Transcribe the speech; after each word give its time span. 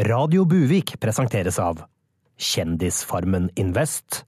Radio 0.00 0.46
Buvik 0.48 0.94
presenteres 0.96 1.58
av 1.60 1.82
Kjendisfarmen 2.40 3.50
Invest, 3.60 4.22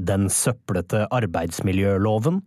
den 0.00 0.30
søplete 0.32 1.02
arbeidsmiljøloven 1.12 2.38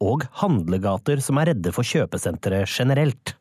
og 0.00 0.24
handlegater 0.40 1.20
som 1.20 1.36
er 1.42 1.50
redde 1.50 1.74
for 1.76 1.84
kjøpesentre 1.84 2.62
generelt. 2.64 3.34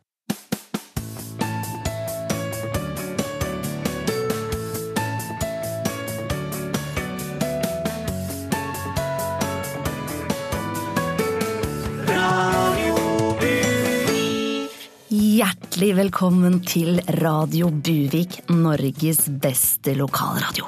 Hjertelig 15.85 16.01
velkommen 16.09 16.55
til 16.65 16.95
Radio 17.21 17.67
Buvik, 17.69 18.49
Norges 18.49 19.27
beste 19.29 19.93
lokalradio. 19.93 20.65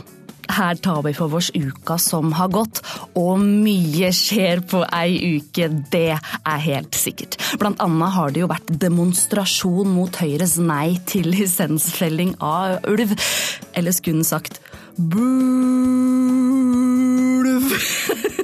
Her 0.54 0.78
tar 0.78 1.02
vi 1.08 1.14
for 1.18 1.34
oss 1.40 1.50
uka 1.58 1.98
som 1.98 2.30
har 2.38 2.52
gått, 2.54 2.84
og 3.18 3.42
mye 3.42 4.12
skjer 4.14 4.62
på 4.70 4.84
ei 4.94 5.40
uke, 5.40 5.74
det 5.90 6.20
er 6.22 6.62
helt 6.68 6.94
sikkert. 6.94 7.34
Blant 7.58 7.82
annet 7.82 8.14
har 8.14 8.30
det 8.30 8.46
jo 8.46 8.52
vært 8.54 8.70
demonstrasjon 8.86 9.90
mot 9.90 10.22
Høyres 10.22 10.62
nei 10.62 11.02
til 11.10 11.34
lisensfelling 11.34 12.38
av 12.38 12.78
ulv. 12.86 13.18
Eller 13.74 13.98
skulle 13.98 14.22
en 14.22 14.30
sagt 14.36 14.62
bulv? 15.02 15.18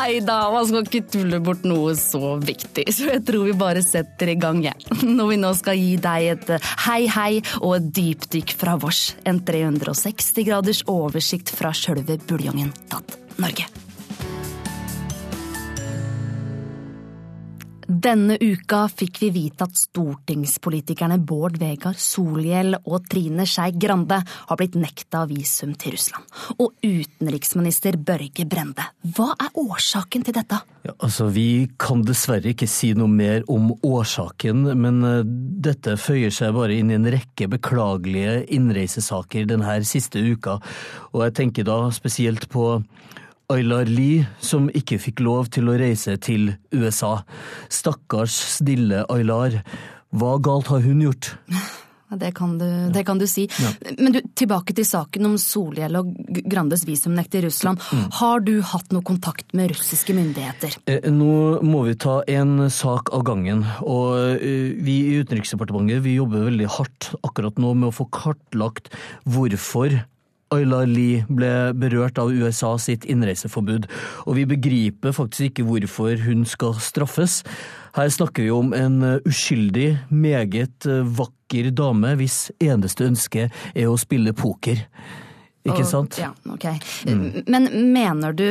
Nei 0.00 0.20
da, 0.24 0.38
man 0.48 0.64
skal 0.64 0.86
ikke 0.86 1.02
tulle 1.12 1.42
bort 1.44 1.66
noe 1.68 1.92
så 1.98 2.38
viktig, 2.40 2.86
så 2.88 3.10
jeg 3.10 3.24
tror 3.28 3.44
vi 3.50 3.56
bare 3.60 3.82
setter 3.84 4.32
i 4.32 4.36
gang, 4.40 4.62
jeg. 4.64 4.78
Når 5.18 5.28
vi 5.34 5.38
nå 5.42 5.50
skal 5.58 5.76
gi 5.76 5.92
deg 6.00 6.30
et 6.36 6.54
hei 6.86 7.02
hei 7.12 7.42
og 7.60 7.76
et 7.76 7.92
dypdykk 8.00 8.56
fra 8.62 8.78
vårs. 8.80 9.02
En 9.28 9.42
360 9.44 10.48
graders 10.48 10.82
oversikt 10.88 11.52
fra 11.52 11.74
sjølve 11.76 12.16
buljongen 12.24 12.72
Denne 17.90 18.36
uka 18.38 18.84
fikk 18.86 19.16
vi 19.18 19.28
vite 19.34 19.66
at 19.66 19.74
stortingspolitikerne 19.74 21.16
Bård 21.26 21.56
Vegar 21.58 21.96
Solhjell 21.98 22.76
og 22.78 23.08
Trine 23.10 23.42
Skei 23.50 23.72
Grande 23.82 24.20
har 24.22 24.58
blitt 24.60 24.76
nekta 24.78 25.24
visum 25.26 25.72
til 25.74 25.96
Russland. 25.96 26.28
Og 26.62 26.76
utenriksminister 26.86 27.98
Børge 27.98 28.46
Brende, 28.46 28.86
hva 29.16 29.32
er 29.34 29.58
årsaken 29.58 30.22
til 30.22 30.38
dette? 30.38 30.60
Ja, 30.86 30.94
altså, 31.02 31.26
Vi 31.34 31.66
kan 31.82 32.04
dessverre 32.06 32.54
ikke 32.54 32.70
si 32.70 32.92
noe 32.94 33.10
mer 33.10 33.42
om 33.50 33.72
årsaken, 33.82 34.70
men 34.78 35.02
uh, 35.02 35.26
dette 35.26 35.98
føyer 35.98 36.30
seg 36.30 36.54
bare 36.54 36.78
inn 36.78 36.94
i 36.94 36.98
en 37.00 37.10
rekke 37.10 37.50
beklagelige 37.50 38.44
innreisesaker 38.54 39.50
denne 39.50 39.80
siste 39.82 40.22
uka. 40.22 40.60
Og 41.10 41.26
jeg 41.26 41.40
tenker 41.42 41.66
da 41.66 41.82
spesielt 41.90 42.46
på 42.54 42.76
Aylar 43.50 43.88
Lie, 43.90 44.24
som 44.38 44.68
ikke 44.70 45.00
fikk 45.02 45.22
lov 45.26 45.50
til 45.54 45.70
å 45.70 45.76
reise 45.80 46.16
til 46.22 46.52
USA. 46.72 47.18
Stakkars 47.72 48.36
stille 48.56 49.04
Aylar. 49.10 49.60
Hva 50.10 50.36
galt 50.42 50.70
har 50.70 50.82
hun 50.86 51.02
gjort? 51.04 51.32
Det 52.10 52.32
kan 52.34 52.56
du, 52.58 52.66
det 52.90 53.04
kan 53.06 53.18
du 53.18 53.26
si. 53.30 53.44
Ja. 53.62 53.70
Men 53.98 54.16
du, 54.16 54.20
tilbake 54.34 54.74
til 54.74 54.86
saken 54.86 55.28
om 55.28 55.36
Solhjell 55.38 55.94
og 56.00 56.10
Grandes 56.42 56.82
visumnekt 56.86 57.36
i 57.38 57.44
Russland. 57.44 57.78
Mm. 57.94 58.08
Har 58.18 58.42
du 58.42 58.56
hatt 58.66 58.90
noe 58.90 59.06
kontakt 59.06 59.54
med 59.54 59.70
russiske 59.70 60.14
myndigheter? 60.16 60.74
Eh, 60.90 61.06
nå 61.14 61.60
må 61.62 61.84
vi 61.86 61.94
ta 62.02 62.18
en 62.26 62.66
sak 62.74 63.12
av 63.14 63.22
gangen. 63.30 63.62
Og 63.86 64.42
eh, 64.42 64.74
vi 64.82 64.96
i 65.12 65.20
Utenriksdepartementet 65.22 66.02
vi 66.06 66.16
jobber 66.18 66.48
veldig 66.50 66.70
hardt 66.80 67.12
akkurat 67.22 67.62
nå 67.62 67.76
med 67.78 67.92
å 67.92 67.96
få 68.00 68.08
kartlagt 68.10 68.90
hvorfor 69.30 70.00
Ayla 70.54 70.82
Lie 70.88 71.24
ble 71.30 71.50
berørt 71.78 72.18
av 72.18 72.32
USA 72.34 72.72
sitt 72.82 73.06
innreiseforbud, 73.10 73.86
og 74.26 74.36
vi 74.38 74.46
begriper 74.50 75.14
faktisk 75.14 75.50
ikke 75.50 75.66
hvorfor 75.68 76.24
hun 76.26 76.42
skal 76.48 76.74
straffes. 76.82 77.40
Her 77.94 78.10
snakker 78.10 78.46
vi 78.46 78.50
om 78.54 78.74
en 78.74 79.00
uskyldig, 79.26 79.88
meget 80.10 80.86
vakker 81.18 81.70
dame 81.74 82.16
hvis 82.18 82.48
eneste 82.62 83.06
ønske 83.06 83.48
er 83.50 83.88
å 83.90 83.98
spille 84.00 84.34
poker. 84.34 84.82
Ikke 85.68 85.84
sant? 85.84 86.18
Ja, 86.20 86.32
ok. 86.48 86.66
Mm. 87.06 87.24
Men 87.50 87.70
mener 87.92 88.34
du 88.36 88.46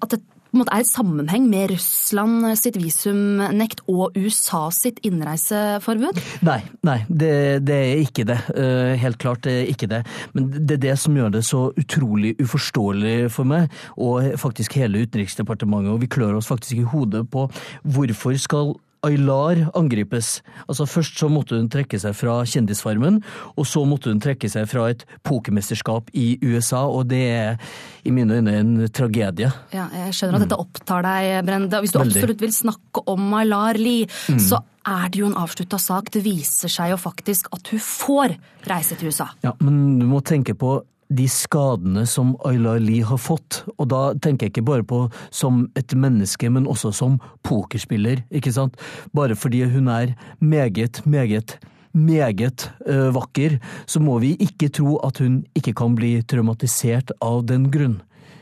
at 0.00 0.12
det 0.12 0.20
måte 0.56 0.74
er 0.74 0.82
et 0.84 0.90
sammenheng 0.90 1.46
med 1.50 1.70
Russland 1.74 2.46
sitt 2.58 2.78
visumnekt 2.80 3.82
og 3.90 4.16
USA 4.18 4.66
sitt 4.74 5.00
innreiseforbud? 5.06 6.20
Nei, 6.46 6.58
nei 6.86 6.98
det, 7.08 7.32
det, 7.68 7.78
er 7.92 8.02
ikke 8.02 8.26
det. 8.28 8.38
Eh, 8.56 8.94
helt 9.00 9.20
klart 9.22 9.44
det 9.46 9.56
er 9.60 9.72
ikke 9.72 9.90
det. 9.90 10.02
Men 10.34 10.50
det 10.58 10.78
er 10.78 10.84
det 10.88 10.98
som 11.02 11.16
gjør 11.16 11.34
det 11.36 11.44
så 11.46 11.64
utrolig 11.80 12.34
uforståelig 12.42 13.16
for 13.34 13.48
meg, 13.48 13.70
og 14.00 14.34
faktisk 14.40 14.78
hele 14.80 15.04
Utenriksdepartementet. 15.06 15.94
Og 15.94 16.02
vi 16.02 16.10
klør 16.10 16.38
oss 16.40 16.50
faktisk 16.50 16.82
i 16.82 16.88
hodet 16.92 17.26
på 17.32 17.46
hvorfor 17.82 18.36
skal 18.40 18.74
Aylar 19.06 19.62
angripes. 19.78 20.40
Altså 20.66 20.86
Først 20.88 21.18
så 21.20 21.28
måtte 21.32 21.56
hun 21.56 21.68
trekke 21.72 21.98
seg 22.00 22.16
fra 22.16 22.40
Kjendisfarmen, 22.48 23.20
og 23.56 23.68
så 23.68 23.84
måtte 23.88 24.12
hun 24.12 24.20
trekke 24.22 24.50
seg 24.52 24.68
fra 24.70 24.88
et 24.92 25.06
pokermesterskap 25.26 26.10
i 26.12 26.34
USA, 26.44 26.84
og 26.88 27.08
det 27.12 27.22
er 27.30 27.78
i 28.04 28.12
mine 28.14 28.40
øyne 28.40 28.56
en 28.60 28.74
tragedie. 28.92 29.50
Ja, 29.72 29.88
Jeg 29.92 30.16
skjønner 30.16 30.40
at 30.40 30.46
dette 30.46 30.60
opptar 30.60 31.06
deg, 31.06 31.30
Brende. 31.48 31.80
Hvis 31.80 31.94
du 31.94 32.00
Veldig. 32.00 32.16
absolutt 32.16 32.44
vil 32.44 32.54
snakke 32.54 33.04
om 33.08 33.34
Aylar 33.40 33.80
Lie, 33.80 34.08
mm. 34.28 34.38
så 34.40 34.60
er 34.86 35.08
det 35.12 35.20
jo 35.20 35.28
en 35.28 35.38
avslutta 35.40 35.78
sak. 35.80 36.12
Det 36.12 36.22
viser 36.24 36.72
seg 36.72 36.94
jo 36.94 37.00
faktisk 37.00 37.50
at 37.56 37.72
hun 37.72 37.82
får 37.84 38.36
reise 38.68 38.96
til 38.96 39.12
USA. 39.12 39.30
Ja, 39.44 39.54
men 39.60 39.98
du 40.00 40.06
må 40.08 40.20
tenke 40.24 40.56
på 40.58 40.80
de 41.10 41.26
skadene 41.30 42.06
som 42.06 42.36
Ayla 42.46 42.76
Lie 42.78 43.06
har 43.06 43.18
fått. 43.20 43.64
Og 43.76 43.90
da 43.90 44.02
tenker 44.14 44.46
jeg 44.46 44.54
ikke 44.54 44.68
bare 44.68 44.86
på 44.86 45.02
som 45.34 45.64
et 45.78 45.94
menneske, 45.94 46.50
men 46.50 46.68
også 46.70 46.92
som 46.94 47.18
pokerspiller, 47.46 48.22
ikke 48.30 48.54
sant. 48.54 48.78
Bare 49.16 49.36
fordi 49.38 49.64
hun 49.70 49.90
er 49.90 50.14
meget, 50.38 51.02
meget 51.04 51.58
meget 51.92 52.70
uh, 52.86 53.10
vakker, 53.14 53.58
så 53.86 54.00
må 54.00 54.18
vi 54.22 54.36
ikke 54.38 54.68
tro 54.70 54.96
at 55.02 55.18
hun 55.18 55.40
ikke 55.58 55.74
kan 55.74 55.96
bli 55.98 56.20
traumatisert 56.22 57.10
av 57.20 57.42
den 57.48 57.66
grunn. 57.74 57.98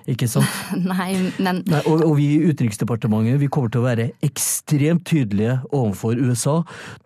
Ikke 0.08 0.28
sant? 0.30 0.48
Nei, 0.92 1.10
men 1.36 1.62
Nei, 1.68 1.82
og, 1.84 2.02
og, 2.06 2.14
vi 2.18 2.30
i 2.38 2.48
Utenriksdepartementet 2.48 3.40
vi 3.42 3.50
kommer 3.52 3.72
til 3.72 3.82
å 3.82 3.88
være 3.88 4.08
ekstremt 4.24 5.04
tydelige 5.08 5.58
overfor 5.68 6.18
USA 6.18 6.58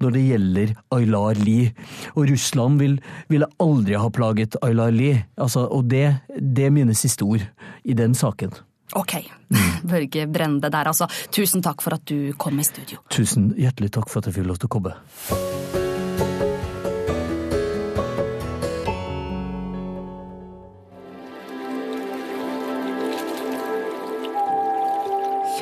når 0.03 0.17
det 0.17 0.25
gjelder 0.29 0.75
Aylar 0.95 1.41
Lie. 1.43 1.73
Og 2.15 2.31
Russland 2.31 2.83
vil, 2.83 2.99
ville 3.33 3.51
aldri 3.63 3.99
ha 3.99 4.11
plaget 4.15 4.59
Aylar 4.63 4.95
Lie. 4.95 5.25
Altså, 5.37 5.67
og 5.67 5.89
det, 5.91 6.07
det 6.39 6.69
er 6.69 6.75
mine 6.75 6.95
siste 6.99 7.27
ord 7.27 7.43
i 7.83 7.99
den 7.99 8.15
saken. 8.19 8.55
Ok. 8.99 9.19
Børge 9.93 10.27
Brende 10.31 10.71
der, 10.71 10.93
altså. 10.93 11.09
Tusen 11.33 11.65
takk 11.65 11.83
for 11.83 11.99
at 11.99 12.07
du 12.07 12.33
kom 12.39 12.61
i 12.61 12.67
studio. 12.67 13.03
Tusen 13.11 13.53
hjertelig 13.59 13.95
takk 13.99 14.13
for 14.13 14.23
at 14.23 14.31
jeg 14.31 14.39
fikk 14.41 14.53
lov 14.53 14.63
til 14.63 14.71
å 14.71 14.75
komme. 14.79 14.99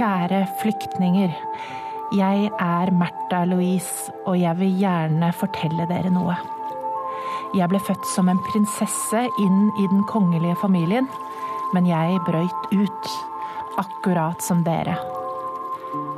Kjære 0.00 0.47
flyktninger. 0.56 1.33
Jeg 2.16 2.47
er 2.56 2.91
Märtha 2.97 3.43
Louise, 3.44 4.09
og 4.25 4.38
jeg 4.41 4.56
vil 4.56 4.78
gjerne 4.81 5.28
fortelle 5.37 5.84
dere 5.91 6.09
noe. 6.09 6.33
Jeg 7.53 7.69
ble 7.69 7.77
født 7.84 8.06
som 8.09 8.31
en 8.33 8.41
prinsesse 8.47 9.27
inn 9.44 9.59
i 9.77 9.89
den 9.91 10.00
kongelige 10.09 10.56
familien, 10.62 11.05
men 11.77 11.91
jeg 11.91 12.16
brøyt 12.25 12.72
ut. 12.72 13.10
Akkurat 13.83 14.41
som 14.41 14.62
dere. 14.65 14.97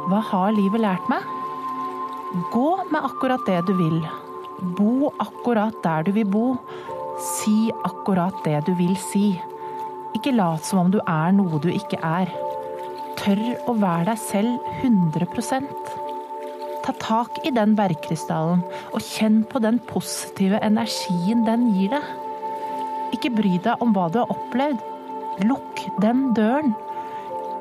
Hva 0.07 0.23
har 0.31 0.55
livet 0.55 0.85
lært 0.87 1.11
meg? 1.11 1.27
Gå 2.55 2.69
med 2.87 3.03
akkurat 3.03 3.43
det 3.51 3.65
du 3.67 3.75
vil. 3.83 3.99
Bo 4.79 5.11
akkurat 5.19 5.83
der 5.83 6.07
du 6.07 6.13
vil 6.21 6.31
bo. 6.31 6.47
Si 7.35 7.75
akkurat 7.83 8.47
det 8.47 8.63
du 8.71 8.77
vil 8.79 8.95
si. 9.11 9.33
Ikke 10.15 10.39
lat 10.39 10.63
som 10.71 10.85
om 10.87 10.95
du 10.95 11.03
er 11.03 11.35
noe 11.35 11.59
du 11.59 11.73
ikke 11.75 11.99
er. 11.99 12.31
Tør 13.23 13.43
å 13.71 13.77
være 13.79 14.09
deg 14.11 14.19
selv 14.19 14.73
100% 14.83 15.69
Ta 16.83 16.91
tak 16.99 17.37
i 17.47 17.53
den 17.55 17.77
bergkrystallen 17.79 18.65
og 18.91 19.05
kjenn 19.07 19.45
på 19.47 19.61
den 19.63 19.77
positive 19.87 20.59
energien 20.67 21.45
den 21.47 21.69
gir 21.77 21.93
deg. 21.93 22.09
Ikke 23.15 23.31
bry 23.31 23.53
deg 23.63 23.85
om 23.85 23.93
hva 23.95 24.09
du 24.11 24.19
har 24.19 24.33
opplevd. 24.35 24.83
Lukk 25.47 25.85
den 26.03 26.33
døren. 26.35 26.75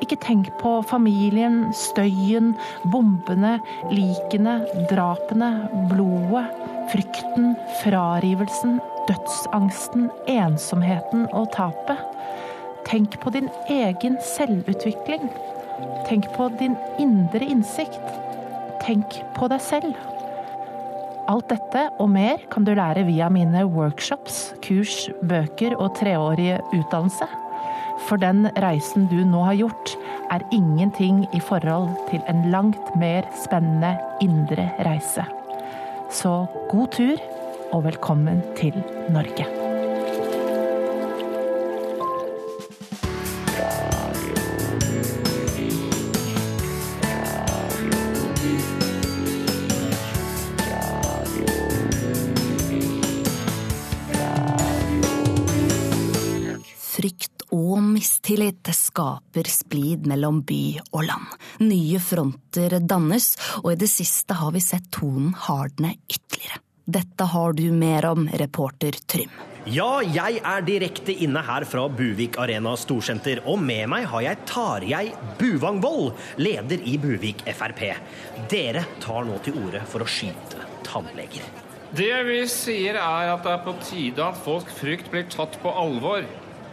Ikke 0.01 0.17
tenk 0.23 0.49
på 0.57 0.79
familien, 0.89 1.67
støyen, 1.77 2.55
bombene, 2.89 3.59
likene, 3.93 4.57
drapene, 4.89 5.51
blodet, 5.91 6.47
frykten, 6.89 7.53
frarivelsen, 7.83 8.79
dødsangsten, 9.05 10.09
ensomheten 10.33 11.29
og 11.29 11.51
tapet. 11.53 12.01
Tenk 12.89 13.21
på 13.21 13.37
din 13.37 13.53
egen 13.69 14.17
selvutvikling. 14.33 15.29
Tenk 16.07 16.27
på 16.35 16.49
din 16.59 16.75
indre 17.01 17.45
innsikt. 17.45 18.17
Tenk 18.83 19.21
på 19.35 19.49
deg 19.51 19.61
selv. 19.63 19.93
Alt 21.31 21.51
dette 21.51 21.85
og 22.01 22.09
mer 22.11 22.41
kan 22.51 22.65
du 22.67 22.73
lære 22.75 23.05
via 23.07 23.29
mine 23.31 23.63
workshops, 23.69 24.51
kurs, 24.65 25.05
bøker 25.23 25.77
og 25.77 25.93
treårige 25.99 26.59
utdannelse. 26.73 27.29
For 28.07 28.19
den 28.19 28.47
reisen 28.63 29.05
du 29.11 29.21
nå 29.27 29.45
har 29.45 29.59
gjort, 29.61 29.95
er 30.33 30.43
ingenting 30.51 31.23
i 31.37 31.39
forhold 31.43 31.91
til 32.09 32.23
en 32.31 32.47
langt 32.51 32.95
mer 32.99 33.27
spennende 33.43 33.93
indre 34.23 34.71
reise. 34.87 35.27
Så 36.11 36.45
god 36.71 36.93
tur, 36.97 37.25
og 37.71 37.85
velkommen 37.87 38.41
til 38.59 38.75
Norge. 39.13 39.60
Mistillit 58.31 58.75
skaper 58.75 59.43
splid 59.43 60.07
mellom 60.07 60.41
by 60.47 60.79
og 60.93 61.03
land. 61.03 61.27
Nye 61.59 61.99
fronter 61.99 62.79
dannes, 62.79 63.35
og 63.63 63.73
i 63.73 63.75
det 63.75 63.89
siste 63.91 64.33
har 64.33 64.51
vi 64.51 64.61
sett 64.61 64.87
tonen 64.91 65.33
hardne 65.35 65.97
ytterligere. 66.07 66.61
Dette 66.85 67.23
har 67.23 67.53
du 67.53 67.71
mer 67.71 68.05
om, 68.05 68.27
reporter 68.27 68.95
Trym. 69.05 69.29
Ja, 69.65 70.01
jeg 70.01 70.39
er 70.41 70.61
direkte 70.65 71.13
inne 71.13 71.43
her 71.45 71.65
fra 71.65 71.87
Buvik 71.87 72.39
Arena 72.39 72.73
Storsenter, 72.75 73.43
og 73.45 73.59
med 73.61 73.89
meg 73.91 74.07
har 74.09 74.23
jeg 74.25 74.45
Tarjei 74.47 75.11
Buvangvold, 75.37 76.15
leder 76.37 76.81
i 76.81 76.97
Buvik 76.97 77.43
Frp. 77.45 77.83
Dere 78.49 78.85
tar 78.99 79.27
nå 79.27 79.41
til 79.43 79.59
orde 79.61 79.83
for 79.91 80.01
å 80.01 80.09
skyte 80.09 80.65
tannleger. 80.87 81.43
Det 81.91 82.13
vi 82.23 82.39
sier 82.47 82.95
er 82.95 83.33
at 83.33 83.43
det 83.43 83.51
er 83.51 83.65
på 83.65 83.75
tide 83.83 84.23
at 84.23 84.39
folk 84.39 84.69
frykt 84.71 85.11
blir 85.11 85.27
tatt 85.27 85.59
på 85.61 85.75
alvor. 85.75 86.23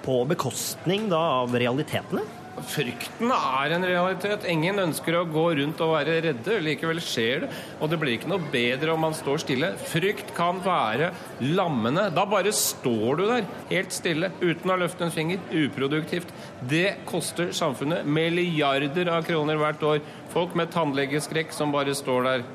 På 0.04 0.22
bekostning 0.28 1.08
da 1.12 1.22
av 1.42 1.56
realitetene? 1.58 2.26
Frykten 2.66 3.30
er 3.30 3.72
en 3.74 3.86
realitet. 3.86 4.46
Ingen 4.50 4.80
ønsker 4.82 5.14
å 5.18 5.24
gå 5.30 5.44
rundt 5.60 5.80
og 5.84 5.92
være 5.94 6.18
redde. 6.24 6.58
Likevel 6.64 7.00
skjer 7.04 7.44
det, 7.44 7.50
og 7.78 7.90
det 7.92 7.98
blir 8.00 8.16
ikke 8.16 8.30
noe 8.32 8.50
bedre 8.52 8.94
om 8.94 9.04
man 9.06 9.16
står 9.16 9.42
stille. 9.44 9.70
Frykt 9.90 10.32
kan 10.36 10.60
være 10.64 11.12
lammende. 11.44 12.08
Da 12.14 12.26
bare 12.28 12.52
står 12.54 13.20
du 13.20 13.24
der, 13.30 13.48
helt 13.70 13.94
stille, 13.94 14.32
uten 14.42 14.74
å 14.74 14.78
løfte 14.82 15.06
en 15.06 15.14
finger. 15.14 15.42
Uproduktivt. 15.54 16.32
Det 16.70 16.98
koster 17.08 17.52
samfunnet 17.56 18.08
milliarder 18.08 19.12
av 19.14 19.26
kroner 19.28 19.60
hvert 19.60 19.84
år. 19.94 20.02
Folk 20.34 20.58
med 20.58 20.72
tannlegeskrekk 20.74 21.54
som 21.54 21.74
bare 21.74 21.94
står 21.96 22.26
der. 22.32 22.48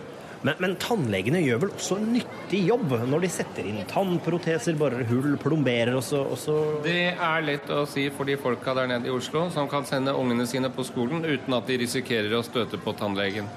Men, 0.44 0.58
men, 0.60 0.74
tannlegene 0.76 1.40
gjør 1.40 1.62
vel 1.62 1.70
også 1.72 1.98
en 2.02 2.10
nyttig 2.18 2.66
jobb 2.68 2.92
når 3.08 3.24
de 3.24 3.32
setter 3.32 3.68
inn 3.70 3.80
tannproteser, 3.88 4.76
borer 4.80 5.06
hull, 5.08 5.38
plomberer 5.40 5.96
og 5.96 6.04
så, 6.04 6.20
og 6.28 6.40
så 6.40 6.58
Det 6.84 7.14
er 7.14 7.46
lett 7.48 7.72
å 7.72 7.86
si 7.88 8.10
for 8.12 8.28
de 8.28 8.36
folka 8.40 8.76
der 8.76 8.92
nede 8.92 9.08
i 9.08 9.14
Oslo 9.14 9.48
som 9.54 9.72
kan 9.72 9.88
sende 9.88 10.16
ungene 10.20 10.48
sine 10.50 10.72
på 10.74 10.84
skolen 10.88 11.24
uten 11.24 11.56
at 11.56 11.70
de 11.72 11.80
risikerer 11.86 12.36
å 12.36 12.44
støte 12.44 12.80
på 12.82 12.96
tannlegen. 13.00 13.48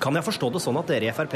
Kan 0.00 0.16
jeg 0.16 0.24
forstå 0.24 0.48
det 0.54 0.62
sånn 0.64 0.78
at 0.80 0.88
dere 0.88 1.10
i 1.10 1.12
Frp 1.12 1.34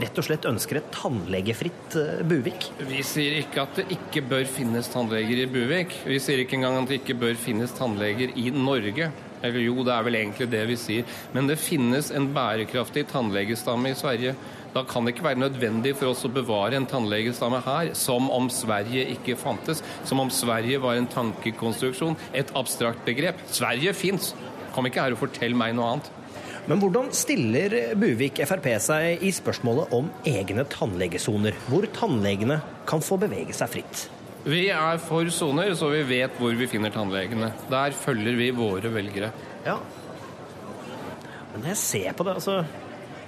rett 0.00 0.18
og 0.22 0.24
slett 0.24 0.46
ønsker 0.48 0.78
et 0.78 0.86
tannlegefritt 0.94 1.96
Buvik? 2.24 2.70
Vi 2.88 3.02
sier 3.04 3.42
ikke 3.42 3.66
at 3.66 3.76
det 3.76 3.90
ikke 3.92 4.22
bør 4.30 4.46
finnes 4.48 4.88
tannleger 4.88 5.42
i 5.42 5.50
Buvik. 5.50 5.92
Vi 6.06 6.16
sier 6.22 6.40
ikke 6.40 6.56
engang 6.56 6.78
at 6.80 6.88
det 6.88 7.02
ikke 7.02 7.18
bør 7.26 7.36
finnes 7.36 7.74
tannleger 7.76 8.32
i 8.32 8.48
Norge. 8.54 9.10
Eller 9.46 9.64
jo, 9.64 9.80
det 9.86 9.94
er 9.94 10.06
vel 10.06 10.18
egentlig 10.20 10.50
det 10.52 10.62
vi 10.68 10.76
sier. 10.80 11.16
Men 11.34 11.50
det 11.50 11.58
finnes 11.62 12.12
en 12.14 12.28
bærekraftig 12.34 13.06
tannlegestamme 13.12 13.92
i 13.92 13.98
Sverige. 13.98 14.34
Da 14.76 14.82
kan 14.84 15.06
det 15.06 15.14
ikke 15.14 15.24
være 15.30 15.40
nødvendig 15.40 15.94
for 15.96 16.12
oss 16.12 16.26
å 16.28 16.32
bevare 16.32 16.76
en 16.76 16.88
tannlegestamme 16.90 17.62
her, 17.64 17.94
som 17.96 18.28
om 18.34 18.50
Sverige 18.52 19.06
ikke 19.14 19.38
fantes. 19.40 19.80
Som 20.04 20.20
om 20.20 20.32
Sverige 20.32 20.82
var 20.82 20.98
en 20.98 21.08
tankekonstruksjon, 21.08 22.18
et 22.36 22.52
abstrakt 22.58 23.06
begrep. 23.08 23.40
Sverige 23.48 23.96
fins! 23.96 24.34
Kom 24.76 24.88
ikke 24.88 25.06
her 25.06 25.16
og 25.16 25.22
fortell 25.22 25.56
meg 25.56 25.72
noe 25.78 25.94
annet. 25.94 26.12
Men 26.66 26.80
hvordan 26.82 27.12
stiller 27.14 27.94
Buvik 27.96 28.42
Frp 28.50 28.66
seg 28.82 29.22
i 29.24 29.30
spørsmålet 29.32 29.94
om 29.96 30.10
egne 30.26 30.66
tannlegesoner, 30.68 31.54
hvor 31.70 31.86
tannlegene 31.94 32.58
kan 32.90 33.04
få 33.06 33.20
bevege 33.22 33.54
seg 33.56 33.70
fritt? 33.78 34.06
Vi 34.46 34.68
er 34.70 35.00
for 35.02 35.26
soner, 35.34 35.72
så 35.74 35.88
vi 35.90 36.04
vet 36.06 36.36
hvor 36.38 36.54
vi 36.54 36.68
finner 36.70 36.92
tannlegene. 36.94 37.48
Der 37.70 37.94
følger 37.98 38.36
vi 38.38 38.52
våre 38.54 38.92
velgere. 38.94 39.32
Ja. 39.66 39.80
Men 41.52 41.64
når 41.64 41.72
jeg 41.72 41.80
ser 41.80 42.12
på 42.14 42.26
det, 42.26 42.36
altså 42.38 42.60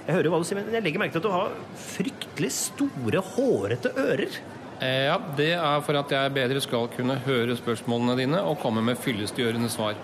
Jeg 0.09 0.15
hører 0.15 0.25
jo 0.25 0.31
hva 0.33 0.39
du 0.41 0.47
sier, 0.49 0.57
men 0.57 0.73
jeg 0.73 0.85
legger 0.87 1.03
merke 1.03 1.13
til 1.13 1.21
at 1.21 1.27
du 1.27 1.35
har 1.35 1.57
fryktelig 1.77 2.49
store, 2.55 3.21
hårete 3.35 3.91
ører. 4.01 4.39
Ja, 4.81 5.19
det 5.37 5.51
er 5.59 5.83
for 5.85 5.99
at 6.01 6.15
jeg 6.15 6.33
bedre 6.33 6.63
skal 6.65 6.87
kunne 6.95 7.19
høre 7.27 7.59
spørsmålene 7.59 8.15
dine 8.17 8.41
og 8.41 8.57
komme 8.63 8.81
med 8.87 8.97
fyllestgjørende 9.03 9.69
svar. 9.69 9.99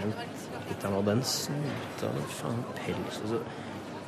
Men 0.00 0.16
litt 0.66 0.88
av 0.88 0.98
den 1.06 1.22
snuta, 1.22 2.10
faen, 2.40 2.64
pels 2.80 3.20
altså. 3.22 3.42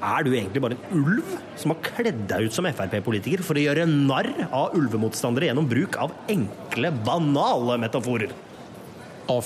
Er 0.00 0.24
du 0.24 0.30
egentlig 0.32 0.62
bare 0.64 0.76
en 0.78 1.02
ulv 1.04 1.34
som 1.60 1.74
har 1.74 1.80
kledd 1.84 2.22
deg 2.30 2.48
ut 2.48 2.56
som 2.56 2.64
Frp-politiker 2.64 3.42
for 3.44 3.58
å 3.58 3.64
gjøre 3.66 3.84
narr 3.90 4.30
av 4.48 4.72
ulvemotstandere 4.78 5.50
gjennom 5.50 5.68
bruk 5.68 5.98
av 6.00 6.14
enkle, 6.32 6.92
banale 7.04 7.76
metaforer? 7.84 8.32
Å, 9.28 9.36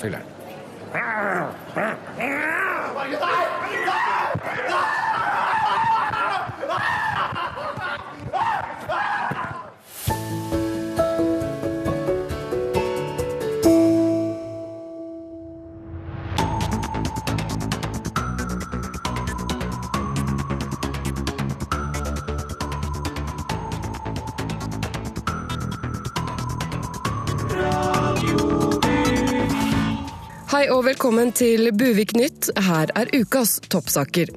Hei 30.54 30.68
og 30.70 30.84
velkommen 30.86 31.32
til 31.34 31.66
Buvik 31.74 32.12
Nytt. 32.14 32.52
Her 32.62 32.86
er 32.94 33.08
ukas 33.10 33.56
toppsaker. 33.66 34.28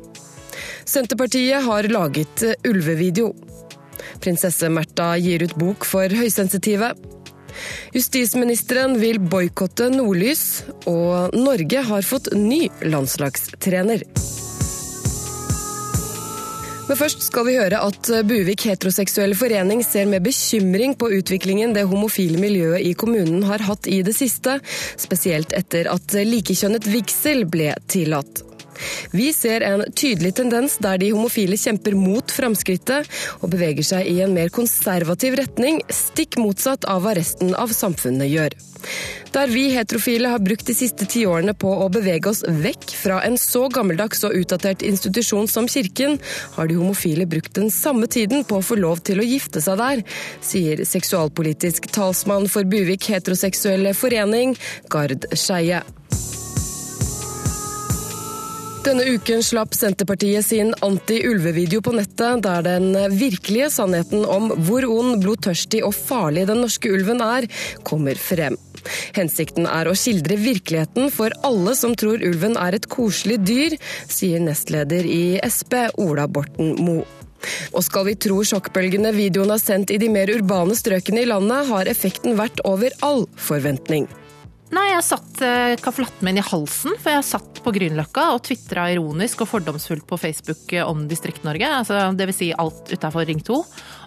Senterpartiet 0.90 1.62
har 1.62 1.86
laget 1.94 2.42
ulvevideo. 2.66 3.28
Prinsesse 4.24 4.66
Märtha 4.74 5.12
gir 5.22 5.46
ut 5.46 5.54
bok 5.62 5.86
for 5.86 6.10
høysensitive. 6.10 6.90
Justisministeren 7.94 8.98
vil 8.98 9.22
boikotte 9.22 9.92
Nordlys, 9.94 10.64
og 10.90 11.38
Norge 11.38 11.86
har 11.92 12.10
fått 12.10 12.34
ny 12.34 12.64
landslagstrener. 12.82 14.02
Men 16.88 17.00
først 17.00 17.26
skal 17.26 17.48
vi 17.48 17.58
høre 17.60 17.82
at 17.84 18.10
Buvik 18.28 18.64
heteroseksuelle 18.70 19.36
forening 19.36 19.84
ser 19.84 20.08
med 20.08 20.24
bekymring 20.24 20.96
på 21.00 21.10
utviklingen 21.20 21.76
det 21.76 21.84
homofile 21.90 22.40
miljøet 22.40 22.86
i 22.88 22.94
kommunen 22.96 23.44
har 23.48 23.66
hatt 23.68 23.90
i 23.92 24.00
det 24.08 24.16
siste, 24.16 24.60
spesielt 24.96 25.56
etter 25.58 25.92
at 25.92 26.16
likekjønnet 26.16 26.88
vigsel 26.88 27.44
ble 27.52 27.74
tillatt. 27.92 28.46
Vi 29.12 29.32
ser 29.36 29.66
en 29.68 29.86
tydelig 29.92 30.36
tendens 30.40 30.78
der 30.84 31.00
de 31.02 31.12
homofile 31.16 31.58
kjemper 31.60 31.98
mot 31.98 32.34
framskrittet 32.34 33.10
og 33.42 33.52
beveger 33.54 33.86
seg 33.86 34.10
i 34.10 34.20
en 34.26 34.36
mer 34.38 34.52
konservativ 34.54 35.38
retning, 35.40 35.82
stikk 35.92 36.40
motsatt 36.42 36.88
av 36.90 37.04
hva 37.06 37.16
resten 37.18 37.56
av 37.58 37.74
samfunnet 37.76 38.32
gjør. 38.32 38.58
Der 39.34 39.52
vi 39.52 39.68
heterofile 39.74 40.32
har 40.32 40.42
brukt 40.44 40.68
de 40.70 40.76
siste 40.78 41.06
tiårene 41.10 41.54
på 41.58 41.70
å 41.84 41.90
bevege 41.94 42.32
oss 42.32 42.44
vekk 42.48 42.94
fra 42.98 43.20
en 43.28 43.38
så 43.42 43.66
gammeldags 43.74 44.24
og 44.28 44.38
utdatert 44.40 44.86
institusjon 44.86 45.50
som 45.52 45.68
kirken, 45.70 46.18
har 46.56 46.70
de 46.70 46.78
homofile 46.80 47.28
brukt 47.30 47.54
den 47.58 47.72
samme 47.74 48.08
tiden 48.08 48.46
på 48.48 48.60
å 48.60 48.66
få 48.66 48.80
lov 48.80 49.04
til 49.08 49.22
å 49.22 49.28
gifte 49.28 49.62
seg 49.64 49.82
der, 49.82 50.04
sier 50.42 50.86
seksualpolitisk 50.88 51.92
talsmann 51.94 52.50
for 52.52 52.68
Buvik 52.68 53.10
heteroseksuelle 53.12 53.94
forening, 53.98 54.58
Gard 54.94 55.30
Skeie. 55.36 55.84
Denne 58.88 59.04
uken 59.04 59.42
slapp 59.44 59.74
Senterpartiet 59.76 60.46
sin 60.46 60.70
anti-ulvevideo 60.86 61.82
på 61.84 61.92
nettet, 61.92 62.40
der 62.46 62.62
den 62.64 62.94
virkelige 63.20 63.68
sannheten 63.74 64.22
om 64.24 64.46
hvor 64.64 64.86
ond, 64.88 65.18
blodtørstig 65.26 65.82
og 65.84 65.92
farlig 65.92 66.46
den 66.48 66.62
norske 66.64 66.94
ulven 66.96 67.20
er, 67.20 67.50
kommer 67.84 68.16
frem. 68.16 68.56
Hensikten 69.18 69.68
er 69.68 69.90
å 69.92 69.96
skildre 69.98 70.38
virkeligheten 70.40 71.12
for 71.12 71.36
alle 71.44 71.74
som 71.76 71.98
tror 72.00 72.24
ulven 72.24 72.56
er 72.56 72.78
et 72.78 72.88
koselig 72.88 73.42
dyr, 73.44 73.76
sier 74.08 74.40
nestleder 74.46 75.04
i 75.04 75.36
Sp, 75.52 75.76
Ola 76.00 76.30
Borten 76.32 76.78
Moe. 76.80 77.04
Og 77.76 77.84
skal 77.84 78.08
vi 78.08 78.16
tro 78.16 78.40
sjokkbølgene 78.40 79.12
videoen 79.18 79.52
har 79.52 79.60
sendt 79.60 79.92
i 79.92 80.00
de 80.00 80.08
mer 80.14 80.32
urbane 80.32 80.80
strøkene 80.80 81.26
i 81.26 81.28
landet, 81.28 81.68
har 81.74 81.92
effekten 81.92 82.40
vært 82.40 82.64
over 82.64 82.96
all 83.04 83.28
forventning. 83.36 84.08
Nei, 84.76 84.90
jeg 84.92 85.04
satt 85.08 85.42
eh, 85.46 85.78
caffè 85.80 86.04
latten 86.04 86.28
min 86.28 86.40
i 86.42 86.44
halsen, 86.44 86.98
for 87.00 87.14
jeg 87.14 87.24
satt 87.24 87.62
på 87.64 87.72
Grünerløkka 87.76 88.26
og 88.34 88.42
tvitra 88.48 88.90
ironisk 88.92 89.46
og 89.46 89.52
fordomsfullt 89.54 90.04
på 90.10 90.20
Facebook 90.20 90.74
eh, 90.76 90.84
om 90.84 91.06
Distrikt-Norge, 91.08 91.70
altså 91.80 92.02
vil 92.20 92.36
si 92.36 92.50
alt 92.52 92.92
utafor 92.92 93.28
Ring 93.30 93.40
2. 93.48 93.60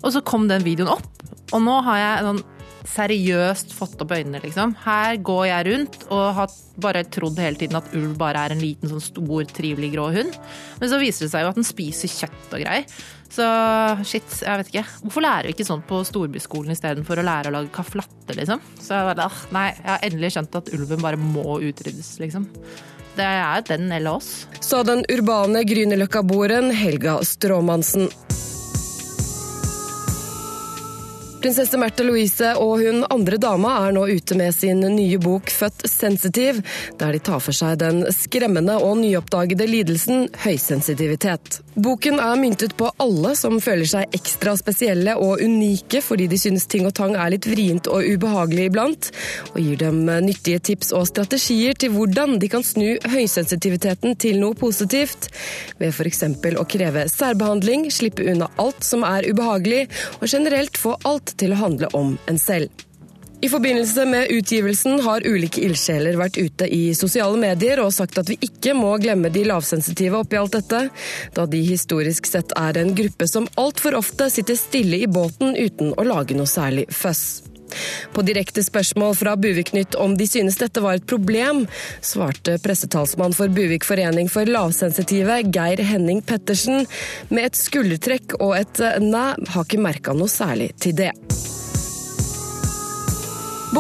Og 0.05 0.12
så 0.12 0.21
kom 0.26 0.49
den 0.50 0.67
videoen 0.67 0.93
opp, 0.93 1.09
og 1.55 1.64
nå 1.64 1.79
har 1.87 2.02
jeg 2.02 2.26
sånn 2.29 2.43
seriøst 2.90 3.73
fått 3.76 4.00
opp 4.02 4.12
øynene, 4.17 4.40
liksom. 4.43 4.75
Her 4.85 5.17
går 5.25 5.45
jeg 5.50 5.67
rundt 5.69 5.99
og 6.09 6.23
har 6.37 6.52
bare 6.81 7.05
trodd 7.12 7.40
hele 7.40 7.61
tiden 7.61 7.79
at 7.79 7.90
ulv 7.97 8.14
bare 8.21 8.45
er 8.47 8.55
en 8.55 8.62
liten, 8.62 8.90
sånn 8.90 9.05
stor, 9.05 9.45
trivelig 9.49 9.93
grå 9.95 10.09
hund. 10.17 10.37
Men 10.81 10.93
så 10.93 11.00
viser 11.00 11.26
det 11.26 11.33
seg 11.35 11.45
jo 11.45 11.52
at 11.52 11.61
den 11.61 11.69
spiser 11.69 12.12
kjøtt 12.12 12.57
og 12.57 12.64
greier. 12.64 13.02
Så 13.31 13.47
shit, 14.05 14.41
jeg 14.43 14.61
vet 14.61 14.73
ikke. 14.73 14.87
Hvorfor 15.05 15.23
lærer 15.23 15.49
vi 15.49 15.55
ikke 15.55 15.69
sånt 15.69 15.87
på 15.87 16.01
storbyskolen 16.07 16.75
istedenfor 16.75 17.23
å 17.23 17.27
lære 17.27 17.53
å 17.53 17.55
lage 17.55 17.71
kaflatte, 17.75 18.21
latte, 18.31 18.39
liksom? 18.41 18.61
Så 18.81 18.95
jeg 18.95 19.17
bare, 19.17 19.31
nei, 19.53 19.69
jeg 19.75 19.91
har 19.91 20.07
endelig 20.07 20.33
skjønt 20.35 20.57
at 20.61 20.73
ulven 20.75 21.03
bare 21.03 21.17
må 21.17 21.61
utryddes, 21.61 22.19
liksom. 22.21 22.49
Det 23.17 23.27
er 23.27 23.63
den 23.67 23.91
eller 23.93 24.21
oss. 24.21 24.47
Sa 24.61 24.83
den 24.83 25.05
urbane 25.11 25.65
Grünerløkka-boeren 25.67 26.71
Helga 26.71 27.21
Stråmannsen. 27.23 28.09
Prinsesse 31.41 31.79
Märtha 31.81 32.05
Louise 32.05 32.51
og 32.61 32.83
hun 32.83 33.01
andre 33.09 33.39
dama 33.41 33.79
er 33.87 33.95
nå 33.97 34.03
ute 34.13 34.37
med 34.37 34.53
sin 34.53 34.83
nye 34.85 35.17
bok 35.17 35.49
Født 35.49 35.87
sensitiv, 35.89 36.61
der 37.01 37.17
de 37.17 37.23
tar 37.25 37.41
for 37.41 37.57
seg 37.57 37.79
den 37.81 38.03
skremmende 38.13 38.77
og 38.77 38.99
nyoppdagede 39.01 39.65
lidelsen 39.65 40.29
høysensitivitet. 40.45 41.63
Boken 41.81 42.19
er 42.21 42.37
myntet 42.37 42.75
på 42.77 42.91
alle 43.01 43.31
som 43.39 43.55
føler 43.63 43.89
seg 43.89 44.17
ekstra 44.17 44.53
spesielle 44.59 45.15
og 45.17 45.41
unike 45.41 46.03
fordi 46.05 46.27
de 46.29 46.37
synes 46.41 46.67
ting 46.69 46.85
og 46.85 46.93
tang 46.99 47.15
er 47.17 47.31
litt 47.33 47.49
vrient 47.49 47.89
og 47.89 48.05
ubehagelig 48.05 48.67
iblant, 48.69 49.09
og 49.55 49.61
gir 49.65 49.79
dem 49.81 50.03
nyttige 50.27 50.61
tips 50.71 50.93
og 50.97 51.07
strategier 51.09 51.79
til 51.81 51.95
hvordan 51.95 52.37
de 52.43 52.51
kan 52.53 52.67
snu 52.67 52.99
høysensitiviteten 53.15 54.19
til 54.21 54.43
noe 54.43 54.59
positivt, 54.61 55.31
ved 55.81 55.95
f.eks. 55.95 56.27
å 56.61 56.69
kreve 56.69 57.07
særbehandling, 57.09 57.89
slippe 57.89 58.29
unna 58.29 58.51
alt 58.61 58.85
som 58.85 59.07
er 59.07 59.31
ubehagelig, 59.31 59.87
og 60.21 60.29
generelt 60.29 60.77
få 60.77 60.99
alt 61.09 61.33
til 61.41 61.57
å 61.57 61.63
handle 61.65 61.93
om 61.97 62.17
en 62.29 62.41
selv. 62.41 62.90
I 63.43 63.49
forbindelse 63.49 64.05
med 64.05 64.31
utgivelsen 64.31 65.01
har 65.01 65.25
ulike 65.25 65.63
ildsjeler 65.65 66.19
vært 66.21 66.37
ute 66.37 66.67
i 66.69 66.91
sosiale 66.95 67.39
medier 67.41 67.81
og 67.81 67.93
sagt 67.97 68.19
at 68.21 68.29
vi 68.29 68.37
ikke 68.45 68.75
må 68.77 68.91
glemme 69.01 69.31
de 69.33 69.47
lavsensitive 69.49 70.19
oppi 70.21 70.37
alt 70.37 70.59
dette, 70.59 70.81
da 71.33 71.47
de 71.49 71.61
historisk 71.65 72.29
sett 72.29 72.53
er 72.61 72.77
en 72.77 72.93
gruppe 72.97 73.29
som 73.31 73.49
altfor 73.61 73.97
ofte 73.97 74.29
sitter 74.33 74.59
stille 74.61 75.01
i 75.01 75.09
båten 75.09 75.57
uten 75.57 75.95
å 75.97 76.05
lage 76.05 76.37
noe 76.37 76.51
særlig 76.51 76.85
føss. 76.93 77.41
På 78.13 78.21
direkte 78.27 78.61
spørsmål 78.67 79.15
fra 79.17 79.37
Buvik-Nytt 79.41 79.97
om 80.03 80.19
de 80.19 80.27
synes 80.29 80.59
dette 80.61 80.83
var 80.85 80.99
et 80.99 81.07
problem, 81.09 81.63
svarte 82.05 82.59
pressetalsmann 82.61 83.33
for 83.39 83.49
Buvik 83.49 83.87
forening 83.89 84.29
for 84.29 84.51
lavsensitive, 84.51 85.39
Geir 85.55 85.81
Henning 85.87 86.21
Pettersen, 86.27 86.85
med 87.31 87.49
et 87.49 87.63
skuldertrekk 87.63 88.37
og 88.41 88.59
et 88.59 88.85
næ, 89.01 89.31
har 89.55 89.65
ikke 89.65 89.81
merka 89.81 90.19
noe 90.19 90.29
særlig 90.29 90.75
til 90.83 90.99
det. 90.99 91.15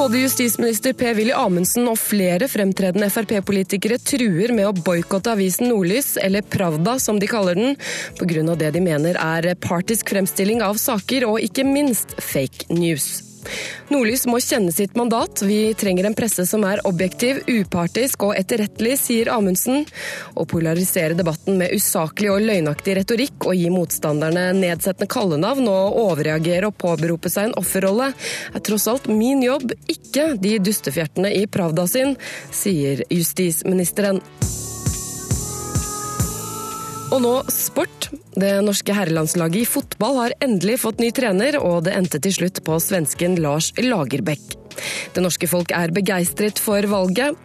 Både 0.00 0.18
justisminister 0.22 0.94
Per-Willy 0.96 1.32
Amundsen 1.36 1.84
og 1.90 1.98
flere 2.00 2.46
fremtredende 2.48 3.10
Frp-politikere 3.12 3.98
truer 4.00 4.54
med 4.56 4.64
å 4.64 4.72
boikotte 4.72 5.34
avisen 5.34 5.68
Nordlys, 5.68 6.14
eller 6.16 6.40
Pravda 6.40 6.96
som 7.04 7.20
de 7.20 7.28
kaller 7.28 7.60
den, 7.60 7.76
pga. 8.16 8.56
det 8.56 8.72
de 8.72 8.80
mener 8.80 9.20
er 9.20 9.52
partisk 9.60 10.16
fremstilling 10.16 10.64
av 10.64 10.80
saker 10.80 11.28
og 11.28 11.44
ikke 11.44 11.68
minst 11.68 12.16
fake 12.16 12.72
news. 12.72 13.29
Nordlys 13.90 14.26
må 14.30 14.38
kjenne 14.42 14.72
sitt 14.74 14.96
mandat. 14.98 15.42
Vi 15.42 15.72
trenger 15.78 16.06
en 16.06 16.16
presse 16.18 16.44
som 16.46 16.64
er 16.68 16.82
objektiv, 16.88 17.40
upartisk 17.48 18.26
og 18.28 18.36
etterrettelig, 18.38 18.96
sier 19.00 19.32
Amundsen. 19.34 19.84
Å 20.34 20.46
polarisere 20.48 21.18
debatten 21.18 21.58
med 21.60 21.74
usaklig 21.76 22.30
og 22.32 22.44
løgnaktig 22.46 22.96
retorikk 23.00 23.48
og 23.50 23.58
gi 23.58 23.68
motstanderne 23.74 24.50
nedsettende 24.58 25.10
kallenavn 25.10 25.68
og 25.70 25.98
overreagere 26.04 26.70
og 26.70 26.78
påberope 26.80 27.32
seg 27.32 27.50
en 27.50 27.58
offerrolle 27.60 28.12
er 28.54 28.64
tross 28.66 28.88
alt 28.90 29.10
min 29.10 29.42
jobb, 29.44 29.74
ikke 29.90 30.34
de 30.40 30.56
dustefjertene 30.62 31.32
i 31.40 31.46
Pravda 31.50 31.86
sin, 31.90 32.16
sier 32.54 33.04
justisministeren. 33.10 34.22
Og 37.10 37.18
nå 37.24 37.34
sport. 37.50 37.99
Det 38.40 38.60
norske 38.64 38.94
herrelandslaget 38.94 39.62
i 39.62 39.68
fotball 39.68 40.16
har 40.16 40.32
endelig 40.40 40.78
fått 40.80 41.00
ny 41.02 41.10
trener, 41.12 41.58
og 41.60 41.84
det 41.84 41.92
endte 41.98 42.20
til 42.22 42.32
slutt 42.32 42.62
på 42.64 42.78
svensken 42.80 43.34
Lars 43.42 43.72
Lagerbäck. 43.76 44.54
Det 45.12 45.20
norske 45.20 45.48
folk 45.50 45.72
er 45.76 45.92
begeistret 45.92 46.60
for 46.62 46.86
valget. 46.88 47.36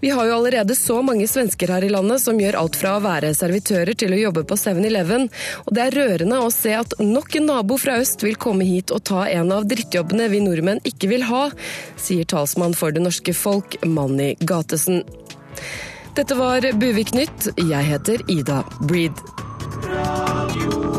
Vi 0.00 0.12
har 0.14 0.28
jo 0.28 0.36
allerede 0.38 0.76
så 0.78 1.00
mange 1.04 1.26
svensker 1.28 1.68
her 1.74 1.84
i 1.84 1.90
landet 1.92 2.22
som 2.22 2.38
gjør 2.40 2.56
alt 2.62 2.78
fra 2.80 2.94
å 2.96 3.02
være 3.04 3.34
servitører 3.36 3.98
til 3.98 4.14
å 4.14 4.20
jobbe 4.22 4.46
på 4.48 4.56
7-Eleven, 4.56 5.26
og 5.66 5.74
det 5.76 5.84
er 5.84 5.98
rørende 5.98 6.38
å 6.40 6.52
se 6.54 6.72
at 6.78 6.96
nok 7.02 7.36
en 7.36 7.50
nabo 7.50 7.76
fra 7.82 7.98
øst 8.00 8.24
vil 8.24 8.38
komme 8.40 8.64
hit 8.68 8.94
og 8.94 9.04
ta 9.10 9.26
en 9.28 9.52
av 9.52 9.66
drittjobbene 9.68 10.30
vi 10.32 10.40
nordmenn 10.46 10.80
ikke 10.88 11.10
vil 11.12 11.26
ha, 11.28 11.48
sier 12.00 12.24
talsmann 12.30 12.78
for 12.78 12.94
det 12.94 13.04
norske 13.04 13.36
folk, 13.36 13.76
Manny 13.84 14.32
Gatesen. 14.40 15.02
Dette 16.16 16.38
var 16.38 16.64
Buvik 16.80 17.12
Nytt. 17.14 17.52
Jeg 17.58 17.84
heter 17.92 18.24
Ida 18.32 18.62
Breed. 18.86 19.47
Radio. 19.76 20.97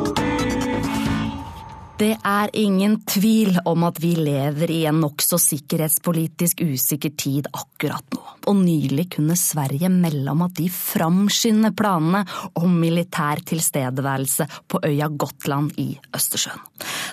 Det 1.99 2.13
er 2.15 2.47
ingen 2.55 2.93
tvil 3.03 3.57
om 3.67 3.83
at 3.83 3.97
vi 3.99 4.13
lever 4.15 4.71
i 4.71 4.77
en 4.87 5.01
nokså 5.03 5.35
sikkerhetspolitisk 5.43 6.61
usikker 6.63 7.11
tid 7.19 7.49
akkurat 7.51 8.05
nå, 8.15 8.21
og 8.47 8.55
nylig 8.55 9.09
kunne 9.17 9.35
Sverige 9.35 9.89
melde 9.91 10.31
om 10.31 10.45
at 10.45 10.53
de 10.55 10.69
framskynder 10.71 11.73
planene 11.75 12.21
om 12.61 12.77
militær 12.79 13.41
tilstedeværelse 13.51 14.47
på 14.71 14.79
øya 14.87 15.09
Gotland 15.11 15.75
i 15.83 15.89
Østersjøen. 16.15 16.63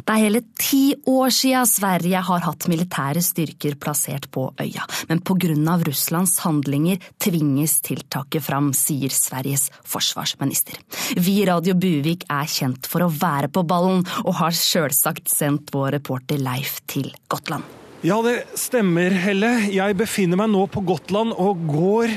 Det 0.06 0.14
er 0.14 0.22
hele 0.22 0.42
ti 0.54 0.94
år 1.10 1.34
siden 1.34 1.66
Sverige 1.66 2.22
har 2.28 2.46
hatt 2.46 2.68
militære 2.70 3.24
styrker 3.26 3.74
plassert 3.82 4.30
på 4.30 4.46
øya, 4.62 4.86
men 5.10 5.24
på 5.26 5.34
grunn 5.34 5.66
av 5.72 5.82
Russlands 5.88 6.36
handlinger 6.44 7.02
tvinges 7.18 7.80
tiltaket 7.82 8.46
fram, 8.46 8.70
sier 8.70 9.10
Sveriges 9.10 9.66
forsvarsminister. 9.82 10.78
Vi 11.18 11.40
i 11.40 11.50
Radio 11.50 11.74
Buvik 11.74 12.28
er 12.30 12.46
kjent 12.46 12.86
for 12.86 13.02
å 13.02 13.10
være 13.10 13.50
på 13.50 13.66
ballen, 13.66 14.06
og 14.22 14.38
har 14.44 14.54
sjølsagt 14.76 15.30
sendt 15.32 15.72
vår 15.72 15.94
reporter 15.96 16.40
Leif 16.42 16.82
til 16.90 17.08
Gotland. 17.32 17.64
Ja, 18.04 18.18
det 18.20 18.44
stemmer, 18.60 19.14
Helle. 19.24 19.54
Jeg 19.72 19.96
befinner 19.96 20.36
meg 20.36 20.50
nå 20.52 20.66
på 20.68 20.82
Gotland 20.84 21.32
og 21.32 21.62
går 21.70 22.12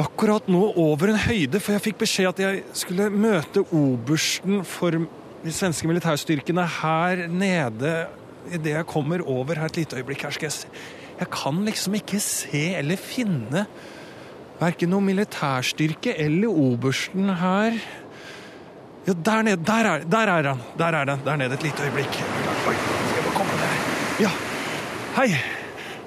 akkurat 0.00 0.48
nå 0.52 0.60
over 0.78 1.14
en 1.14 1.22
høyde, 1.24 1.60
for 1.60 1.74
jeg 1.74 1.84
fikk 1.88 2.02
beskjed 2.02 2.28
at 2.30 2.42
jeg 2.44 2.60
skulle 2.76 3.08
møte 3.10 3.64
obersten 3.64 4.60
for 4.68 4.92
de 5.40 5.54
svenske 5.56 5.88
militærstyrkene 5.88 6.66
her 6.82 7.24
nede 7.32 7.94
idet 8.50 8.74
jeg 8.74 8.88
kommer 8.88 9.24
over 9.24 9.56
her 9.60 9.72
et 9.72 9.80
lite 9.80 9.96
øyeblikk. 9.96 10.26
her 10.28 10.36
skal 10.36 10.50
Jeg. 10.50 10.68
Jeg 11.20 11.32
kan 11.32 11.64
liksom 11.64 11.96
ikke 11.96 12.20
se 12.20 12.62
eller 12.76 13.00
finne 13.00 13.64
verken 14.60 14.92
noen 14.92 15.08
militærstyrke 15.08 16.12
eller 16.20 16.52
obersten 16.52 17.32
her. 17.40 17.80
Ja, 19.06 19.12
der 19.12 19.42
nede. 19.42 19.64
Der 19.66 19.72
er, 19.72 20.04
der 20.04 20.18
er 20.18 20.48
han. 20.48 20.60
Der 20.78 20.86
er 20.86 21.04
den. 21.04 21.20
Der 21.24 21.36
nede 21.36 21.54
et 21.54 21.62
lite 21.62 21.82
øyeblikk. 21.82 22.22
Oi, 22.68 22.74
skal 23.08 23.24
jeg 23.24 23.34
komme 23.34 23.52
der. 23.52 23.74
Ja. 24.20 24.30
Hei. 25.16 25.28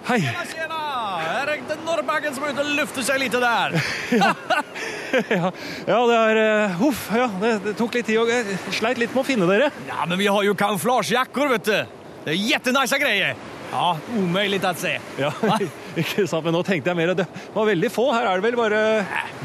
Hei. 0.08 0.20
Tjena! 0.52 0.84
er 1.24 1.46
det 1.46 1.78
norrbaggen 1.86 2.36
som 2.36 2.44
er 2.44 2.54
ute 2.54 2.64
og 2.64 2.76
lufter 2.78 3.06
seg 3.06 3.20
lite 3.24 3.42
der. 3.42 3.78
Ja, 5.30 5.52
ja 5.88 6.00
det 6.10 6.16
er 6.18 6.40
uh, 6.82 7.02
ja. 7.14 7.28
Det, 7.42 7.52
det 7.68 7.74
tok 7.78 7.98
litt 7.98 8.08
tid. 8.10 8.18
og 8.22 8.32
Jeg 8.32 8.58
sleit 8.74 9.02
litt 9.02 9.14
med 9.14 9.22
å 9.24 9.28
finne 9.28 9.50
dere. 9.50 9.70
Ja, 9.90 10.06
men 10.08 10.18
vi 10.20 10.30
har 10.30 10.46
jo 10.46 10.56
kamuflasjejakker, 10.58 11.52
vet 11.54 11.68
du. 11.70 12.00
Det 12.24 12.34
er 12.34 12.40
jättenice 12.40 13.00
grejer. 13.02 13.36
Ja, 13.74 13.98
umulig 14.14 14.60
å 14.62 14.72
se. 14.78 14.94
Ja, 15.18 15.32
ikke 16.02 16.28
sant, 16.30 16.46
men 16.46 16.54
nå 16.54 16.62
tenkte 16.66 16.92
jeg 16.92 17.00
mer 17.00 17.14
det 17.18 17.26
var 17.56 17.68
veldig 17.68 17.90
få. 17.94 18.06
Her 18.14 18.28
er 18.30 18.42
det 18.42 18.46
vel 18.46 18.58
bare 18.60 18.82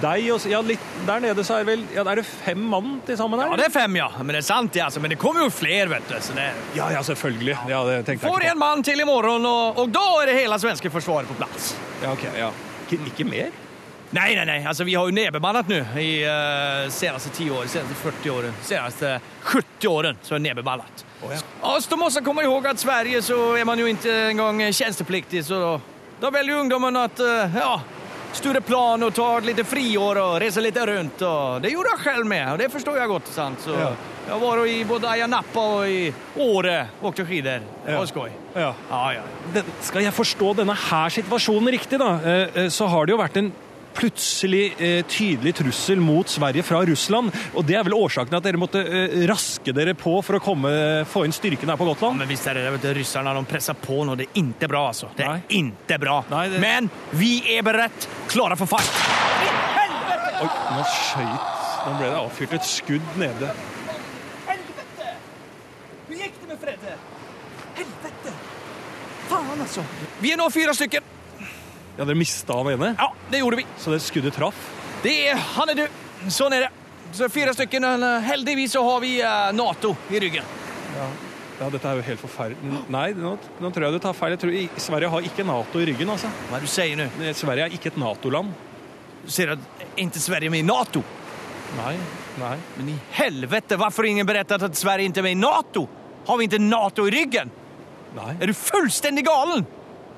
deg 0.02 0.28
og 0.34 0.44
ja, 0.48 0.60
litt 0.62 0.84
Der 1.08 1.22
nede 1.24 1.44
så 1.46 1.56
er 1.56 1.64
det 1.64 1.72
vel 1.72 1.80
ja, 1.94 2.04
Er 2.04 2.20
det 2.20 2.24
fem 2.28 2.60
mann 2.70 2.98
til 3.06 3.18
sammen 3.18 3.40
her? 3.40 3.50
Ja, 3.50 3.58
det 3.60 3.68
er 3.70 3.74
fem 3.74 3.96
ja. 3.98 4.08
Men 4.20 4.36
det 4.36 4.42
er 4.42 4.48
sant 4.50 4.76
ja. 4.78 4.88
Men 5.00 5.14
det 5.14 5.18
kommer 5.20 5.46
jo 5.46 5.50
flere, 5.52 5.88
vet 5.90 6.08
du. 6.10 6.16
Så 6.22 6.36
det... 6.36 6.50
Ja, 6.76 6.90
ja, 6.92 7.02
selvfølgelig. 7.06 7.56
Ja, 7.70 7.82
det 7.88 8.02
tenkte 8.06 8.28
jeg 8.28 8.34
Får 8.34 8.48
en 8.52 8.66
en 8.68 8.84
til 8.84 9.00
i 9.00 9.06
morgen, 9.08 9.46
og, 9.48 9.80
og 9.80 9.94
da 9.94 10.04
er 10.22 10.32
det 10.32 10.36
hele 10.42 10.58
svenske 10.60 10.92
forsvaret 10.92 11.30
på 11.30 11.38
plass. 11.40 11.72
Ja, 12.02 12.12
ok, 12.12 12.28
ja. 12.36 12.52
Ikke, 12.84 13.00
ikke 13.12 13.26
mer? 13.28 13.56
Nej, 14.10 14.36
nei, 14.36 14.44
nei. 14.44 14.64
Altså, 14.64 14.84
vi 14.84 14.94
har 14.94 15.04
jo 15.04 15.12
nedbemannet 15.12 15.68
nå 15.68 15.82
i 16.00 16.22
uh, 16.24 16.88
seneste 16.92 17.28
10 17.28 17.50
år, 17.52 17.66
seneste 17.68 17.94
40 18.00 18.30
åren, 18.32 18.54
seneste 18.64 19.18
70 19.42 19.88
åren 19.88 20.22
så 20.22 20.38
er 20.38 20.54
det 20.54 20.64
Oh, 21.22 21.32
ja. 21.34 21.38
Ja, 21.62 21.80
så 21.80 21.96
måste 21.96 22.20
man 22.20 22.24
komma 22.24 22.42
ihåg 22.42 22.66
att 22.66 22.78
Sverige 22.78 23.22
så 23.22 23.56
är 23.56 23.64
man 23.64 23.78
ju 23.78 23.90
inte 23.90 24.12
en 24.12 24.36
tjenestepliktig, 24.36 24.74
tjänstepliktig 24.74 25.44
så 25.44 25.54
då, 25.54 25.80
då 26.20 26.30
väljer 26.30 26.56
ungdomen 26.56 26.96
att 26.96 27.20
uh, 27.20 27.56
ja, 27.56 27.80
Stureplan 28.32 29.02
og 29.02 29.14
ta 29.16 29.26
et 29.38 29.46
lite 29.48 29.64
friår 29.64 30.18
og 30.20 30.34
reise 30.42 30.62
litt 30.62 30.76
rundt. 30.76 31.22
Og 31.24 31.62
det 31.64 31.72
gjorde 31.72 31.94
jeg 31.94 32.04
selv 32.04 32.28
med, 32.28 32.44
og 32.52 32.58
det 32.60 32.68
forstår 32.72 32.98
jeg 33.00 33.08
godt. 33.08 33.28
sant? 33.32 33.60
Så 33.64 33.74
Ja. 33.74 33.92
Jeg 34.28 34.40
var 34.42 34.66
i 34.66 34.84
både 34.84 35.08
Ayia 35.08 35.26
Napa 35.26 35.60
og 35.60 35.88
i 35.88 36.12
Åre 36.36 36.88
og 37.00 37.06
åkte 37.08 37.24
skider. 37.24 37.62
Det 37.86 37.94
var 37.96 38.04
skoj. 38.06 38.28
Ja. 38.54 38.74
Ja, 38.90 39.12
ja. 39.12 39.22
Den, 39.54 39.70
skal 39.80 40.02
jeg 40.04 40.12
forstå 40.12 40.52
denne 40.58 40.74
her 40.76 41.08
situasjonen 41.08 41.72
riktig, 41.72 41.98
da, 41.98 42.10
eh, 42.20 42.48
eh, 42.54 42.68
så 42.68 42.90
har 42.92 43.06
det 43.06 43.14
jo 43.14 43.22
vært 43.22 43.38
en 43.40 43.48
plutselig 43.94 44.74
eh, 44.78 45.00
tydelig 45.10 45.54
trussel 45.58 46.00
mot 46.02 46.28
Sverige 46.30 46.62
fra 46.62 46.82
Russland. 46.86 47.32
Og 47.54 47.64
det 47.66 47.76
er 47.78 47.86
vel 47.86 47.96
årsaken 47.96 48.30
til 48.30 48.38
at 48.38 48.46
dere 48.46 48.60
måtte 48.60 48.82
eh, 48.84 49.16
raske 49.30 49.72
dere 49.74 49.94
på 49.98 50.16
for 50.22 50.38
å 50.38 50.42
komme, 50.44 50.70
få 51.08 51.24
inn 51.26 51.34
styrken 51.34 51.70
her 51.72 51.78
på 51.80 51.88
Gotland? 51.88 52.14
Ja, 52.18 52.24
men 52.24 52.30
visst 52.30 52.46
är 52.46 52.54
det, 52.54 52.76
det 52.84 52.94
Russerne 53.00 53.34
de 53.34 53.44
presser 53.48 53.74
på 53.74 54.00
nå. 54.06 54.14
Det 54.18 54.28
er 54.28 54.40
ikke 54.42 54.68
bra 54.70 54.84
altså. 54.92 55.10
Det 55.16 55.26
er 55.26 55.42
ikke 55.42 55.58
inte 55.62 55.98
bra. 56.02 56.20
Nei, 56.30 56.44
det- 56.52 56.60
Men 56.62 56.90
vi 57.10 57.32
er 57.56 57.62
berett, 57.66 58.08
klare 58.28 58.56
for 58.56 58.66
fight. 58.66 58.92
Oi, 60.38 60.46
nå 60.76 60.84
skøyt 60.86 61.54
Nå 61.88 61.92
ble 61.98 62.08
det 62.10 62.18
avfyrt 62.18 62.52
et 62.58 62.66
skudd 62.66 63.14
nede. 63.18 63.48
Helvete! 64.46 65.12
Hvor 66.06 66.18
gikk 66.18 66.40
det 66.42 66.48
med 66.50 66.58
Fredde? 66.62 66.96
Helvete! 67.78 68.32
Faen, 69.28 69.62
altså. 69.62 69.84
Vi 70.20 70.32
er 70.34 70.40
nå 70.40 70.48
fire 70.52 70.74
stycken. 70.76 71.06
Ja, 71.98 72.04
Dere 72.06 72.14
mista 72.18 72.54
han 72.60 72.68
ene, 72.72 72.92
Ja, 72.98 73.08
det 73.30 73.40
gjorde 73.42 73.56
vi. 73.58 73.66
så 73.78 73.90
det 73.90 74.00
skuddet 74.04 74.36
traff? 74.38 74.58
Det 75.02 75.14
er, 75.30 75.36
han 75.56 75.70
er 75.72 75.74
du. 75.74 75.86
Sånn 76.30 76.54
er 76.54 76.66
det. 76.66 76.70
Så 77.14 77.28
fire 77.32 77.52
stykker. 77.54 77.80
men 77.82 78.22
Heldigvis 78.22 78.72
så 78.76 78.82
har 78.86 79.00
vi 79.02 79.16
eh, 79.20 79.50
Nato 79.56 79.94
i 80.10 80.20
ryggen. 80.20 80.44
Ja, 81.58 81.68
dette 81.72 81.88
er 81.90 81.98
jo 81.98 82.04
helt 82.06 82.20
forferdelig. 82.22 82.80
Nei, 82.92 83.08
nå, 83.18 83.32
nå 83.58 83.70
tror 83.74 83.86
jeg 83.88 83.96
du 83.96 84.02
tar 84.02 84.14
feil. 84.14 84.34
Jeg 84.36 84.42
tror 84.44 84.82
Sverige 84.84 85.10
har 85.10 85.26
ikke 85.26 85.46
Nato 85.46 85.80
i 85.82 85.86
ryggen, 85.90 86.10
altså. 86.14 86.30
Hva 86.50 86.58
er 86.58 86.62
det 86.62 86.68
du 86.70 86.74
sier 86.74 86.98
nu? 87.00 87.06
Eh, 87.24 87.34
Sverige 87.34 87.66
er 87.66 87.74
ikke 87.78 87.90
et 87.92 87.98
Nato-land. 87.98 88.52
Du 89.24 89.30
sier 89.34 89.54
at 89.56 89.86
ikke 89.98 90.22
Sverige 90.22 90.50
er 90.50 90.54
med 90.54 90.62
i 90.62 90.68
Nato. 90.68 91.02
Nei, 91.78 91.96
nei. 92.40 92.54
Men 92.78 92.92
i 92.94 92.98
helvete, 93.18 93.76
hvorfor 93.80 94.06
har 94.06 94.12
ingen 94.12 94.28
fortalt 94.28 94.68
at 94.70 94.78
Sverige 94.78 95.10
ikke 95.10 95.22
er 95.24 95.26
med 95.26 95.34
i 95.34 95.40
Nato? 95.42 95.82
Har 96.28 96.38
vi 96.38 96.46
ikke 96.46 96.62
Nato 96.62 97.08
i 97.08 97.14
ryggen? 97.16 97.50
nei. 98.16 98.30
Er 98.40 98.48
du 98.48 98.54
fullstendig 98.56 99.26
galen? 99.26 99.66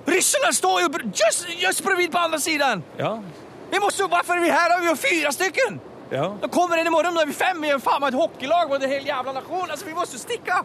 Ryssarna 0.07 0.53
står 0.53 0.81
ju 0.81 0.89
just, 1.05 1.49
just 1.49 1.85
bredvid 1.85 2.13
på 2.13 2.19
andra 2.19 2.39
sidan. 2.39 2.83
Ja, 2.97 3.23
Vi 3.71 3.81
måste, 3.81 4.03
varför 4.03 4.35
är 4.37 4.41
vi 4.41 4.51
här? 4.51 4.81
Vi 4.81 4.87
har 4.87 4.97
fyra 4.97 5.33
stycken. 5.33 5.81
ja. 6.11 6.37
De 6.41 6.51
kommer 6.51 6.77
in 6.77 6.87
imorgon, 6.87 7.15
då 7.15 7.21
är 7.21 7.27
vi 7.27 7.33
fem. 7.33 7.61
Vi 7.61 7.71
är 7.71 7.79
fan 7.79 8.03
ett 8.03 8.15
hockeylag 8.15 8.69
mot 8.69 8.83
en 8.83 8.91
hel 8.91 9.07
jävla 9.07 9.33
nation. 9.33 9.71
Alltså, 9.71 9.87
vi 9.87 9.95
måste 9.95 10.19
sticka. 10.19 10.65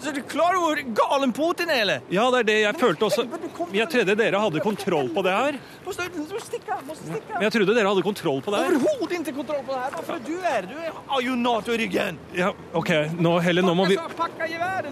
Så 0.00 0.12
du 0.12 0.20
klar 0.28 0.56
over 0.58 0.66
hvor 0.66 0.82
galen 0.98 1.32
Putin 1.32 1.70
er, 1.70 1.80
eller? 1.84 2.04
Ja, 2.12 2.26
det 2.34 2.42
er 2.42 2.48
det 2.50 2.56
jeg 2.60 2.78
følte 2.80 3.08
også. 3.08 3.24
Men 3.26 3.78
Jeg 3.78 3.88
trodde 3.92 4.16
dere 4.18 4.40
hadde 4.42 4.62
kontroll 4.64 5.08
på 5.14 5.24
det 5.26 5.34
her. 5.36 5.58
Men 5.86 7.46
jeg 7.46 7.52
trodde 7.54 7.74
dere 7.76 7.88
hadde 7.88 8.04
kontroll 8.04 8.42
på 8.44 8.54
det 8.54 8.62
her. 8.62 8.76
Overhodet 8.76 9.20
ikke 9.20 9.36
kontroll 9.40 9.62
på 9.66 9.72
det 9.74 9.80
her. 9.84 9.96
Hvorfor 9.96 10.22
du 10.26 10.34
är? 10.40 10.68
Du 10.70 10.76
er 10.80 10.92
har 11.16 11.22
ju 11.22 11.36
Nato 11.36 11.72
i 11.72 11.78
ryggen. 11.78 12.18
Ja, 12.36 12.52
ok, 12.72 12.90
nå 13.18 13.38
heller, 13.40 13.62
nå 13.62 13.74
må 13.74 13.86
vi... 13.88 13.96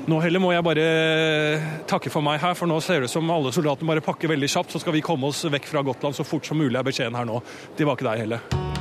Nå 0.07 0.21
heller 0.25 0.43
må 0.43 0.53
jeg 0.55 0.65
bare 0.65 0.85
eh, 0.85 1.67
takke 1.91 2.13
for 2.13 2.25
meg 2.25 2.41
her, 2.43 2.57
for 2.59 2.71
nå 2.71 2.81
ser 2.85 3.05
det 3.05 3.11
ut 3.11 3.17
som 3.17 3.31
alle 3.35 3.53
soldatene 3.55 3.95
bare 3.95 4.05
pakker 4.05 4.33
veldig 4.33 4.51
kjapt, 4.57 4.75
så 4.75 4.83
skal 4.83 4.97
vi 4.97 5.05
komme 5.05 5.29
oss 5.29 5.45
vekk 5.45 5.69
fra 5.69 5.85
Gotland 5.87 6.17
så 6.17 6.27
fort 6.27 6.49
som 6.49 6.61
mulig 6.61 6.79
er 6.81 6.87
beskjeden 6.87 7.19
her 7.19 7.29
nå. 7.29 7.43
Det 7.77 7.89
var 7.89 7.99
ikke 7.99 8.09
deg 8.13 8.25
heller. 8.27 8.74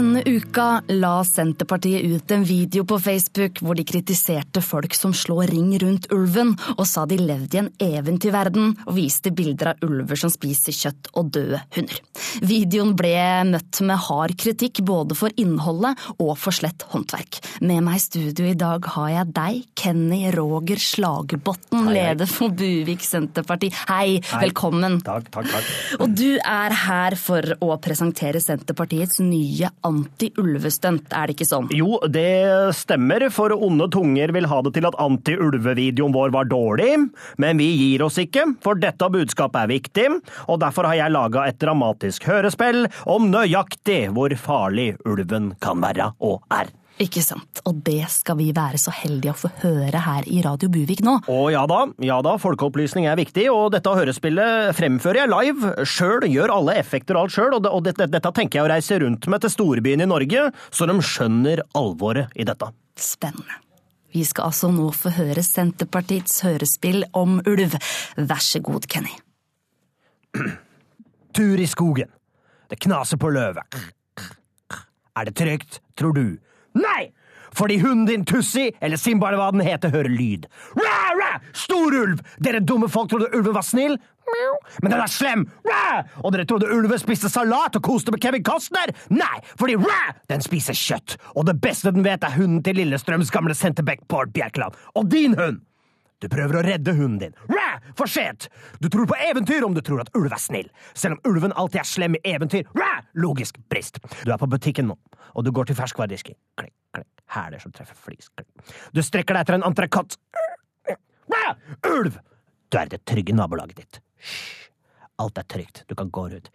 Denne 0.00 0.22
uka 0.24 0.78
la 0.96 1.18
Senterpartiet 1.28 2.06
ut 2.08 2.30
en 2.32 2.44
video 2.44 2.86
på 2.88 2.96
Facebook 3.04 3.58
hvor 3.60 3.76
de 3.76 3.82
kritiserte 3.84 4.62
folk 4.64 4.94
som 4.96 5.12
slår 5.12 5.50
ring 5.52 5.74
rundt 5.82 6.06
ulven, 6.16 6.54
og 6.78 6.86
sa 6.88 7.02
de 7.04 7.18
levde 7.20 7.58
i 7.58 7.60
en 7.60 7.68
eventyrverden, 7.84 8.70
og 8.86 8.96
viste 8.96 9.28
bilder 9.36 9.74
av 9.74 9.84
ulver 9.84 10.16
som 10.16 10.32
spiser 10.32 10.72
kjøtt 10.72 11.10
og 11.20 11.28
døde 11.36 11.60
hunder. 11.76 11.98
Videoen 12.40 12.94
ble 12.96 13.12
møtt 13.50 13.82
med 13.84 14.00
hard 14.06 14.32
kritikk 14.40 14.80
både 14.88 15.18
for 15.18 15.36
innholdet 15.36 16.00
og 16.16 16.32
for 16.40 16.56
slett 16.56 16.86
håndverk. 16.94 17.42
Med 17.60 17.84
meg 17.84 18.00
i 18.00 18.04
studio 18.06 18.48
i 18.48 18.56
dag 18.56 18.88
har 18.94 19.12
jeg 19.18 19.34
deg, 19.36 19.60
Kenny 19.82 20.22
Roger 20.32 20.80
Slagerbotn, 20.80 21.76
hei. 21.90 21.98
leder 21.98 22.30
for 22.30 22.56
Buvik 22.56 23.04
Senterparti. 23.04 23.68
Hei, 23.92 24.16
velkommen. 24.32 25.02
Takk, 25.04 25.28
takk, 25.28 25.52
takk. 25.52 25.70
Og 26.00 26.16
du 26.16 26.38
er 26.40 26.78
her 26.86 27.20
for 27.20 27.52
å 27.60 27.76
presentere 27.84 28.40
Senterpartiets 28.40 29.20
nye 29.20 29.68
anti-ulvestunt, 29.90 31.12
er 31.12 31.28
det 31.28 31.36
ikke 31.36 31.48
sånn? 31.50 31.68
Jo, 31.76 31.98
det 32.08 32.74
stemmer, 32.78 33.26
for 33.34 33.54
onde 33.56 33.90
tunger 33.92 34.32
vil 34.36 34.48
ha 34.50 34.60
det 34.66 34.74
til 34.76 34.88
at 34.88 34.98
anti-ulvevideoen 35.02 36.14
vår 36.16 36.34
var 36.34 36.50
dårlig, 36.50 36.92
men 37.42 37.60
vi 37.60 37.70
gir 37.74 38.06
oss 38.06 38.18
ikke, 38.22 38.46
for 38.64 38.80
dette 38.80 39.10
budskapet 39.12 39.64
er 39.64 39.72
viktig, 39.74 40.08
og 40.48 40.60
derfor 40.64 40.90
har 40.90 41.00
jeg 41.02 41.16
laga 41.16 41.46
et 41.50 41.60
dramatisk 41.62 42.28
hørespill 42.30 42.86
om 43.10 43.30
nøyaktig 43.32 44.02
hvor 44.16 44.34
farlig 44.40 44.94
ulven 45.08 45.54
kan 45.62 45.82
være 45.82 46.12
og 46.24 46.40
er. 46.54 46.70
Ikke 47.00 47.22
sant, 47.24 47.62
og 47.64 47.78
det 47.86 48.02
skal 48.12 48.36
vi 48.36 48.50
være 48.52 48.76
så 48.80 48.92
heldige 48.92 49.32
å 49.32 49.38
få 49.46 49.48
høre 49.62 50.02
her 50.04 50.26
i 50.28 50.42
Radio 50.44 50.68
Buvik 50.72 51.00
nå. 51.06 51.14
Å 51.32 51.38
ja 51.48 51.62
da, 51.70 51.78
ja 52.04 52.18
da, 52.24 52.34
folkeopplysning 52.40 53.06
er 53.08 53.16
viktig, 53.16 53.46
og 53.48 53.70
dette 53.72 53.94
hørespillet 53.96 54.76
fremfører 54.76 55.22
jeg 55.22 55.30
live. 55.32 55.70
Sjøl 55.88 56.26
gjør 56.28 56.52
alle 56.58 56.74
effekter 56.76 57.16
og 57.16 57.24
alt 57.24 57.36
sjøl, 57.38 57.54
og, 57.56 57.62
det, 57.64 57.72
og 57.72 57.86
dette, 57.88 58.08
dette 58.12 58.32
tenker 58.36 58.60
jeg 58.60 58.66
å 58.66 58.72
reise 58.74 58.98
rundt 59.00 59.28
med 59.32 59.40
til 59.40 59.54
storbyen 59.54 60.04
i 60.04 60.10
Norge, 60.10 60.44
så 60.68 60.88
de 60.90 60.98
skjønner 61.00 61.64
alvoret 61.80 62.36
i 62.36 62.44
dette. 62.48 62.68
Spennende. 63.00 63.56
Vi 64.12 64.26
skal 64.26 64.50
altså 64.50 64.68
nå 64.74 64.90
få 64.92 65.14
høre 65.16 65.40
Senterpartiets 65.46 66.42
hørespill 66.44 67.06
om 67.16 67.38
ulv. 67.48 67.78
Vær 68.18 68.44
så 68.44 68.60
god, 68.60 68.90
Kenny. 68.90 69.16
Tur 71.36 71.64
i 71.64 71.70
skogen. 71.70 72.12
Det 72.68 72.76
knaser 72.84 73.16
på 73.22 73.32
løvet. 73.32 73.80
Er 75.16 75.26
det 75.26 75.38
trygt, 75.40 75.80
tror 75.96 76.12
du? 76.12 76.26
Nei! 76.78 77.10
Fordi 77.56 77.80
hunden 77.82 78.06
din 78.06 78.24
Tussi, 78.24 78.68
eller 78.80 78.96
Simba 79.00 79.26
eller 79.28 79.40
hva 79.40 79.50
den 79.54 79.64
heter, 79.66 79.90
hører 79.90 80.12
lyd. 80.12 80.46
Ræ, 80.78 80.98
ræ! 81.18 81.30
Stor 81.56 81.96
ulv! 82.02 82.20
Dere 82.38 82.60
dumme 82.62 82.88
folk 82.88 83.10
trodde 83.10 83.30
ulven 83.34 83.56
var 83.56 83.66
snill. 83.66 83.98
Men 84.82 84.92
den 84.92 85.00
er 85.00 85.10
slem! 85.10 85.46
Ræ! 85.66 86.02
Og 86.22 86.32
dere 86.32 86.46
trodde 86.46 86.70
ulven 86.70 87.00
spiste 87.02 87.30
salat 87.32 87.76
og 87.76 87.82
koste 87.82 88.14
med 88.14 88.22
Kevin 88.22 88.44
Costner? 88.46 88.92
Nei, 89.10 89.40
fordi 89.58 89.74
ræ! 89.80 90.12
Den 90.30 90.44
spiser 90.46 90.78
kjøtt. 90.78 91.16
Og 91.34 91.48
det 91.48 91.58
beste 91.62 91.90
den 91.90 92.06
vet, 92.06 92.22
er 92.22 92.38
hunden 92.38 92.62
til 92.62 92.78
Lillestrøms 92.78 93.34
gamle 93.34 93.56
senterback 93.58 94.06
Bård 94.08 94.30
Bjerkeland. 94.36 94.78
Og 94.94 95.10
din 95.10 95.34
hund! 95.34 95.58
Du 96.20 96.28
prøver 96.28 96.58
å 96.58 96.62
redde 96.64 96.92
hunden 96.96 97.18
din. 97.22 97.36
Ræ! 97.48 97.68
For 97.96 98.10
sent! 98.10 98.48
Du 98.80 98.88
tror 98.92 99.08
på 99.08 99.16
eventyr 99.30 99.64
om 99.64 99.74
du 99.76 99.80
tror 99.84 100.02
at 100.04 100.12
ulv 100.18 100.32
er 100.32 100.42
snill. 100.42 100.68
Selv 100.92 101.16
om 101.16 101.32
ulven 101.32 101.54
alltid 101.56 101.80
er 101.82 101.88
slem 101.88 102.18
i 102.18 102.22
eventyr. 102.34 102.68
Ræ! 102.76 102.90
Logisk 103.24 103.58
brist. 103.72 103.98
Du 104.24 104.32
er 104.32 104.38
på 104.40 104.48
butikken 104.50 104.90
nå, 104.92 104.98
og 105.34 105.46
du 105.46 105.52
går 105.56 105.70
til 105.70 105.78
ferskvaredisken. 105.80 106.36
Klikk, 106.60 106.76
klikk. 106.96 107.10
Hæler 107.30 107.62
som 107.62 107.72
treffer 107.72 107.96
flis. 107.96 108.28
Klikk. 108.36 108.48
Du 108.92 109.02
strekker 109.06 109.36
deg 109.36 109.46
etter 109.46 109.58
en 109.58 109.66
entrecôte. 109.70 110.20
Ulv! 111.88 112.20
Du 112.70 112.78
er 112.78 112.86
i 112.86 112.92
det 112.92 113.04
trygge 113.08 113.34
nabolaget 113.34 113.80
ditt. 113.80 114.02
Hysj. 114.20 114.59
Alt 115.20 115.36
er 115.36 115.44
trygt, 115.52 115.82
du 115.88 115.94
kan 115.98 116.08
gå 116.10 116.22
ut. 116.32 116.48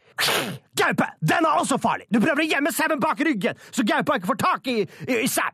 Gaupe! 0.79 1.05
Den 1.21 1.45
er 1.45 1.59
også 1.59 1.77
farlig! 1.81 2.07
Du 2.09 2.17
prøver 2.23 2.41
å 2.41 2.47
gjemme 2.49 2.71
sauen 2.73 3.01
bak 3.03 3.19
ryggen, 3.27 3.59
så 3.69 3.85
gaupa 3.85 4.17
ikke 4.17 4.31
får 4.31 4.39
tak 4.41 4.69
i, 4.71 4.77
i, 5.05 5.17
i 5.21 5.29
sau. 5.29 5.51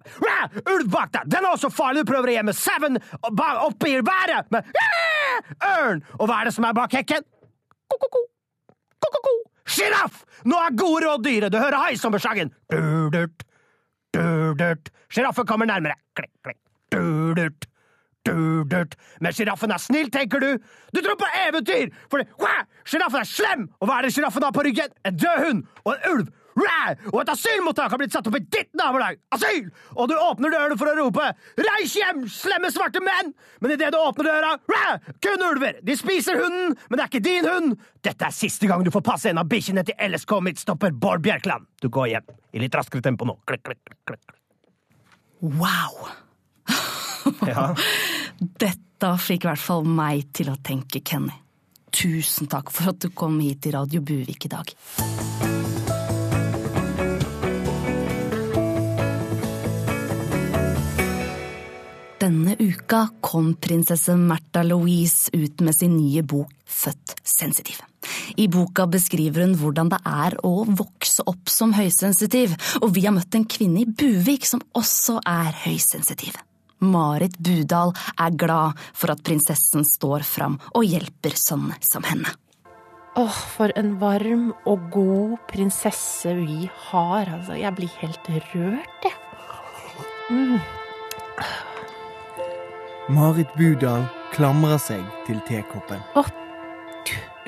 Ulv 0.61 0.87
bak 0.93 1.11
deg! 1.17 1.27
Den 1.33 1.43
er 1.43 1.51
også 1.51 1.71
farlig! 1.73 2.05
Du 2.05 2.11
prøver 2.13 2.31
å 2.31 2.35
gjemme 2.37 2.55
sauen 2.55 2.99
oppi 3.67 3.97
været 3.99 4.51
med 4.55 4.69
ørn! 5.67 6.03
Og 6.19 6.29
hva 6.29 6.39
er 6.39 6.49
det 6.49 6.55
som 6.55 6.67
er 6.69 6.77
bak 6.77 6.95
hekken? 6.95 7.27
Ko-ko-ko. 7.91 8.23
Ko-ko-ko. 9.03 9.35
Sjiraff! 9.71 10.23
Nå 10.47 10.61
er 10.61 10.77
gode 10.79 11.03
råd 11.09 11.25
dyre! 11.27 11.51
Du 11.51 11.59
hører 11.59 11.89
haisommersangen. 11.89 12.53
Durdurt, 12.71 13.43
durdurt. 14.15 14.93
Sjiraffen 15.11 15.49
kommer 15.49 15.67
nærmere. 15.67 15.99
Klikk, 16.15 16.31
klikk. 16.47 16.61
Du-durt. 16.95 17.67
Du-durt. 18.27 18.97
Men 19.19 19.33
sjiraffen 19.33 19.71
er 19.73 19.81
snill, 19.81 20.11
tenker 20.13 20.43
du? 20.43 20.51
Du 20.93 21.01
tror 21.01 21.17
på 21.17 21.29
eventyr! 21.47 21.89
For 22.11 22.21
sjiraffen 22.85 23.23
er 23.23 23.29
slem! 23.29 23.65
Og 23.81 23.89
hva 23.89 23.97
er 23.97 24.07
det 24.07 24.13
sjiraffen 24.15 24.45
har 24.45 24.53
på 24.53 24.65
ryggen? 24.67 24.93
En 25.07 25.17
død 25.17 25.43
hund 25.47 25.65
og 25.85 25.95
en 25.95 26.07
ulv! 26.13 26.29
Ræ! 26.51 26.95
Og 27.13 27.21
et 27.21 27.29
asylmottak 27.31 27.93
har 27.93 27.99
blitt 28.01 28.13
satt 28.13 28.27
opp 28.27 28.37
i 28.37 28.43
ditt 28.43 28.69
nabolag! 28.77 29.17
Asyl! 29.33 29.69
Og 29.95 30.09
du 30.11 30.15
åpner 30.19 30.53
døren 30.53 30.77
for 30.77 30.91
å 30.91 30.95
rope 30.99 31.29
'Reis 31.57 31.95
hjem, 31.95 32.25
slemme 32.29 32.69
svarte 32.73 33.01
menn!' 33.01 33.31
Men 33.63 33.73
idet 33.77 33.93
du 33.95 33.97
åpner 33.97 34.29
døra, 34.29 34.51
ræ! 34.69 34.97
kun 35.23 35.45
ulver! 35.47 35.79
De 35.81 35.95
spiser 35.97 36.37
hunden, 36.43 36.75
men 36.89 36.99
det 36.99 37.05
er 37.05 37.11
ikke 37.11 37.23
din 37.25 37.47
hund! 37.47 37.77
Dette 38.03 38.27
er 38.27 38.35
siste 38.35 38.67
gang 38.69 38.83
du 38.83 38.91
får 38.93 39.05
passe 39.07 39.31
en 39.31 39.41
av 39.41 39.49
bikkjene 39.49 39.85
til 39.87 39.97
LSK 39.97 40.37
Midtstopper 40.43 40.91
Bård 40.91 41.23
Bjerkland. 41.23 41.65
Du 41.81 41.89
går 41.89 42.11
hjem. 42.13 42.35
I 42.53 42.65
litt 42.65 42.75
raskere 42.75 43.01
tempo 43.01 43.25
nå. 43.25 43.39
Klikk, 43.47 43.63
klikk. 43.65 43.95
klikk. 44.11 44.35
Wow! 45.41 46.11
Ja. 47.47 47.71
Dette 48.63 49.13
fikk 49.21 49.45
i 49.45 49.51
hvert 49.51 49.61
fall 49.61 49.87
meg 49.87 50.29
til 50.35 50.51
å 50.51 50.57
tenke, 50.63 51.03
Kenny. 51.05 51.33
Tusen 51.91 52.47
takk 52.47 52.71
for 52.71 52.93
at 52.93 53.01
du 53.03 53.09
kom 53.11 53.39
hit 53.43 53.65
til 53.65 53.75
Radio 53.75 53.99
Buvik 54.05 54.47
i 54.47 54.51
dag. 54.51 54.71
Denne 62.21 62.53
uka 62.59 63.07
kom 63.19 63.55
prinsesse 63.57 64.13
Märtha 64.15 64.61
Louise 64.63 65.33
ut 65.33 65.61
med 65.65 65.75
sin 65.75 65.97
nye 65.97 66.21
bok 66.21 66.51
Født 66.71 67.15
sensitiv. 67.27 67.81
I 68.37 68.47
boka 68.47 68.85
beskriver 68.87 69.43
hun 69.43 69.57
hvordan 69.59 69.89
det 69.91 69.99
er 70.07 70.37
å 70.47 70.63
vokse 70.65 71.25
opp 71.27 71.51
som 71.51 71.73
høysensitiv, 71.75 72.53
og 72.79 72.93
vi 72.95 73.03
har 73.05 73.15
møtt 73.15 73.35
en 73.35 73.45
kvinne 73.49 73.83
i 73.83 73.89
Buvik 73.89 74.47
som 74.47 74.63
også 74.77 75.19
er 75.27 75.51
høysensitiv. 75.65 76.37
Marit 76.81 77.37
Budal 77.37 77.93
er 78.17 78.33
glad 78.33 78.79
for 78.97 79.13
at 79.13 79.21
prinsessen 79.25 79.85
står 79.85 80.25
fram 80.25 80.57
og 80.73 80.85
hjelper 80.85 81.35
sånne 81.37 81.77
som 81.85 82.05
henne. 82.07 82.33
Åh, 83.19 83.39
for 83.57 83.73
en 83.75 83.97
varm 83.99 84.53
og 84.65 84.87
god 84.93 85.35
prinsesse 85.51 86.31
vi 86.39 86.69
har. 86.87 87.27
Altså, 87.27 87.57
jeg 87.59 87.75
blir 87.77 87.91
helt 87.99 88.29
rørt, 88.53 89.05
jeg. 89.05 89.15
Marit 93.11 93.51
Budal 93.59 94.07
klamrer 94.31 94.79
seg 94.79 95.03
til 95.27 95.41
tekoppen. 95.49 95.99
Åh, 96.15 96.23
oh, 96.23 96.31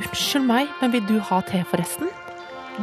unnskyld 0.04 0.46
meg, 0.50 0.68
men 0.82 0.94
vil 0.94 1.08
du 1.08 1.18
ha 1.32 1.40
te, 1.48 1.64
forresten? 1.72 2.12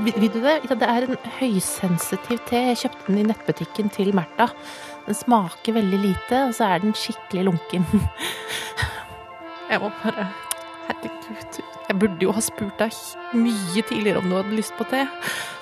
Vil, 0.00 0.14
vil 0.22 0.32
du 0.32 0.40
det? 0.40 0.60
Ja, 0.70 0.76
det 0.78 0.88
er 0.88 1.06
en 1.06 1.18
høysensitiv 1.40 2.40
te. 2.48 2.62
Jeg 2.70 2.80
kjøpte 2.84 3.06
den 3.10 3.20
i 3.20 3.26
nettbutikken 3.28 3.90
til 3.92 4.14
Märtha. 4.16 4.48
Den 5.06 5.16
smaker 5.16 5.74
veldig 5.78 5.98
lite, 6.02 6.44
og 6.48 6.54
så 6.54 6.74
er 6.74 6.84
den 6.84 6.94
skikkelig 6.96 7.44
lunken. 7.48 7.86
Jeg 9.70 9.80
må 9.82 9.90
bare 10.02 10.28
Herregud. 10.90 11.60
Jeg 11.88 11.98
burde 11.98 12.22
jo 12.22 12.32
ha 12.34 12.42
spurt 12.42 12.78
deg 12.80 12.94
mye 13.38 13.82
tidligere 13.86 14.18
om 14.18 14.30
du 14.30 14.36
hadde 14.36 14.56
lyst 14.56 14.74
på 14.78 14.86
te. 14.90 15.04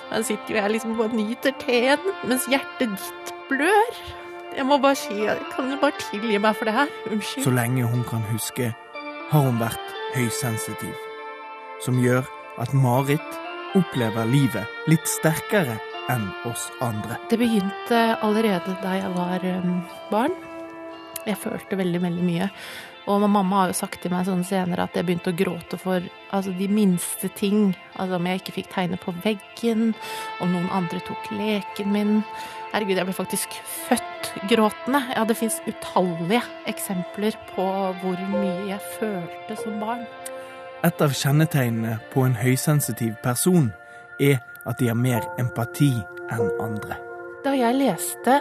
Jeg 0.09 0.25
sitter 0.25 0.55
jo 0.55 0.57
jeg 0.57 0.73
liksom 0.73 0.95
og 0.99 1.13
nyter 1.13 1.53
teen 1.61 2.07
mens 2.23 2.47
hjertet 2.49 2.95
ditt 2.95 3.33
blør. 3.49 3.99
Jeg 4.57 4.65
må 4.65 4.79
bare 4.81 4.97
si 4.97 5.27
Kan 5.53 5.69
du 5.69 5.77
bare 5.81 5.97
tilgi 6.01 6.39
meg 6.41 6.57
for 6.57 6.65
det 6.65 6.73
her? 6.73 6.89
Unnskyld. 7.11 7.45
Så 7.45 7.53
lenge 7.53 7.85
hun 7.85 8.01
kan 8.09 8.25
huske, 8.31 8.71
har 9.29 9.45
hun 9.45 9.61
vært 9.61 9.93
høysensitiv. 10.15 10.95
Som 11.85 12.01
gjør 12.01 12.25
at 12.59 12.73
Marit 12.73 13.39
opplever 13.77 14.25
livet 14.25 14.89
litt 14.89 15.05
sterkere 15.07 15.77
enn 16.09 16.29
oss 16.49 16.67
andre. 16.81 17.17
Det 17.29 17.39
begynte 17.39 18.03
allerede 18.25 18.75
da 18.83 18.95
jeg 18.97 19.15
var 19.15 19.45
um, 19.59 19.81
barn. 20.11 20.37
Jeg 21.27 21.37
følte 21.41 21.77
veldig, 21.77 22.01
veldig 22.01 22.25
mye. 22.25 22.49
Og 23.09 23.23
mamma 23.25 23.63
har 23.63 23.71
jo 23.71 23.77
sagt 23.79 24.03
til 24.03 24.11
meg 24.13 24.27
sånn 24.27 24.43
senere 24.45 24.85
at 24.85 24.97
jeg 24.97 25.07
begynte 25.07 25.31
å 25.31 25.37
gråte 25.37 25.79
for 25.81 26.03
altså, 26.35 26.51
de 26.53 26.67
minste 26.69 27.31
ting. 27.37 27.71
Altså 27.95 28.19
om 28.19 28.27
jeg 28.29 28.41
ikke 28.41 28.55
fikk 28.59 28.69
tegne 28.73 28.99
på 29.01 29.13
veggen, 29.23 29.93
om 30.43 30.53
noen 30.53 30.69
andre 30.73 31.01
tok 31.07 31.31
leken 31.33 31.89
min. 31.93 32.19
Herregud, 32.69 32.99
jeg 32.99 33.09
ble 33.09 33.17
faktisk 33.17 33.55
født 33.87 34.29
gråtende. 34.51 35.01
Ja, 35.15 35.25
det 35.25 35.39
fins 35.39 35.57
utallige 35.65 36.43
eksempler 36.69 37.37
på 37.55 37.65
hvor 38.03 38.21
mye 38.35 38.69
jeg 38.69 38.81
følte 38.99 39.57
som 39.63 39.81
barn. 39.81 40.05
Et 40.85 41.01
av 41.01 41.11
kjennetegnene 41.11 41.97
på 42.13 42.23
en 42.27 42.37
høysensitiv 42.39 43.17
person 43.23 43.71
er 44.21 44.37
at 44.69 44.79
de 44.79 44.89
har 44.91 44.97
mer 44.97 45.25
empati 45.41 45.91
enn 46.33 46.49
andre. 46.61 46.97
Da 47.43 47.55
jeg 47.57 47.77
leste 47.79 48.39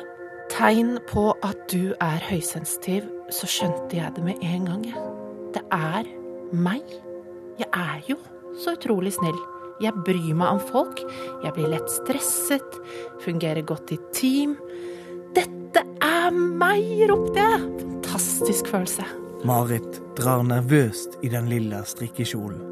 tegn 0.52 0.96
på 1.08 1.30
at 1.44 1.60
du 1.72 1.94
er 2.02 2.22
høysensitiv, 2.28 3.06
så 3.32 3.48
skjønte 3.48 3.98
jeg 3.98 4.16
det 4.16 4.24
med 4.24 4.42
en 4.42 4.66
gang. 4.68 4.84
jeg. 4.88 5.04
Det 5.54 5.62
er 5.72 6.08
meg. 6.52 6.82
Jeg 7.58 7.68
er 7.72 8.02
jo 8.08 8.16
så 8.58 8.74
utrolig 8.76 9.12
snill. 9.16 9.38
Jeg 9.80 9.94
bryr 10.06 10.34
meg 10.34 10.56
om 10.56 10.60
folk. 10.72 11.00
Jeg 11.44 11.54
blir 11.54 11.70
lett 11.70 11.90
stresset. 11.92 12.78
Fungerer 13.22 13.62
godt 13.62 13.92
i 13.94 13.98
team. 14.12 14.56
Dette 15.36 15.84
er 16.02 16.32
meg, 16.34 16.82
ropte 17.10 17.38
jeg. 17.44 17.68
Fantastisk 17.84 18.72
følelse. 18.72 19.06
Marit 19.46 20.00
drar 20.18 20.42
nervøst 20.42 21.20
i 21.22 21.30
den 21.30 21.46
lilla 21.50 21.84
strikkekjolen. 21.86 22.64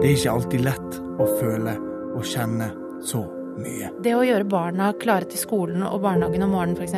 Det 0.00 0.08
er 0.08 0.16
ikke 0.16 0.34
alltid 0.34 0.66
lett 0.66 0.98
å 1.20 1.28
føle 1.40 1.76
og 2.14 2.24
kjenne 2.26 2.70
så 3.06 3.24
mye. 3.60 3.90
Det 4.04 4.14
å 4.16 4.24
gjøre 4.26 4.48
barna 4.50 4.92
klare 5.00 5.28
til 5.30 5.40
skolen 5.40 5.84
og 5.86 6.02
barnehagen 6.04 6.46
om 6.46 6.54
morgenen, 6.54 6.78
f.eks. 6.78 6.96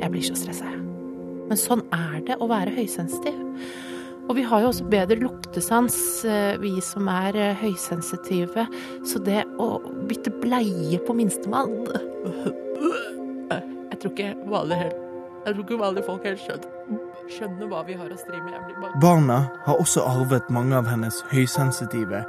Jeg 0.00 0.12
blir 0.12 0.26
så 0.26 0.38
stressa, 0.38 0.70
jeg. 0.70 0.82
Men 1.50 1.58
sånn 1.58 1.82
er 1.94 2.20
det 2.28 2.36
å 2.38 2.46
være 2.50 2.74
høysensitiv. 2.76 3.38
Og 4.30 4.36
vi 4.38 4.44
har 4.46 4.62
jo 4.62 4.68
også 4.70 4.86
bedre 4.86 5.18
luktesans, 5.18 5.96
eh, 6.24 6.54
vi 6.62 6.76
som 6.84 7.08
er 7.10 7.34
eh, 7.34 7.56
høysensitive. 7.58 8.68
Så 9.02 9.18
det 9.26 9.42
å 9.58 9.80
bytte 10.06 10.30
bleie 10.42 11.00
på 11.02 11.16
minstemann 11.18 11.74
Jeg 13.90 13.98
tror 14.04 14.12
ikke 14.14 14.28
vanlige, 14.48 14.92
jeg 15.44 15.54
tror 15.56 15.64
ikke 15.64 15.80
vanlige 15.82 16.06
folk 16.06 16.22
helt 16.24 16.40
skjønner, 16.40 17.02
skjønner 17.28 17.68
hva 17.68 17.82
vi 17.84 17.98
har 17.98 18.14
å 18.14 18.16
stri 18.16 18.38
med. 18.40 18.70
Bare 18.78 19.02
Barna 19.02 19.42
har 19.66 19.82
også 19.82 20.06
arvet 20.08 20.48
mange 20.54 20.78
av 20.78 20.88
hennes 20.88 21.20
høysensitive 21.34 22.22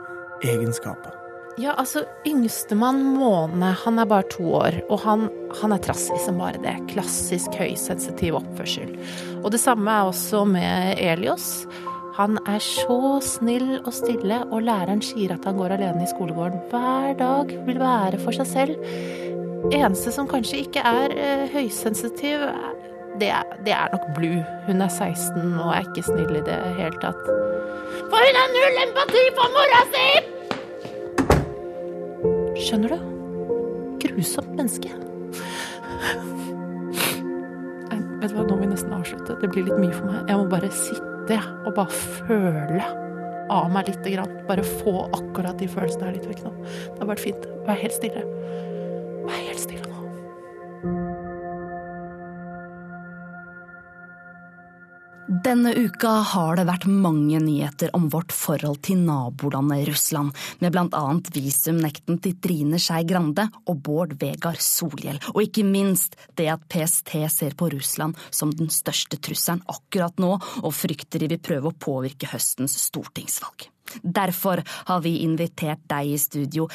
egenskaper. 0.43 1.20
Ja, 1.59 1.73
altså, 1.75 2.05
yngstemann 2.27 3.01
Måne, 3.17 3.73
han 3.83 3.99
er 3.99 4.07
bare 4.07 4.27
to 4.31 4.45
år, 4.55 4.77
og 4.87 5.01
han, 5.03 5.25
han 5.59 5.75
er 5.75 5.81
trassig 5.83 6.19
som 6.23 6.39
bare 6.39 6.61
det. 6.63 6.77
Klassisk 6.93 7.57
høysensitiv 7.59 8.37
oppførsel. 8.39 8.93
Og 9.41 9.51
det 9.51 9.59
samme 9.59 9.91
er 9.91 10.07
også 10.07 10.45
med 10.47 11.01
Elios. 11.01 11.65
Han 12.15 12.39
er 12.47 12.59
så 12.63 13.19
snill 13.23 13.81
og 13.81 13.91
stille, 13.95 14.41
og 14.47 14.63
læreren 14.67 15.03
sier 15.03 15.35
at 15.35 15.47
han 15.47 15.59
går 15.59 15.75
alene 15.75 16.05
i 16.05 16.11
skolegården 16.11 16.63
hver 16.71 17.15
dag, 17.19 17.53
vil 17.67 17.83
være 17.83 18.19
for 18.23 18.35
seg 18.35 18.51
selv. 18.51 18.91
Eneste 19.71 20.15
som 20.15 20.29
kanskje 20.31 20.63
ikke 20.65 20.83
er 20.87 21.13
eh, 21.13 21.47
høysensitiv, 21.51 22.47
det 23.19 23.29
er, 23.29 23.55
det 23.65 23.75
er 23.75 23.91
nok 23.91 24.07
Blue. 24.15 24.39
Hun 24.67 24.81
er 24.81 24.89
16 24.89 25.59
og 25.59 25.73
er 25.75 25.83
ikke 25.83 26.07
snill 26.07 26.37
i 26.39 26.45
det 26.47 26.59
hele 26.79 26.95
tatt. 27.03 27.25
For 28.07 28.23
hun 28.23 28.39
har 28.39 28.53
null 28.55 28.85
empati 28.87 29.25
for 29.35 29.57
mora 29.57 29.89
si! 29.91 30.40
Skjønner 32.61 32.93
du? 32.93 32.99
Grusomt 34.03 34.51
menneske. 34.57 34.91
Nei, 37.89 37.99
vet 38.21 38.29
du 38.29 38.35
hva, 38.37 38.43
nå 38.45 38.53
må 38.53 38.59
vi 38.61 38.69
nesten 38.69 38.93
avslutte. 38.95 39.37
Det 39.41 39.49
blir 39.53 39.65
litt 39.67 39.79
mye 39.81 39.95
for 39.95 40.09
meg. 40.09 40.19
Jeg 40.29 40.41
må 40.41 40.49
bare 40.51 40.69
sitte 40.75 41.39
og 41.65 41.73
bare 41.77 42.01
føle 42.27 42.85
av 43.51 43.71
meg 43.73 43.89
lite 43.89 44.13
grann. 44.13 44.37
Bare 44.49 44.65
få 44.65 45.07
akkurat 45.09 45.57
de 45.59 45.69
følelsene 45.71 46.09
her 46.09 46.19
litt 46.19 46.29
vekk 46.29 46.45
nå. 46.45 46.53
Det 46.61 46.99
har 47.01 47.09
vært 47.11 47.25
fint. 47.25 47.49
Vær 47.67 47.81
helt 47.81 47.97
stille. 47.97 48.23
Vær 49.25 49.41
helt 49.49 49.65
stille 49.65 49.89
nå. 49.89 51.19
Denne 55.31 55.71
uka 55.71 56.09
har 56.27 56.57
det 56.59 56.65
vært 56.67 56.85
mange 56.91 57.39
nyheter 57.39 57.93
om 57.95 58.09
vårt 58.11 58.33
forhold 58.35 58.81
til 58.83 58.99
nabolandet 58.99 59.85
Russland, 59.87 60.35
med 60.59 60.75
blant 60.75 60.97
annet 60.97 61.29
visumnekten 61.31 62.19
til 62.19 62.35
Trine 62.43 62.75
Skei 62.75 63.05
Grande 63.07 63.45
og 63.63 63.79
Bård 63.79 64.17
Vegar 64.19 64.59
Solhjell, 64.59 65.21
og 65.31 65.39
ikke 65.45 65.63
minst 65.63 66.19
det 66.35 66.49
at 66.51 66.67
PST 66.67 67.15
ser 67.31 67.55
på 67.55 67.71
Russland 67.71 68.19
som 68.27 68.51
den 68.51 68.67
største 68.75 69.21
trusselen 69.23 69.63
akkurat 69.71 70.19
nå, 70.19 70.35
og 70.35 70.75
frykter 70.75 71.23
de 71.23 71.31
vil 71.31 71.45
prøve 71.47 71.71
å 71.71 71.79
påvirke 71.79 72.27
høstens 72.33 72.75
stortingsvalg. 72.89 73.71
Derfor 74.03 74.61
har 74.87 75.01
vi 75.03 75.17
invitert 75.25 75.81
deg 75.91 76.13
i 76.13 76.17
studio, 76.21 76.67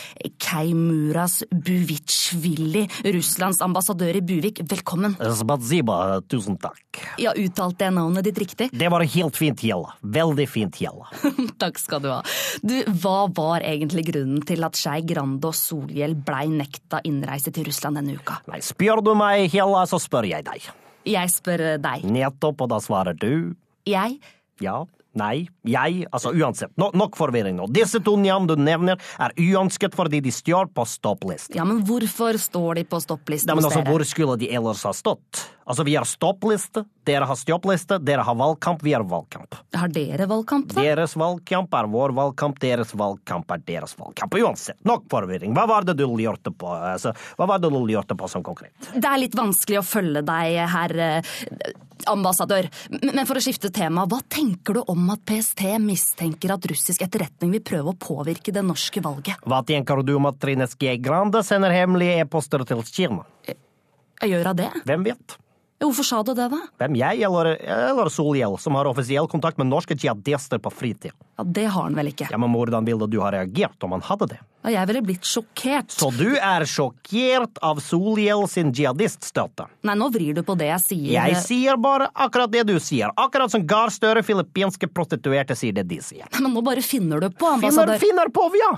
Keimuras 0.42 1.42
Buvitsjvili, 1.50 2.86
Russlands 3.16 3.60
ambassadør 3.64 4.18
i 4.18 4.22
Buvik. 4.24 4.60
Velkommen. 4.70 5.16
Spatsiba, 5.36 6.20
tusen 6.30 6.58
takk. 6.60 6.82
Ja, 7.20 7.32
uttalte 7.36 7.86
jeg 7.88 7.96
navnet 7.96 8.26
ditt 8.26 8.38
riktig? 8.40 8.70
Det 8.72 8.88
var 8.92 9.04
helt 9.04 9.36
fint, 9.38 9.62
Jella. 9.66 9.94
Veldig 10.02 10.46
fint, 10.48 10.80
Jella. 10.80 11.08
Takk 11.62 11.78
skal 11.80 12.02
du 12.04 12.08
ha. 12.12 12.20
Du, 12.62 12.74
hva 13.02 13.26
var 13.36 13.64
egentlig 13.66 14.06
grunnen 14.10 14.42
til 14.46 14.64
at 14.66 14.76
Skei 14.78 15.02
Grande 15.06 15.48
og 15.50 15.56
Solhjell 15.56 16.16
blei 16.26 16.46
nekta 16.52 17.02
innreise 17.06 17.52
til 17.54 17.68
Russland 17.68 18.00
denne 18.00 18.16
uka? 18.18 18.40
Nei, 18.50 18.62
spør 18.64 19.02
du 19.04 19.12
meg, 19.18 19.48
Jella, 19.54 19.84
så 19.88 20.00
spør 20.02 20.28
jeg 20.28 20.46
deg. 20.46 20.68
Jeg 21.06 21.30
spør 21.30 21.66
deg. 21.78 22.06
Nettopp, 22.10 22.64
og 22.64 22.72
da 22.72 22.80
svarer 22.82 23.14
du 23.14 23.54
Jeg? 23.86 24.18
ja, 24.64 24.80
nei, 25.18 25.46
jeg, 25.66 26.06
altså 26.12 26.32
uansett. 26.36 26.72
No, 26.80 26.90
nok 26.96 27.18
forvirring 27.18 27.56
nå. 27.58 27.68
Disse 27.74 28.00
to 28.04 28.16
navn 28.20 28.48
du 28.50 28.56
nevner, 28.60 29.00
er 29.22 29.34
uønsket 29.40 29.96
fordi 29.96 30.22
de 30.24 30.32
står 30.34 30.70
på 30.76 30.86
stopplisten. 30.88 31.56
Ja, 31.58 31.66
men 31.68 31.82
hvorfor 31.86 32.38
står 32.40 32.80
de 32.80 32.86
på 32.88 33.00
stopplisten 33.02 33.50
Nei, 33.50 33.58
men 33.60 33.68
altså, 33.68 33.84
hvor 33.86 34.04
skulle 34.06 34.38
de 34.40 34.50
ellers 34.52 34.84
ha 34.86 34.94
stått? 34.96 35.46
Altså, 35.66 35.82
vi 35.82 35.96
har 35.98 36.06
stoppliste, 36.06 36.84
dere 37.06 37.26
har 37.26 37.34
stoppliste, 37.38 37.98
dere 37.98 38.22
har 38.22 38.34
valgkamp, 38.38 38.82
vi 38.86 38.92
har 38.94 39.02
valgkamp. 39.02 39.56
Har 39.74 39.90
dere 39.90 40.28
valgkamp, 40.30 40.70
da? 40.70 40.82
Deres 40.86 41.16
valgkamp 41.18 41.72
er 41.74 41.88
vår 41.90 42.12
valgkamp, 42.14 42.60
deres 42.62 42.92
valgkamp 42.94 43.50
er 43.50 43.64
deres 43.66 43.96
valgkamp. 43.98 44.36
Uansett, 44.38 44.78
nok 44.86 45.08
forvirring. 45.10 45.56
Hva 45.56 45.64
var 45.66 45.88
det 45.88 45.96
du 45.98 46.04
lurte 46.06 46.52
på? 46.54 46.70
Altså, 46.70 47.10
hva 47.34 47.48
var 47.50 47.58
det 47.58 47.70
du 47.74 47.80
lurte 47.82 48.14
på 48.14 48.28
som 48.30 48.44
konkret? 48.46 48.92
Det 48.94 49.10
er 49.10 49.18
litt 49.18 49.34
vanskelig 49.34 49.80
å 49.80 49.82
følge 49.86 50.22
deg, 50.28 50.58
herr 50.70 50.94
eh, 51.02 51.32
ambassadør. 52.14 52.68
Men 53.00 53.26
for 53.26 53.40
å 53.40 53.42
skifte 53.42 53.72
tema, 53.74 54.04
hva 54.06 54.20
tenker 54.22 54.78
du 54.78 54.84
om 54.92 55.10
at 55.16 55.24
PST 55.26 55.64
mistenker 55.82 56.54
at 56.54 56.68
russisk 56.70 57.02
etterretning 57.08 57.56
vil 57.56 57.64
prøve 57.66 57.90
å 57.90 57.98
påvirke 58.06 58.54
det 58.54 58.62
norske 58.62 59.02
valget? 59.02 59.42
Hva 59.42 59.64
tenker 59.66 60.04
du 60.06 60.14
om 60.14 60.30
at 60.30 60.38
Trine 60.42 60.70
Skei 60.70 60.94
Grande 61.02 61.42
sender 61.42 61.74
hemmelige 61.74 62.20
e-poster 62.22 62.62
til 62.70 62.86
Kina? 62.86 63.26
Jeg 63.50 64.30
gjør 64.30 64.52
av 64.52 64.62
det? 64.62 64.70
Hvem 64.86 65.10
vet? 65.10 65.36
Hvorfor 65.76 66.06
sa 66.08 66.22
du 66.24 66.30
det, 66.32 66.46
da? 66.48 66.58
Hvem, 66.80 66.94
jeg 66.96 67.20
eller, 67.26 67.50
eller 67.60 68.08
Solhjell, 68.08 68.54
som 68.58 68.78
har 68.78 68.88
offisiell 68.88 69.26
kontakt 69.28 69.58
med 69.60 69.68
norske 69.68 69.92
jihadister 69.92 70.56
på 70.62 70.70
fritid? 70.72 71.12
Ja, 71.36 71.44
Det 71.44 71.66
har 71.68 71.82
han 71.84 71.94
vel 71.98 72.08
ikke. 72.14 72.30
Ja, 72.32 72.38
men 72.40 72.54
hvordan 72.56 72.86
ville 72.88 73.04
du 73.12 73.18
ha 73.20 73.28
reagert 73.34 73.84
om 73.84 73.92
han 73.92 74.00
hadde 74.08 74.30
det? 74.30 74.38
Ja, 74.64 74.70
jeg 74.80 74.88
ville 74.88 75.02
blitt 75.04 75.28
sjokkert. 75.28 75.92
Så 75.92 76.08
du 76.16 76.32
er 76.40 76.64
sjokkert 76.66 77.60
av 77.62 77.82
Solhjell 77.84 78.46
sin 78.48 78.72
jihadiststøtte? 78.74 79.68
Nei, 79.86 79.94
nå 80.00 80.08
vrir 80.16 80.32
du 80.34 80.42
på 80.48 80.56
det 80.58 80.70
jeg 80.72 80.84
sier. 80.86 81.12
Jeg 81.20 81.36
sier 81.44 81.76
bare 81.76 82.08
akkurat 82.14 82.50
det 82.56 82.64
du 82.72 82.78
sier, 82.80 83.12
akkurat 83.14 83.52
som 83.52 83.66
Gahr 83.68 83.92
Støre 83.92 84.24
filippinske 84.26 84.88
prostituerte 84.88 85.54
sier 85.60 85.76
det 85.76 85.84
de 85.92 86.00
sier. 86.02 86.24
Men 86.40 86.56
nå 86.56 86.64
bare 86.66 86.82
finner 86.82 87.20
du 87.20 87.28
på, 87.30 87.44
Finner, 87.44 87.60
ambassadør. 87.68 88.00
finner 88.02 88.32
på, 88.32 88.48
ja! 88.64 88.72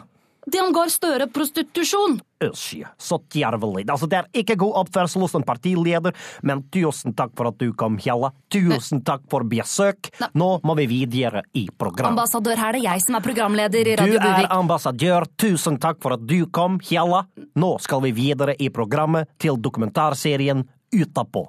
Det 0.48 0.60
angår 0.62 0.88
større 0.88 1.18
Støre 1.18 1.32
prostitusjon! 1.32 2.18
Æsj, 2.44 2.84
så 3.00 3.16
djervelig. 3.32 3.86
Altså, 3.90 4.06
det 4.06 4.18
er 4.20 4.26
ikke 4.42 4.54
god 4.60 4.74
oppførsel 4.82 5.22
hos 5.24 5.32
en 5.34 5.42
partileder, 5.42 6.12
men 6.46 6.60
tusen 6.70 7.14
takk 7.16 7.32
for 7.34 7.48
at 7.48 7.56
du 7.58 7.72
kom, 7.72 7.96
Hjalla. 7.98 8.28
Tusen 8.52 9.00
takk 9.06 9.24
for 9.32 9.46
besøk. 9.48 10.10
Nå 10.38 10.50
må 10.62 10.76
vi 10.78 10.84
videre 10.86 11.42
i 11.56 11.64
program. 11.72 12.12
Ambassadør, 12.12 12.60
her 12.60 12.68
er 12.68 12.78
det 12.78 12.84
jeg 12.84 13.04
som 13.06 13.16
er 13.18 13.24
programleder 13.24 13.90
i 13.90 13.96
Du 13.98 14.14
er 14.14 14.46
ambassadør, 14.54 15.26
tusen 15.40 15.80
takk 15.80 15.98
for 16.04 16.14
at 16.18 16.26
du 16.28 16.44
kom, 16.52 16.76
Hjalla. 16.86 17.24
Nå 17.58 17.72
skal 17.82 18.04
vi 18.04 18.12
videre 18.14 18.54
i 18.54 18.68
programmet 18.68 19.32
til 19.40 19.58
dokumentarserien 19.58 20.62
Utapå. 20.94 21.48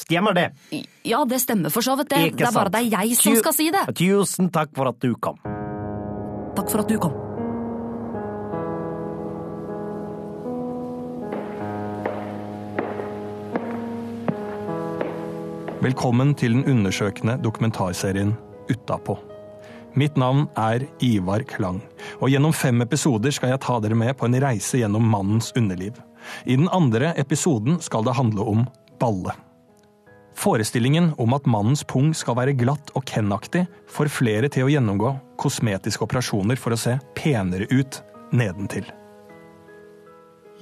Stemmer 0.00 0.34
det? 0.34 0.48
Ja, 1.06 1.22
det 1.28 1.38
stemmer 1.44 1.70
for 1.70 1.86
så 1.86 1.94
vidt, 2.00 2.10
det. 2.10 2.32
Det 2.40 2.48
er 2.48 2.56
bare 2.56 2.72
det 2.72 2.82
er 2.82 3.04
jeg 3.04 3.20
som 3.20 3.38
skal 3.38 3.54
si 3.54 3.68
det. 3.70 3.86
Tusen 4.00 4.50
takk 4.50 4.74
for 4.74 4.90
at 4.90 4.98
du 5.04 5.14
kom. 5.14 5.38
Takk 6.58 6.72
for 6.72 6.82
at 6.82 6.90
du 6.90 6.98
kom. 6.98 7.33
Velkommen 15.84 16.30
til 16.32 16.54
den 16.54 16.64
undersøkende 16.64 17.34
dokumentarserien 17.44 18.30
Utapå. 18.70 19.18
Mitt 20.00 20.16
navn 20.16 20.46
er 20.56 20.86
Ivar 21.04 21.44
Klang, 21.44 21.82
og 22.22 22.32
gjennom 22.32 22.54
fem 22.56 22.80
episoder 22.80 23.34
skal 23.36 23.52
jeg 23.52 23.60
ta 23.66 23.76
dere 23.84 23.98
med 24.00 24.14
på 24.16 24.24
en 24.24 24.38
reise 24.40 24.80
gjennom 24.80 25.04
mannens 25.12 25.52
underliv. 25.60 25.98
I 26.48 26.56
den 26.56 26.72
andre 26.72 27.12
episoden 27.20 27.76
skal 27.84 28.08
det 28.08 28.16
handle 28.16 28.48
om 28.54 28.64
balle. 28.96 29.36
Forestillingen 30.40 31.12
om 31.20 31.36
at 31.36 31.44
mannens 31.44 31.84
pung 31.84 32.14
skal 32.16 32.40
være 32.40 32.56
glatt 32.56 32.96
og 32.96 33.04
Ken-aktig, 33.04 33.66
får 33.84 34.14
flere 34.22 34.48
til 34.48 34.64
å 34.64 34.72
gjennomgå 34.72 35.12
kosmetiske 35.36 36.08
operasjoner 36.08 36.56
for 36.56 36.72
å 36.72 36.80
se 36.80 36.96
penere 37.12 37.68
ut 37.68 38.00
nedentil. 38.32 38.88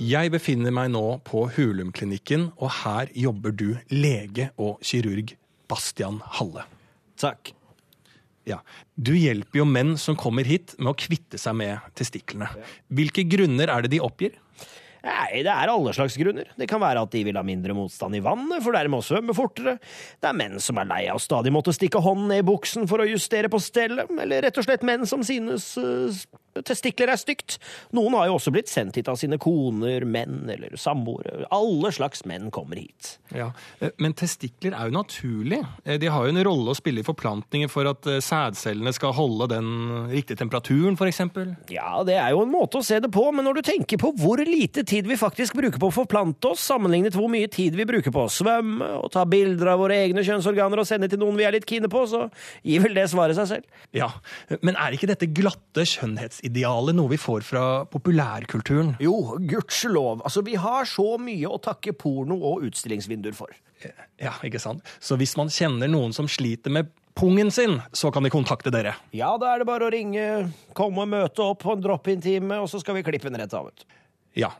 Jeg 0.00 0.32
befinner 0.32 0.72
meg 0.72 0.88
nå 0.94 1.04
på 1.26 1.44
Hulumklinikken, 1.52 2.48
og 2.56 2.70
her 2.82 3.10
jobber 3.12 3.52
du 3.52 3.74
lege 3.92 4.48
og 4.56 4.80
kirurg 4.80 5.34
Bastian 5.68 6.20
Halle. 6.38 6.64
Takk. 7.20 7.52
Ja, 8.48 8.58
Du 8.96 9.12
hjelper 9.14 9.60
jo 9.60 9.66
menn 9.68 9.94
som 10.00 10.16
kommer 10.18 10.48
hit 10.48 10.74
med 10.78 10.94
å 10.94 10.98
kvitte 10.98 11.38
seg 11.38 11.54
med 11.60 11.92
testiklene. 11.94 12.48
Hvilke 12.90 13.22
grunner 13.28 13.70
er 13.70 13.84
det 13.84 13.92
de 13.92 14.00
oppgir? 14.02 14.34
Nei, 15.02 15.42
det 15.42 15.50
er 15.50 15.70
alle 15.70 15.92
slags 15.94 16.14
grunner. 16.18 16.50
Det 16.54 16.68
kan 16.70 16.80
være 16.82 17.02
at 17.02 17.10
de 17.10 17.24
vil 17.26 17.38
ha 17.38 17.42
mindre 17.46 17.74
motstand 17.74 18.14
i 18.14 18.22
vannet, 18.22 18.62
for 18.62 18.74
dermed 18.74 19.02
å 19.02 19.06
svømme 19.06 19.34
fortere. 19.34 19.76
Det 20.22 20.28
er 20.30 20.36
menn 20.38 20.60
som 20.62 20.78
er 20.78 20.86
lei 20.88 21.00
av 21.10 21.18
å 21.18 21.22
stadig 21.22 21.52
måtte 21.54 21.74
stikke 21.74 22.02
hånden 22.02 22.30
ned 22.30 22.44
i 22.44 22.46
buksen 22.46 22.86
for 22.90 23.02
å 23.02 23.08
justere 23.08 23.50
på 23.50 23.58
stellet, 23.62 24.10
eller 24.22 24.46
rett 24.46 24.60
og 24.62 24.66
slett 24.66 24.86
menn 24.86 25.02
som 25.10 25.24
synes 25.26 25.72
øh, 25.82 26.22
testikler 26.60 27.12
er 27.12 27.20
stygt. 27.20 27.58
Noen 27.96 28.14
har 28.18 28.28
jo 28.28 28.36
også 28.36 28.52
blitt 28.54 28.68
sendt 28.70 28.98
hit 28.98 29.08
av 29.08 29.16
sine 29.20 29.38
koner, 29.40 30.04
menn 30.04 30.44
eller 30.52 30.76
samboere. 30.80 31.46
Alle 31.54 31.92
slags 31.94 32.24
menn 32.28 32.50
kommer 32.54 32.76
hit. 32.80 33.16
Ja, 33.34 33.50
eh, 33.80 33.90
Men 33.98 34.12
testikler 34.18 34.76
er 34.76 34.90
jo 34.90 34.96
naturlig. 34.98 35.62
Eh, 35.84 35.98
De 35.98 36.10
har 36.12 36.26
jo 36.26 36.34
en 36.34 36.44
rolle 36.44 36.72
å 36.72 36.76
spille 36.76 37.00
i 37.00 37.06
forplantningen 37.06 37.70
for 37.72 37.88
at 37.88 38.06
eh, 38.06 38.20
sædcellene 38.20 38.92
skal 38.92 39.14
holde 39.16 39.48
den 39.54 40.08
riktige 40.12 40.36
temperaturen, 40.42 40.96
f.eks. 40.98 41.22
Ja, 41.72 42.02
det 42.04 42.18
er 42.18 42.30
jo 42.34 42.42
en 42.44 42.52
måte 42.52 42.80
å 42.80 42.84
se 42.84 42.98
det 43.00 43.10
på, 43.12 43.24
men 43.32 43.46
når 43.46 43.60
du 43.60 43.62
tenker 43.70 44.00
på 44.00 44.12
hvor 44.18 44.42
lite 44.44 44.84
tid 44.84 45.06
vi 45.08 45.16
faktisk 45.16 45.56
bruker 45.58 45.80
på 45.80 45.88
å 45.90 45.94
forplante 45.94 46.52
oss, 46.52 46.64
sammenlignet 46.68 47.16
hvor 47.16 47.30
mye 47.32 47.48
tid 47.52 47.76
vi 47.78 47.86
bruker 47.88 48.12
på 48.14 48.26
å 48.26 48.32
svømme 48.32 48.88
og 49.00 49.10
ta 49.14 49.24
bilder 49.28 49.72
av 49.74 49.80
våre 49.82 49.96
egne 50.04 50.24
kjønnsorganer 50.26 50.82
og 50.82 50.88
sende 50.88 51.08
til 51.10 51.20
noen 51.22 51.38
vi 51.38 51.46
er 51.46 51.54
litt 51.56 51.66
kine 51.68 51.88
på, 51.92 52.04
så 52.10 52.26
gir 52.66 52.82
vel 52.84 52.96
det 52.96 53.08
svaret 53.12 53.38
seg 53.38 53.48
selv. 53.50 53.80
Ja, 53.96 54.10
Men 54.62 54.76
er 54.80 54.94
ikke 54.96 55.08
dette 55.10 55.28
glatte 55.32 55.84
skjønnhetsidealet 56.42 56.94
noe 56.96 57.10
vi 57.10 57.18
får 57.18 57.42
fra 57.42 57.84
populærkulturen? 57.86 58.96
Jo, 59.00 59.38
gudskjelov. 59.38 60.22
Altså, 60.24 60.42
vi 60.42 60.56
har 60.56 60.84
så 60.84 61.18
mye 61.18 61.46
å 61.48 61.58
takke 61.58 61.92
porno 61.92 62.34
og 62.42 62.64
utstillingsvinduer 62.66 63.34
for. 63.34 63.48
Ja, 64.18 64.34
ikke 64.44 64.60
sant? 64.60 64.82
Så 65.00 65.16
hvis 65.16 65.36
man 65.36 65.48
kjenner 65.48 65.88
noen 65.88 66.12
som 66.12 66.28
sliter 66.28 66.70
med 66.70 66.90
pungen 67.14 67.50
sin, 67.50 67.80
så 67.92 68.10
kan 68.12 68.22
de 68.22 68.30
kontakte 68.30 68.70
dere. 68.70 68.94
Ja, 69.12 69.36
da 69.38 69.52
er 69.54 69.58
det 69.58 69.66
bare 69.66 69.86
å 69.86 69.92
ringe, 69.92 70.50
komme 70.74 71.02
og 71.02 71.08
møte 71.08 71.42
opp 71.42 71.62
på 71.62 71.74
en 71.74 71.82
drop-in-time, 71.82 72.60
og 72.62 72.68
så 72.70 72.80
skal 72.80 72.96
vi 72.96 73.04
klippe 73.04 73.28
den 73.30 73.40
rett 73.40 73.54
av. 73.54 73.68
Ut. 73.68 73.84
Ja. 74.34 74.52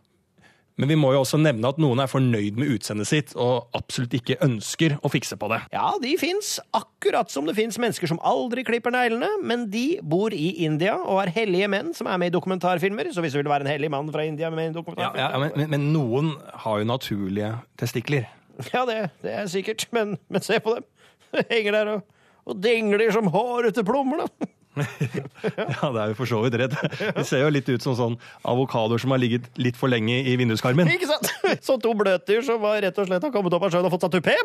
Men 0.81 0.89
vi 0.89 0.97
må 0.97 1.11
jo 1.13 1.21
også 1.21 1.37
nevne 1.41 1.69
at 1.69 1.79
noen 1.83 2.01
er 2.01 2.09
fornøyd 2.09 2.57
med 2.61 2.71
utseendet 2.73 3.09
sitt 3.11 3.35
og 3.37 3.69
absolutt 3.77 4.15
ikke 4.17 4.39
ønsker 4.45 4.95
å 5.05 5.11
fikse 5.13 5.37
på 5.41 5.51
det. 5.53 5.61
Ja, 5.75 5.91
de 6.01 6.15
fins, 6.21 6.55
akkurat 6.77 7.33
som 7.33 7.49
det 7.49 7.57
fins 7.59 7.77
mennesker 7.83 8.09
som 8.09 8.21
aldri 8.25 8.65
klipper 8.67 8.95
neglene, 8.95 9.29
men 9.45 9.67
de 9.73 10.01
bor 10.01 10.33
i 10.33 10.65
India 10.65 10.97
og 10.97 11.21
er 11.25 11.35
hellige 11.37 11.69
menn 11.73 11.93
som 11.97 12.09
er 12.09 12.21
med 12.23 12.33
i 12.33 12.37
dokumentarfilmer. 12.37 13.13
Så 13.13 13.25
hvis 13.25 13.37
du 13.37 13.43
vil 13.43 13.53
være 13.53 13.67
en 13.67 13.73
hellig 13.75 13.93
mann 13.93 14.09
fra 14.15 14.25
India 14.25 14.51
med 14.53 14.71
i 14.71 14.75
dokumentarfilmer 14.79 15.21
Ja, 15.21 15.29
ja, 15.35 15.43
men, 15.45 15.69
men, 15.75 15.91
noen 15.93 16.33
har 16.65 16.81
jo 16.81 16.89
naturlige 16.89 17.53
testikler. 17.81 18.31
Ja, 18.73 18.87
det, 18.89 18.99
det 19.25 19.37
er 19.37 19.53
sikkert, 19.53 19.87
men, 19.93 20.17
men 20.33 20.45
se 20.45 20.61
på 20.63 20.79
dem. 20.79 20.89
Henger 21.53 21.77
der 21.77 21.95
og, 21.99 22.19
og 22.49 22.59
dingler 22.65 23.13
som 23.13 23.29
hårete 23.33 23.85
plommer, 23.87 24.25
da. 24.25 24.49
Ja, 24.77 25.89
det 25.93 26.01
er 26.03 26.13
jo 26.13 26.17
for 26.17 26.29
så 26.29 26.41
vidt 26.45 26.57
redd. 26.61 26.75
Det 27.17 27.25
ser 27.29 27.43
jo 27.45 27.51
litt 27.53 27.69
ut 27.69 27.85
som 27.85 27.97
sånn 27.99 28.15
avokadoer 28.49 29.03
som 29.03 29.13
har 29.15 29.21
ligget 29.21 29.49
litt 29.61 29.77
for 29.79 29.93
lenge 29.93 30.21
i 30.29 30.37
vinduskarmen. 30.41 30.89
Ikke 30.95 31.09
sant? 31.11 31.29
Som 31.65 31.81
to 31.83 31.93
bløtdyr 31.99 32.45
som 32.47 32.61
var 32.63 32.81
rett 32.85 32.99
og 33.03 33.09
slett 33.09 33.25
har 33.27 33.33
kommet 33.35 33.53
opp 33.57 33.67
av 33.67 33.75
sjøen 33.75 33.89
og 33.89 33.93
fått 33.95 34.07
seg 34.07 34.15
tupé. 34.17 34.37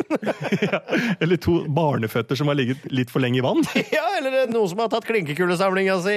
Ja, 0.67 0.79
eller 1.23 1.39
to 1.41 1.59
barneføtter 1.71 2.37
som 2.39 2.49
har 2.51 2.57
ligget 2.57 2.83
litt 2.91 3.11
for 3.13 3.23
lenge 3.23 3.39
i 3.39 3.45
vann. 3.45 3.63
Ja, 3.93 4.03
eller 4.17 4.49
noen 4.51 4.67
som 4.71 4.81
har 4.81 4.89
tatt 4.91 5.05
klinkekulesamlinga 5.07 5.95
si 6.03 6.15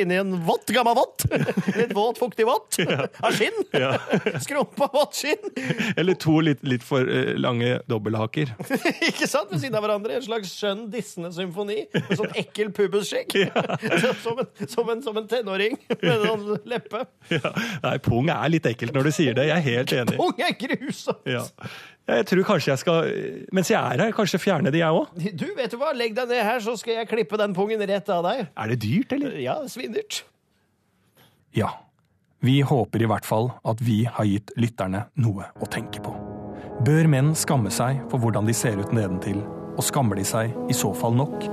inni 0.00 0.18
en 0.20 0.34
vått, 0.46 0.72
gammel 0.74 0.98
vått. 0.98 1.24
Litt 1.76 1.94
våt, 1.96 2.18
fuktig 2.20 2.46
vått. 2.48 2.80
Av 3.24 3.32
skinn. 3.36 3.56
Ja. 3.72 3.94
Skrumpa 4.42 4.90
vått 4.92 5.16
skinn. 5.22 5.50
Eller 5.96 6.18
to 6.20 6.36
litt, 6.44 6.60
litt 6.66 6.84
for 6.86 7.06
eh, 7.06 7.32
lange 7.40 7.78
dobbelthaker. 7.90 8.52
Ikke 9.10 9.28
sant? 9.30 9.50
Ved 9.54 9.62
siden 9.62 9.78
av 9.78 9.86
hverandre. 9.86 10.18
En 10.18 10.26
slags 10.26 10.52
skjønn, 10.58 10.86
dissende 10.92 11.32
symfoni. 11.34 11.84
Med 11.94 12.16
sånn 12.18 12.34
ekkel 12.40 12.72
pubusskjegg. 12.76 13.29
Som, 14.24 14.38
en, 14.40 14.48
som, 14.68 14.88
en, 14.90 15.00
som 15.04 15.16
en 15.16 15.26
tenåring 15.28 15.76
med 15.90 16.10
en 16.10 16.24
sånn 16.24 16.66
leppe. 16.68 17.02
Ja. 17.32 17.52
Nei, 17.84 17.94
pung 18.02 18.28
er 18.32 18.50
litt 18.52 18.66
ekkelt 18.68 18.94
når 18.96 19.08
du 19.08 19.12
sier 19.14 19.36
det. 19.36 19.46
Jeg 19.50 19.56
er 19.56 19.66
helt 19.66 19.94
enig. 19.96 20.16
Pung 20.20 20.42
er 20.44 20.54
grusomt! 20.58 21.22
Ja. 21.28 21.44
Jeg 22.10 22.26
tror 22.26 22.46
kanskje 22.48 22.72
jeg 22.72 22.80
skal, 22.82 23.10
mens 23.54 23.70
jeg 23.70 23.78
er 23.78 24.02
her, 24.02 24.14
kanskje 24.16 24.40
fjerne 24.42 24.72
det, 24.72 24.80
jeg 24.82 24.96
òg. 24.96 25.12
Du, 25.38 25.46
vet 25.56 25.70
du 25.70 25.78
hva? 25.80 25.92
Legg 25.96 26.16
deg 26.16 26.30
ned 26.32 26.42
her, 26.42 26.58
så 26.64 26.74
skal 26.80 27.00
jeg 27.00 27.10
klippe 27.10 27.38
den 27.40 27.54
pungen 27.56 27.82
rett 27.90 28.10
av 28.10 28.24
deg. 28.26 28.48
Er 28.50 28.72
det 28.72 28.80
dyrt, 28.82 29.14
eller? 29.16 29.36
Ja, 29.42 29.60
svindyrt. 29.70 30.24
Ja. 31.56 31.74
Vi 32.40 32.60
håper 32.64 33.02
i 33.04 33.08
hvert 33.10 33.26
fall 33.28 33.50
at 33.68 33.82
vi 33.84 34.02
har 34.08 34.26
gitt 34.26 34.54
lytterne 34.56 35.04
noe 35.20 35.50
å 35.60 35.68
tenke 35.70 36.00
på. 36.02 36.14
Bør 36.86 37.10
menn 37.12 37.34
skamme 37.36 37.68
seg 37.74 38.00
for 38.08 38.22
hvordan 38.22 38.48
de 38.48 38.56
ser 38.56 38.80
ut 38.80 38.94
nedentil, 38.96 39.42
og 39.76 39.84
skammer 39.84 40.16
de 40.16 40.24
seg 40.24 40.54
i 40.72 40.76
så 40.76 40.94
fall 40.96 41.12
nok? 41.18 41.44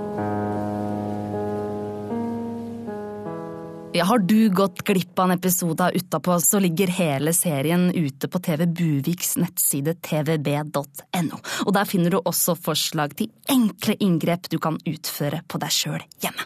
Har 3.96 4.20
du 4.20 4.50
gått 4.50 4.84
glipp 4.84 5.20
av 5.20 5.32
en 5.32 5.38
episode 5.38 5.86
av 5.86 5.96
Utapå, 5.96 6.40
så 6.40 6.60
ligger 6.60 6.88
hele 6.88 7.34
serien 7.34 7.92
ute 7.92 8.28
på 8.28 8.40
TV 8.40 8.66
Buviks 8.66 9.38
nettside 9.38 9.96
tvb.no. 10.06 11.40
Og 11.66 11.74
der 11.74 11.90
finner 11.90 12.14
du 12.14 12.20
også 12.20 12.56
forslag 12.60 13.16
til 13.18 13.32
enkle 13.50 13.98
inngrep 14.00 14.52
du 14.52 14.60
kan 14.62 14.78
utføre 14.86 15.42
på 15.48 15.64
deg 15.64 15.74
sjøl 15.74 16.06
hjemme. 16.22 16.46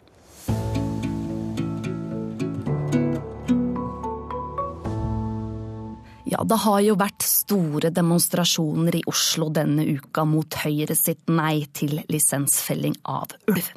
Ja, 6.32 6.46
det 6.48 6.62
har 6.64 6.80
jo 6.80 6.94
vært 6.96 7.26
store 7.28 7.90
demonstrasjoner 7.92 8.96
i 8.96 9.04
Oslo 9.12 9.50
denne 9.52 9.84
uka 9.84 10.24
mot 10.24 10.56
Høyre 10.62 10.96
sitt 10.96 11.28
nei 11.28 11.66
til 11.76 11.98
lisensfelling 12.08 12.94
av 13.04 13.34
ulv. 13.52 13.68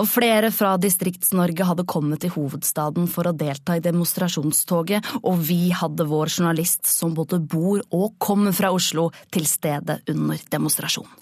Og 0.00 0.08
flere 0.08 0.48
fra 0.54 0.78
Distrikts-Norge 0.80 1.66
hadde 1.68 1.84
kommet 1.84 2.22
til 2.24 2.32
hovedstaden 2.32 3.10
for 3.12 3.28
å 3.28 3.34
delta 3.36 3.76
i 3.76 3.82
demonstrasjonstoget, 3.84 5.04
og 5.20 5.42
vi 5.50 5.68
hadde 5.76 6.06
vår 6.08 6.32
journalist 6.38 6.88
som 6.88 7.12
både 7.12 7.42
bor 7.44 7.82
og 7.92 8.16
kommer 8.16 8.56
fra 8.56 8.72
Oslo, 8.72 9.10
til 9.28 9.44
stede 9.48 9.98
under 10.08 10.40
demonstrasjonen. 10.48 11.12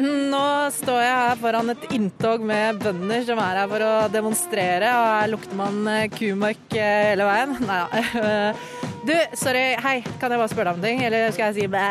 Nå 0.00 0.44
står 0.72 1.00
jeg 1.02 1.16
her 1.24 1.40
foran 1.40 1.72
et 1.74 1.88
inntog 1.96 2.44
med 2.46 2.78
bønder 2.80 3.26
som 3.26 3.42
er 3.42 3.58
her 3.64 3.72
for 3.72 3.84
å 3.84 3.90
demonstrere, 4.14 4.94
og 4.94 5.10
her 5.10 5.34
lukter 5.34 5.58
man 5.58 5.82
kumark 6.14 6.78
hele 6.78 7.26
veien. 7.26 7.58
Nei 7.66 7.80
da. 7.82 8.86
Du, 9.00 9.14
sorry, 9.38 9.62
hei, 9.80 9.94
kan 10.20 10.32
jeg 10.32 10.40
bare 10.42 10.50
spørre 10.52 10.72
deg 10.72 10.76
om 10.76 10.82
ting? 10.84 11.00
Eller 11.06 11.30
skal 11.32 11.48
jeg 11.48 11.62
si 11.62 11.68
bæ? 11.72 11.84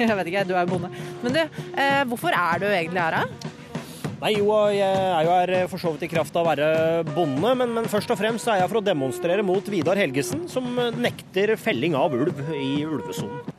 Jeg 0.00 0.16
vet 0.16 0.30
ikke, 0.30 0.44
du 0.48 0.54
er 0.56 0.64
jo 0.64 0.70
bonde. 0.72 0.88
Men 1.22 1.34
du, 1.34 1.42
eh, 1.76 2.02
hvorfor 2.08 2.32
er 2.32 2.62
du 2.62 2.66
egentlig 2.70 3.02
her, 3.02 3.18
da? 3.18 3.52
Nei, 4.16 4.30
jo, 4.38 4.48
jeg 4.72 4.80
er 4.88 5.26
jo 5.26 5.34
her 5.34 5.52
for 5.68 5.82
så 5.82 5.92
vidt 5.92 6.06
i 6.06 6.08
kraft 6.08 6.36
av 6.38 6.46
å 6.46 6.48
være 6.48 6.68
bonde, 7.10 7.50
men, 7.60 7.74
men 7.76 7.90
først 7.92 8.14
og 8.14 8.16
fremst 8.16 8.48
er 8.48 8.62
jeg 8.62 8.70
for 8.72 8.80
å 8.80 8.86
demonstrere 8.86 9.44
mot 9.44 9.68
Vidar 9.68 10.00
Helgesen, 10.00 10.46
som 10.48 10.64
nekter 10.96 11.52
felling 11.60 11.98
av 11.98 12.16
ulv 12.16 12.40
i 12.56 12.70
ulvesonen. 12.88 13.52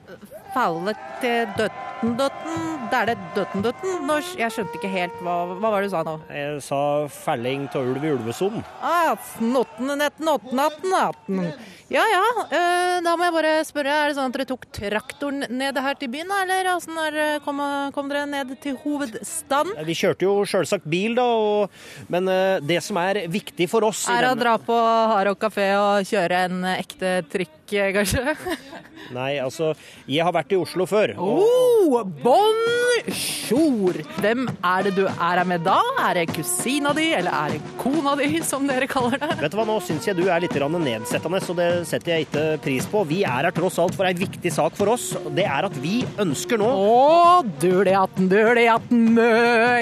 Falle 0.56 0.96
til 1.22 1.46
døtten, 1.54 2.16
døtten. 2.18 2.58
det 2.90 2.98
er 2.98 3.10
det 3.12 3.16
døtten, 3.36 3.62
døtten. 3.68 3.96
Nå, 4.10 4.16
jeg 4.40 4.56
skjønte 4.56 4.80
ikke 4.80 4.90
helt 4.90 5.22
hva, 5.22 5.36
hva 5.52 5.70
var 5.70 5.84
det 5.84 5.92
du 5.92 5.94
sa 5.94 6.02
nå? 6.08 6.16
Jeg 6.34 6.64
sa 6.66 6.82
felling 7.14 7.68
av 7.70 7.92
ulv 7.94 8.08
i 8.08 8.14
ulvesonen. 8.16 8.66
Ah, 8.82 9.14
snotten, 9.36 9.94
netten, 10.02 10.32
åtten, 10.34 10.64
atten, 10.66 10.96
atten. 10.98 11.44
Ja 11.88 12.02
ja, 12.04 12.24
eh, 12.52 12.98
da 13.06 13.14
må 13.16 13.24
jeg 13.24 13.34
bare 13.38 13.52
spørre, 13.64 13.94
er 13.96 14.10
det 14.12 14.18
sånn 14.18 14.28
at 14.28 14.36
dere 14.36 14.48
tok 14.50 14.66
traktoren 14.76 15.46
ned 15.56 15.78
her 15.80 15.96
til 15.96 16.10
byen, 16.12 16.34
eller 16.42 16.68
åssen 16.74 16.98
kom, 17.46 17.62
kom 17.96 18.10
dere 18.12 18.26
ned 18.28 18.52
til 18.64 18.76
hovedstaden? 18.84 19.72
Vi 19.88 19.96
kjørte 19.96 20.28
jo 20.28 20.34
sjølsagt 20.44 20.84
bil, 20.92 21.16
da, 21.16 21.24
og, 21.24 21.72
men 22.12 22.28
eh, 22.28 22.58
det 22.68 22.82
som 22.84 23.00
er 23.00 23.22
viktig 23.32 23.70
for 23.72 23.88
oss 23.88 24.04
Er 24.12 24.28
å 24.28 24.34
denne- 24.34 24.44
dra 24.44 24.58
på 24.60 24.76
Hardrock 25.14 25.40
kafé 25.48 25.70
og 25.80 26.04
kjøre 26.12 26.44
en 26.50 26.60
ekte 26.76 27.22
trikk, 27.32 27.56
eh, 27.72 27.94
kanskje? 27.96 28.36
Nei, 29.16 29.38
altså, 29.40 29.72
jeg 30.12 30.26
har 30.28 30.34
vært 30.36 30.52
i 30.52 30.60
Oslo 30.60 30.84
før. 30.92 31.16
og- 31.16 31.46
Oh, 31.88 32.04
bonjour! 32.04 33.96
Hvem 34.20 34.42
er 34.60 34.84
det 34.84 34.92
du 34.98 35.06
er 35.08 35.14
her 35.40 35.46
med 35.48 35.64
da? 35.64 35.78
Er 36.04 36.18
det 36.20 36.26
kusina 36.36 36.92
di, 36.98 37.06
eller 37.16 37.32
er 37.32 37.54
det 37.56 37.62
kona 37.80 38.12
di, 38.20 38.42
som 38.44 38.66
dere 38.68 38.90
kaller 38.92 39.16
det? 39.22 39.30
Vet 39.40 39.54
du 39.54 39.56
hva, 39.56 39.64
Nå 39.70 39.78
syns 39.86 40.04
jeg 40.10 40.18
du 40.18 40.26
er 40.28 40.42
litt 40.44 40.52
nedsettende, 40.52 41.40
så 41.40 41.56
det 41.56 41.77
setter 41.86 42.16
jeg 42.16 42.28
ikke 42.28 42.46
pris 42.64 42.88
på. 42.90 43.04
Vi 43.10 43.22
er 43.28 43.50
her 43.50 43.54
tross 43.56 43.78
alt 43.84 43.98
for 43.98 44.08
ei 44.10 44.16
viktig 44.18 44.54
sak 44.54 44.78
for 44.80 44.96
oss. 44.96 45.12
Det 45.36 45.46
er 45.46 45.70
at 45.70 45.78
vi 45.84 46.02
ønsker 46.24 46.62
nå 46.62 46.68
Å, 46.68 47.46
dulejatten, 47.62 48.32
atten, 48.74 49.08
mø! 49.18 49.32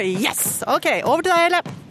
Yes! 0.04 0.62
OK, 0.66 0.90
over 1.04 1.24
til 1.24 1.32
deg, 1.32 1.44
Helle. 1.48 1.85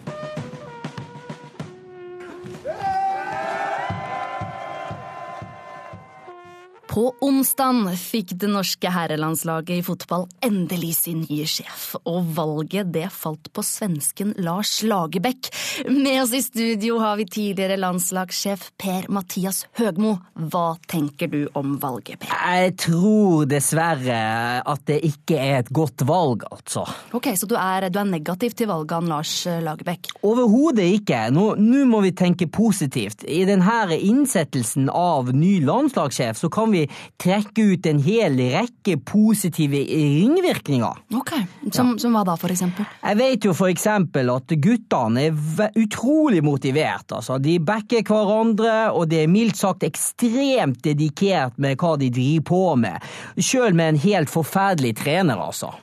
På 6.87 7.15
onsdag 7.19 7.89
fikk 7.97 8.35
det 8.39 8.47
norske 8.51 8.89
herrelandslaget 8.93 9.79
i 9.79 9.83
fotball 9.83 10.27
endelig 10.45 10.93
sin 10.99 11.23
nye 11.25 11.47
sjef, 11.49 11.95
og 12.05 12.27
valget 12.37 12.91
det 12.93 13.07
falt 13.13 13.49
på 13.53 13.63
svensken 13.65 14.35
Lars 14.45 14.77
Lagerbäck. 14.85 15.49
Med 15.89 16.21
oss 16.21 16.33
i 16.37 16.43
studio 16.45 16.99
har 17.01 17.17
vi 17.17 17.25
tidligere 17.25 17.79
landslagssjef 17.81 18.69
Per-Mathias 18.81 19.63
Høgmo. 19.79 20.13
Hva 20.51 20.75
tenker 20.87 21.31
du 21.31 21.39
om 21.57 21.75
valget, 21.81 22.21
Per? 22.21 22.35
Jeg 22.35 22.75
tror 22.85 23.49
dessverre 23.49 24.21
at 24.61 24.85
det 24.87 25.01
ikke 25.09 25.41
er 25.41 25.63
et 25.63 25.73
godt 25.73 26.05
valg, 26.05 26.45
altså. 26.51 26.85
Ok, 27.17 27.31
Så 27.35 27.49
du 27.49 27.57
er, 27.57 27.89
du 27.89 27.99
er 27.99 28.07
negativ 28.11 28.53
til 28.55 28.69
valget 28.69 28.95
av 28.99 29.09
Lars 29.09 29.33
Lagerbäck? 29.65 30.13
Overhodet 30.23 30.85
ikke. 31.01 31.25
Nå, 31.33 31.55
nå 31.59 31.83
må 31.89 32.03
vi 32.05 32.13
tenke 32.15 32.47
positivt. 32.47 33.25
I 33.25 33.43
denne 33.49 33.97
innsettelsen 33.97 34.87
av 34.93 35.33
ny 35.33 35.57
landslagssjef 35.65 36.37
så 36.39 36.49
kan 36.53 36.71
vi 36.71 36.74
trekke 37.21 37.67
ut 37.71 37.89
en 37.89 38.01
hel 38.03 38.37
rekke 38.55 38.97
positive 39.07 39.81
ringvirkninger. 39.85 41.03
Ok, 41.15 41.33
Som, 41.71 41.95
som 42.01 42.15
hva 42.15 42.23
da, 42.27 42.35
for 42.39 42.53
eksempel? 42.53 42.87
Jeg 43.01 43.19
vet 43.19 43.47
jo 43.47 43.53
for 43.57 43.71
eksempel 43.71 44.29
at 44.33 44.55
guttene 44.61 45.27
er 45.29 45.79
utrolig 45.81 46.43
motivert. 46.45 47.09
Altså. 47.15 47.39
De 47.41 47.57
backer 47.63 48.05
hverandre, 48.05 48.75
og 48.91 49.09
det 49.11 49.23
er 49.23 49.31
mildt 49.31 49.59
sagt 49.59 49.85
ekstremt 49.87 50.83
dedikert 50.85 51.57
med 51.61 51.79
hva 51.81 51.95
de 52.01 52.11
driver 52.13 52.45
på 52.51 52.63
med. 52.85 53.09
Sjøl 53.39 53.75
med 53.77 53.95
en 53.95 54.03
helt 54.05 54.31
forferdelig 54.31 54.95
trener, 55.01 55.39
altså. 55.41 55.73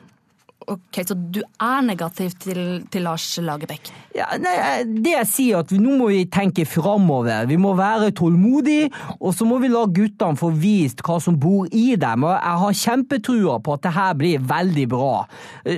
Ok, 0.68 1.03
Så 1.07 1.14
du 1.14 1.40
er 1.42 1.83
negativ 1.85 2.37
til, 2.40 2.83
til 2.90 3.03
Lars 3.07 3.27
Lagerbäck? 3.42 3.90
Ja, 4.12 4.27
nei, 4.37 4.83
det 4.85 5.14
jeg 5.14 5.29
sier 5.31 5.62
at 5.62 5.72
vi, 5.72 5.79
Nå 5.81 5.96
må 5.96 6.11
vi 6.12 6.25
tenke 6.31 6.66
framover. 6.68 7.46
Vi 7.48 7.57
må 7.61 7.72
være 7.79 8.11
tålmodige, 8.16 8.90
og 9.18 9.33
så 9.35 9.46
må 9.48 9.59
vi 9.62 9.70
la 9.72 9.85
guttene 9.88 10.38
få 10.38 10.51
vist 10.53 11.01
hva 11.07 11.18
som 11.22 11.38
bor 11.40 11.70
i 11.72 11.94
dem. 12.01 12.27
Og 12.29 12.35
Jeg 12.35 12.61
har 12.62 12.79
kjempetrua 12.83 13.59
på 13.64 13.77
at 13.77 13.87
det 13.87 13.94
her 13.96 14.12
blir 14.18 14.44
veldig 14.53 14.87
bra, 14.92 15.12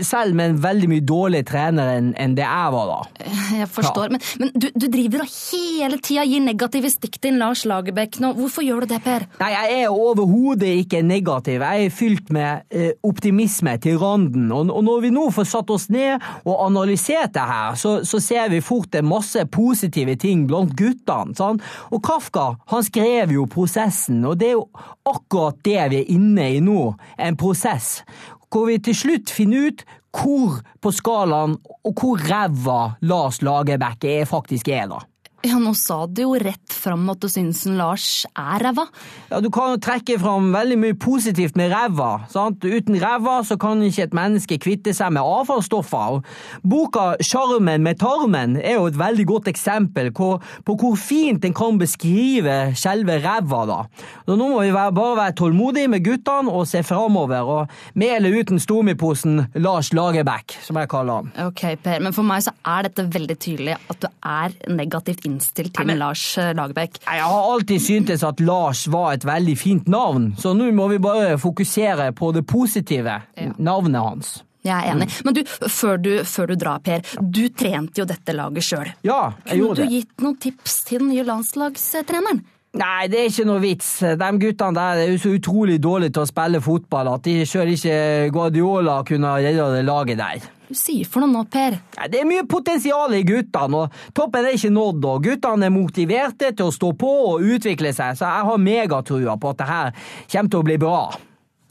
selv 0.03 0.35
med 0.37 0.55
en 0.55 0.62
veldig 0.64 0.90
mye 0.90 1.07
dårligere 1.07 1.49
trener 1.49 1.92
enn 1.94 2.12
en 2.20 2.37
det 2.37 2.44
jeg 2.44 2.75
var 2.75 2.90
da. 2.90 3.01
Jeg 3.64 3.68
forstår, 3.70 4.11
men, 4.12 4.23
men 4.40 4.51
du, 4.59 4.66
du 4.75 4.87
driver 4.90 5.25
og 5.25 5.31
hele 5.31 5.99
tida 6.03 6.25
gir 6.27 6.42
negative 6.42 6.90
stikk 6.90 7.20
til 7.23 7.38
Lars 7.40 7.64
Lagerbäck 7.68 8.18
nå. 8.23 8.33
Hvorfor 8.38 8.64
gjør 8.66 8.85
du 8.85 8.94
det, 8.94 9.01
Per? 9.05 9.27
Nei, 9.40 9.51
jeg 9.55 9.85
er 9.85 9.94
overhodet 9.94 10.70
ikke 10.83 11.03
negativ. 11.07 11.62
Jeg 11.62 11.87
er 11.87 11.94
fylt 11.94 12.33
med 12.35 12.66
eh, 12.75 12.92
optimisme 13.07 13.77
til 13.85 13.99
randen. 14.03 14.51
Og, 14.53 14.73
og 14.74 14.84
når 14.87 15.04
vi 15.04 15.12
nå 15.14 15.28
får 15.34 15.48
satt 15.48 15.70
oss 15.70 15.88
ned 15.94 16.22
og 16.42 16.66
analysert 16.66 17.34
det 17.37 17.46
her, 17.48 17.78
så, 17.78 17.96
så 18.06 18.20
ser 18.22 18.50
vi 18.52 18.62
fort 18.64 18.94
en 18.98 19.08
masse 19.08 19.46
positive 19.54 20.16
ting 20.20 20.46
blant 20.50 20.74
guttene. 20.78 21.37
Sant? 21.38 21.64
Og 21.94 22.02
Kafka 22.04 22.50
han 22.72 22.87
skrev 22.87 23.34
jo 23.37 23.48
prosessen, 23.50 24.24
og 24.26 24.38
det 24.42 24.52
er 24.52 24.56
jo 24.58 24.68
akkurat 25.08 25.60
det 25.64 25.82
vi 25.92 26.02
er 26.02 26.14
inne 26.16 26.50
i 26.56 26.62
nå. 26.64 26.94
En 27.18 27.38
prosess. 27.38 28.02
Hvor 28.50 28.68
vi 28.68 28.78
til 28.82 28.96
slutt 28.96 29.32
finner 29.34 29.70
ut 29.70 29.87
hvor 30.14 30.60
på 30.82 30.92
skalaen 30.94 31.56
og 31.82 31.98
hvor 31.98 32.20
ræva 32.22 32.94
Lars 33.02 33.40
Lagerbäck 33.42 34.06
er 34.06 34.28
faktisk 34.30 34.70
er, 34.70 34.87
da. 34.92 35.02
Ja, 35.44 35.59
Nå 35.61 35.74
sa 35.76 36.07
du 36.09 36.22
jo 36.22 36.30
rett 36.40 36.72
fram 36.72 37.02
at 37.12 37.20
du 37.20 37.26
syns 37.28 37.66
Lars 37.68 38.24
er 38.33 38.62
ræva. 38.64 38.87
Ja, 39.28 39.42
Du 39.44 39.50
kan 39.52 39.74
jo 39.74 39.80
trekke 39.83 40.16
fram 40.20 40.46
veldig 40.54 40.78
mye 40.80 40.94
positivt 40.96 41.57
med 41.61 41.68
ræva. 41.70 42.24
sant? 42.33 42.64
Uten 42.64 42.96
ræva 42.96 43.42
så 43.44 43.59
kan 43.61 43.83
ikke 43.85 44.04
et 44.07 44.14
menneske 44.16 44.57
kvitte 44.59 44.94
seg 44.96 45.12
med 45.12 45.20
avfallsstoffer. 45.20 46.22
Boka 46.64 47.16
'Sjarmen 47.20 47.83
med 47.83 47.98
tarmen' 48.00 48.57
er 48.57 48.78
jo 48.78 48.87
et 48.87 48.96
veldig 48.96 49.26
godt 49.26 49.48
eksempel 49.52 50.11
på, 50.12 50.40
på 50.64 50.76
hvor 50.80 50.96
fint 50.96 51.44
en 51.44 51.52
kan 51.52 51.76
beskrive 51.78 52.72
selve 52.74 53.20
ræva. 53.20 53.66
da. 53.66 53.85
Så 54.24 54.38
Nå 54.38 54.48
må 54.48 54.62
vi 54.62 54.72
være, 54.72 54.92
bare 54.96 55.16
være 55.16 55.33
tålmodige 55.37 55.88
med 55.88 56.04
guttene 56.04 56.48
og 56.50 56.66
se 56.66 56.83
framover. 56.83 57.42
Og 57.44 57.68
med 57.94 58.16
eller 58.16 58.40
uten 58.40 58.59
stomiposen 58.59 59.46
Lars 59.57 59.92
Lagerbäck, 59.92 60.57
som 60.62 60.76
jeg 60.76 60.88
kaller 60.88 61.12
han. 61.20 61.33
Ok, 61.48 61.76
Per, 61.85 62.00
men 62.00 62.12
for 62.14 62.22
meg 62.22 62.40
så 62.42 62.50
er 62.64 62.88
dette 62.88 63.11
veldig 63.12 63.38
tydelig 63.38 63.76
at 63.90 64.00
du 64.00 64.09
er 64.24 64.48
negativt 64.72 65.20
innstilt 65.20 65.34
til 65.40 65.70
Lars 65.99 66.38
eh, 66.38 66.53
Lagerbäck. 66.55 67.01
Jeg 67.07 67.23
har 67.23 67.51
alltid 67.53 67.81
syntes 67.83 68.23
at 68.25 68.40
Lars 68.40 68.87
var 68.92 69.14
et 69.14 69.25
veldig 69.25 69.57
fint 69.59 69.88
navn, 69.88 70.35
så 70.38 70.55
nå 70.55 70.70
må 70.73 70.88
vi 70.92 70.99
bare 70.99 71.38
fokusere 71.38 72.12
på 72.12 72.33
det 72.37 72.47
positive. 72.47 73.20
Navnet 73.59 74.03
hans. 74.03 74.35
Jeg 74.64 74.73
er 74.81 74.94
enig. 74.94 75.11
Men 75.27 75.35
du, 75.37 75.42
før 75.68 75.99
du, 76.01 76.11
før 76.25 76.47
du 76.47 76.55
drar, 76.57 76.79
Per, 76.81 77.03
du 77.20 77.49
trente 77.53 78.01
jo 78.01 78.07
dette 78.09 78.33
laget 78.33 78.64
sjøl. 78.64 78.88
Ja, 79.05 79.33
jeg 79.44 79.51
Kunne 79.51 79.61
gjorde 79.61 79.77
du 79.77 79.83
det. 79.83 79.90
gitt 79.92 80.25
noen 80.25 80.38
tips 80.40 80.79
til 80.88 81.03
den 81.03 81.11
nye 81.12 81.25
landslagstreneren? 81.29 82.40
Nei, 82.75 83.05
det 83.07 83.20
er 83.20 83.29
ikke 83.31 83.44
noe 83.47 83.61
vits. 83.62 83.88
De 84.03 84.29
guttene 84.42 84.75
der 84.75 85.03
er 85.05 85.11
jo 85.12 85.18
så 85.23 85.31
utrolig 85.37 85.77
dårlige 85.85 86.16
til 86.16 86.25
å 86.25 86.27
spille 86.27 86.59
fotball 86.64 87.12
at 87.12 87.23
de 87.29 87.35
sjøl 87.47 87.70
ikke 87.70 87.99
Guardiola 88.35 88.97
kunne 89.07 89.37
redda 89.38 89.68
det 89.77 89.85
laget 89.87 90.18
der. 90.18 90.49
Du 90.68 90.74
sier 90.79 91.05
for 91.05 91.20
noe 91.24 91.33
nå, 91.33 91.44
Per. 91.50 91.77
Det 92.09 92.20
er 92.22 92.29
mye 92.29 92.46
potensial 92.48 93.12
i 93.16 93.22
guttene, 93.27 93.85
og 93.85 94.14
toppen 94.16 94.46
er 94.48 94.57
ikke 94.57 94.72
nådd. 94.72 95.05
og 95.11 95.27
Guttene 95.29 95.68
er 95.68 95.74
motiverte 95.74 96.55
til 96.57 96.70
å 96.70 96.74
stå 96.74 96.92
på 96.96 97.12
og 97.35 97.44
utvikle 97.44 97.92
seg, 97.92 98.16
så 98.16 98.31
jeg 98.31 98.48
har 98.48 98.64
megatrua 98.64 99.37
på 99.40 99.53
at 99.53 99.61
det 99.61 99.68
her 99.68 99.94
kommer 100.33 100.50
til 100.50 100.61
å 100.62 100.68
bli 100.70 100.79
bra. 100.81 100.98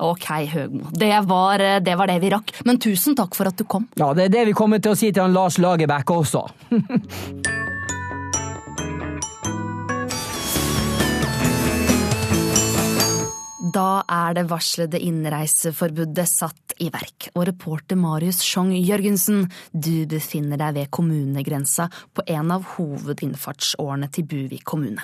Ok, 0.04 0.26
Høgmo. 0.52 0.90
Det 0.92 1.12
var, 1.30 1.62
eh, 1.62 1.80
det 1.80 1.96
var 1.96 2.08
det 2.08 2.20
vi 2.20 2.30
rakk. 2.34 2.52
Men 2.66 2.80
tusen 2.82 3.16
takk 3.16 3.36
for 3.36 3.48
at 3.48 3.56
du 3.56 3.64
kom. 3.64 3.88
Ja, 3.96 4.14
Det 4.14 4.26
er 4.26 4.30
det 4.30 4.46
vi 4.48 4.54
kommer 4.54 4.82
til 4.82 4.92
å 4.92 4.98
si 4.98 5.12
til 5.12 5.24
han 5.24 5.34
Lars 5.34 5.58
Lagerbäck 5.58 6.06
også. 6.12 6.48
Da 13.74 14.04
er 14.06 14.36
det 14.38 14.44
varslede 14.52 15.00
innreiseforbudet 15.02 16.28
satt 16.30 16.76
i 16.84 16.90
verk, 16.94 17.30
og 17.34 17.48
reporter 17.50 17.98
Marius 17.98 18.44
Schjong 18.46 18.74
Jørgensen, 18.76 19.48
du 19.74 20.06
befinner 20.10 20.60
deg 20.62 20.78
ved 20.78 20.92
kommunegrensa 20.94 21.88
på 22.14 22.26
en 22.36 22.54
av 22.54 22.68
hovedinnfartsårene 22.76 24.10
til 24.14 24.28
Buvik 24.30 24.66
kommune. 24.68 25.02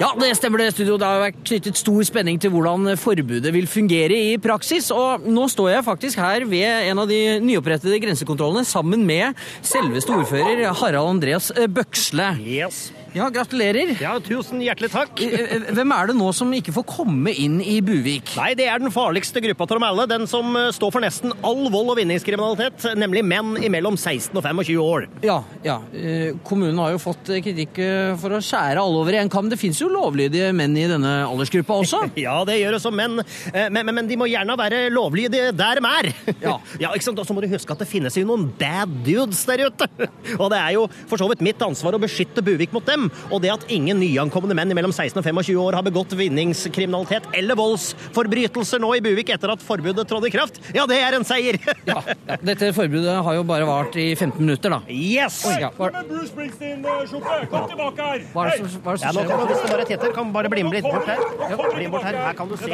Ja, 0.00 0.08
det 0.16 0.30
stemmer 0.38 0.62
det, 0.62 0.70
studio. 0.72 0.96
Det 0.96 1.08
har 1.08 1.20
vært 1.26 1.42
knyttet 1.44 1.80
stor 1.80 2.00
spenning 2.08 2.40
til 2.40 2.54
hvordan 2.54 2.94
forbudet 3.00 3.52
vil 3.52 3.68
fungere 3.68 4.16
i 4.32 4.38
praksis. 4.40 4.88
Og 4.94 5.26
nå 5.28 5.44
står 5.52 5.74
jeg 5.74 5.86
faktisk 5.86 6.22
her 6.22 6.46
ved 6.48 6.88
en 6.88 7.02
av 7.04 7.10
de 7.10 7.20
nyopprettede 7.44 8.00
grensekontrollene 8.02 8.64
sammen 8.68 9.04
med 9.08 9.36
selveste 9.60 10.16
ordfører 10.16 10.64
Harald 10.80 11.18
Andreas 11.18 11.52
Bøksle. 11.52 12.32
Yes. 12.40 12.88
Ja, 13.12 13.26
gratulerer. 13.28 13.90
Ja, 14.00 14.14
tusen 14.24 14.62
hjertelig 14.64 14.88
takk. 14.92 15.20
Eh, 15.20 15.66
Hvem 15.76 15.90
er 15.92 16.08
det 16.08 16.14
nå 16.16 16.30
som 16.32 16.48
ikke 16.56 16.72
får 16.72 16.84
komme 16.88 17.32
inn 17.36 17.58
i 17.60 17.74
Buvik? 17.84 18.30
Nei, 18.38 18.54
det 18.56 18.64
er 18.72 18.80
den 18.80 18.92
farligste 18.94 19.42
gruppa 19.44 19.66
av 19.66 19.72
dem 19.74 19.84
alle. 19.84 20.06
Den 20.08 20.24
som 20.30 20.54
eh, 20.56 20.70
står 20.72 20.94
for 20.94 21.04
nesten 21.04 21.34
all 21.44 21.66
vold 21.72 21.92
og 21.92 21.98
vinningskriminalitet, 22.00 22.86
nemlig 22.96 23.20
menn 23.28 23.58
imellom 23.68 23.98
16 24.00 24.32
og 24.40 24.46
25 24.46 24.80
år. 24.80 25.04
Ja, 25.26 25.36
ja. 25.66 25.76
eh, 25.92 26.32
Kommunen 26.48 26.80
har 26.80 26.94
jo 26.94 27.02
fått 27.04 27.28
eh, 27.34 27.42
kritikk 27.44 27.82
eh, 27.84 28.14
for 28.22 28.32
å 28.32 28.40
skjære 28.40 28.80
alle 28.80 29.02
over 29.04 29.18
en 29.20 29.32
kam. 29.32 29.50
Det 29.52 29.60
fins 29.60 29.82
jo 29.82 29.90
lovlydige 29.92 30.48
menn 30.56 30.72
i 30.80 30.86
denne 30.90 31.12
aldersgruppa 31.28 31.76
også. 31.84 32.02
Ja, 32.22 32.38
det 32.48 32.56
gjør 32.62 32.78
det 32.78 32.82
som 32.84 32.96
menn, 32.96 33.20
Eh, 33.52 33.66
men, 33.72 33.84
men, 33.84 33.96
men 33.98 34.08
de 34.08 34.16
må 34.16 34.26
gjerne 34.30 34.54
være 34.56 34.86
lovlydige 34.94 35.50
der 35.56 35.80
de 35.82 35.88
er. 36.00 36.08
Ja. 36.40 36.54
ja, 36.86 36.90
ikke 36.94 37.04
sant? 37.10 37.18
Og 37.20 37.26
så 37.28 37.34
må 37.36 37.42
du 37.44 37.48
huske 37.52 37.74
at 37.74 37.82
det 37.82 37.88
finnes 37.90 38.16
jo 38.16 38.24
noen 38.28 38.48
bad 38.58 38.92
dudes 39.04 39.42
der 39.48 39.66
ute. 39.68 39.88
Og 40.40 40.48
det 40.52 40.60
er 40.62 40.76
jo 40.78 40.86
for 41.10 41.20
så 41.20 41.28
vidt 41.30 41.42
mitt 41.44 41.60
ansvar 41.64 41.96
å 41.98 42.00
beskytte 42.02 42.44
Buvik 42.46 42.72
mot 42.72 42.86
dem. 42.88 43.01
Og 43.30 43.42
det 43.44 43.52
at 43.54 43.66
ingen 43.72 44.00
nyankomne 44.02 44.54
menn 44.58 44.72
mellom 44.76 44.92
16 44.94 45.18
og 45.20 45.24
25 45.26 45.58
år 45.62 45.78
har 45.78 45.86
begått 45.86 46.12
vinningskriminalitet 46.18 47.28
eller 47.38 47.58
voldsforbrytelser 47.58 48.82
nå 48.82 48.92
i 48.98 49.02
Buvik 49.04 49.32
etter 49.34 49.52
at 49.54 49.62
forbudet 49.64 50.06
trådte 50.10 50.28
i 50.30 50.34
kraft, 50.34 50.60
ja, 50.76 50.86
det 50.90 50.98
er 51.02 51.18
en 51.18 51.26
seier! 51.28 51.58
Ja, 51.92 51.98
ja. 52.06 52.36
Dette 52.46 52.68
forbudet 52.76 53.14
har 53.26 53.34
jo 53.34 53.42
bare 53.46 53.64
vart 53.66 53.96
i 53.98 54.12
15 54.14 54.38
minutter, 54.38 54.70
da. 54.72 54.78
Yes! 54.92 55.40
Oi, 55.48 55.56
ja. 55.60 55.70
Hva, 55.76 55.88
Bruce 56.06 56.28
Springsteen-skjorte! 56.30 57.38
Kom 57.50 57.66
tilbake 57.70 58.06
her! 58.06 58.22
hva 58.32 58.44
er 58.46 58.52
det 58.62 58.68
som, 58.70 58.82
hva 58.84 58.94
er 58.94 59.00
det 59.00 59.06
Ja, 59.08 59.12
nå 59.16 59.24
skjer? 59.24 59.30
kan 59.32 59.40
du, 59.42 59.46
hvis 59.50 59.62
det 59.62 59.70
bare 59.72 59.82
er 59.84 59.90
tetter, 59.90 60.14
kan 60.16 60.30
du 60.30 60.36
bare 60.36 60.52
bli 60.52 60.62
med 60.68 60.76
litt 60.78 60.86
bort 60.86 61.08
her. 61.10 61.24
Ja, 61.50 61.58
Bli 61.72 61.88
bort 61.92 62.06
her. 62.06 62.18
Her 62.22 62.36
kan 62.38 62.50
du 62.50 62.56
se. 62.60 62.70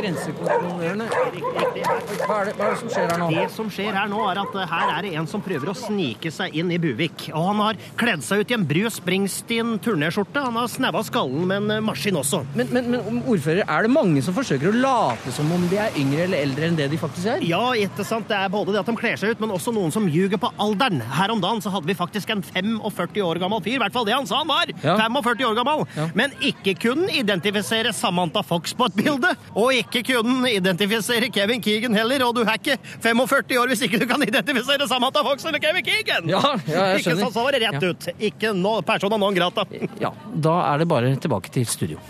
Grensekontrollerende. 0.00 1.06
Hva 1.10 2.36
er, 2.40 2.50
det, 2.50 2.54
hva 2.58 2.68
er 2.68 2.74
det 2.74 2.78
som 2.82 2.90
skjer 2.92 3.08
her 3.10 3.20
nå? 3.22 3.28
Det 3.34 3.46
som 3.54 3.70
skjer 3.72 3.96
her 3.96 4.10
nå, 4.10 4.20
er 4.30 4.40
at 4.42 4.56
eh, 4.60 4.70
her 4.74 4.92
er 4.98 5.06
det 5.06 5.12
en 5.20 5.28
som 5.30 5.42
prøver 5.44 5.72
å 5.72 5.76
snike 5.78 6.32
seg 6.34 6.56
inn 6.60 6.70
i 6.74 6.78
Buvik. 6.82 7.28
Og 7.32 7.48
han 7.50 7.62
har 7.64 7.80
kledd 8.00 8.24
seg 8.26 8.44
ut 8.44 8.52
i 8.52 8.58
en 8.58 8.66
Bruce 8.68 8.96
Springsteen 9.00 9.29
turnéskjorte. 9.30 10.42
Han 10.44 10.56
har 10.56 10.68
snaua 10.68 11.02
skallen 11.06 11.46
med 11.48 11.62
en 11.62 11.70
eh, 11.76 11.84
maskin 11.84 12.16
også. 12.20 12.42
Men, 12.58 12.70
men, 12.74 12.90
men 12.90 13.22
ordfører, 13.26 13.64
er 13.66 13.86
det 13.86 13.92
mange 13.92 14.22
som 14.22 14.34
forsøker 14.36 14.70
å 14.70 14.76
late 14.76 15.32
som 15.34 15.50
om 15.54 15.66
de 15.70 15.78
er 15.80 15.96
yngre 16.00 16.26
eller 16.26 16.44
eldre 16.44 16.68
enn 16.70 16.78
det 16.78 16.90
de 16.92 17.00
faktisk 17.00 17.26
er? 17.36 17.44
Ja, 17.46 17.62
ikke 17.78 18.04
sant. 18.06 18.28
Det 18.30 18.36
er 18.36 18.52
både 18.52 18.74
det 18.74 18.82
at 18.82 18.90
de 18.90 18.96
kler 18.98 19.18
seg 19.20 19.34
ut, 19.34 19.42
men 19.42 19.54
også 19.54 19.74
noen 19.74 19.94
som 19.94 20.08
ljuger 20.10 20.40
på 20.40 20.52
alderen. 20.60 21.00
Her 21.16 21.32
om 21.34 21.42
dagen 21.42 21.62
så 21.64 21.72
hadde 21.74 21.90
vi 21.90 21.96
faktisk 21.98 22.30
en 22.34 22.42
45 22.46 23.22
år 23.26 23.40
gammel 23.42 23.62
fyr, 23.64 23.78
i 23.78 23.82
hvert 23.82 23.94
fall 23.94 24.06
det 24.08 24.16
han 24.16 24.28
sa 24.28 24.42
han 24.42 24.50
var. 24.50 24.70
Ja. 24.84 24.96
45 25.00 25.46
år 25.48 25.58
gammel. 25.58 25.84
Ja. 25.96 26.08
Men 26.18 26.34
ikke 26.44 26.74
kunne 26.86 27.10
identifisere 27.14 27.92
Samantha 27.96 28.42
Fox 28.46 28.74
på 28.76 28.88
et 28.90 28.98
bilde. 28.98 29.32
Og 29.54 29.74
ikke 29.74 30.02
kunne 30.12 30.50
identifisere 30.50 31.30
Kevin 31.32 31.62
Keegan 31.64 31.96
heller. 31.96 32.24
Og 32.26 32.36
du 32.38 32.42
er 32.44 32.56
ikke 32.58 32.78
45 33.02 33.58
år 33.60 33.72
hvis 33.72 33.84
ikke 33.86 34.00
du 34.02 34.06
kan 34.10 34.22
identifisere 34.26 34.88
Samantha 34.90 35.22
Fox 35.26 35.46
eller 35.48 35.62
Kevin 35.62 35.86
Keegan. 35.86 36.30
Ja, 36.30 36.42
ja, 36.66 36.86
jeg 36.92 37.00
ikke 37.00 37.10
skjønner. 37.10 37.32
så 37.34 37.44
var 37.44 37.56
det 37.56 37.62
rett 37.66 37.86
ut. 37.86 38.08
Ikke 38.30 38.52
no, 38.56 38.76
non 39.20 39.36
grata. 39.36 39.66
Ja, 40.00 40.12
da 40.32 40.56
er 40.72 40.82
det 40.82 40.90
bare 40.90 41.14
tilbake 41.20 41.52
til 41.54 41.66
studio. 41.68 42.00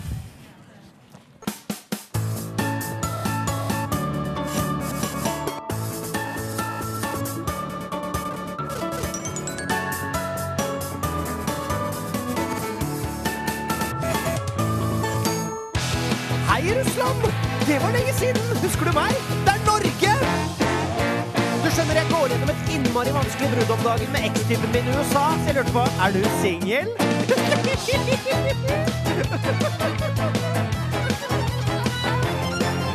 Skjønner, 21.71 21.95
jeg 22.01 22.07
går 22.11 22.25
gjennom 22.33 22.49
et 22.51 22.71
innmari 22.75 23.11
vanskelig 23.15 23.47
brudd 23.53 23.69
om 23.71 23.83
dagen 23.85 24.09
med 24.11 24.25
ekstypen 24.27 24.73
min 24.73 24.87
i 24.91 24.95
USA, 24.97 25.21
så 25.39 25.45
jeg 25.47 25.55
lurte 25.55 25.71
på 25.71 25.83
Er 26.03 26.09
du 26.11 26.21
singel? 26.41 26.87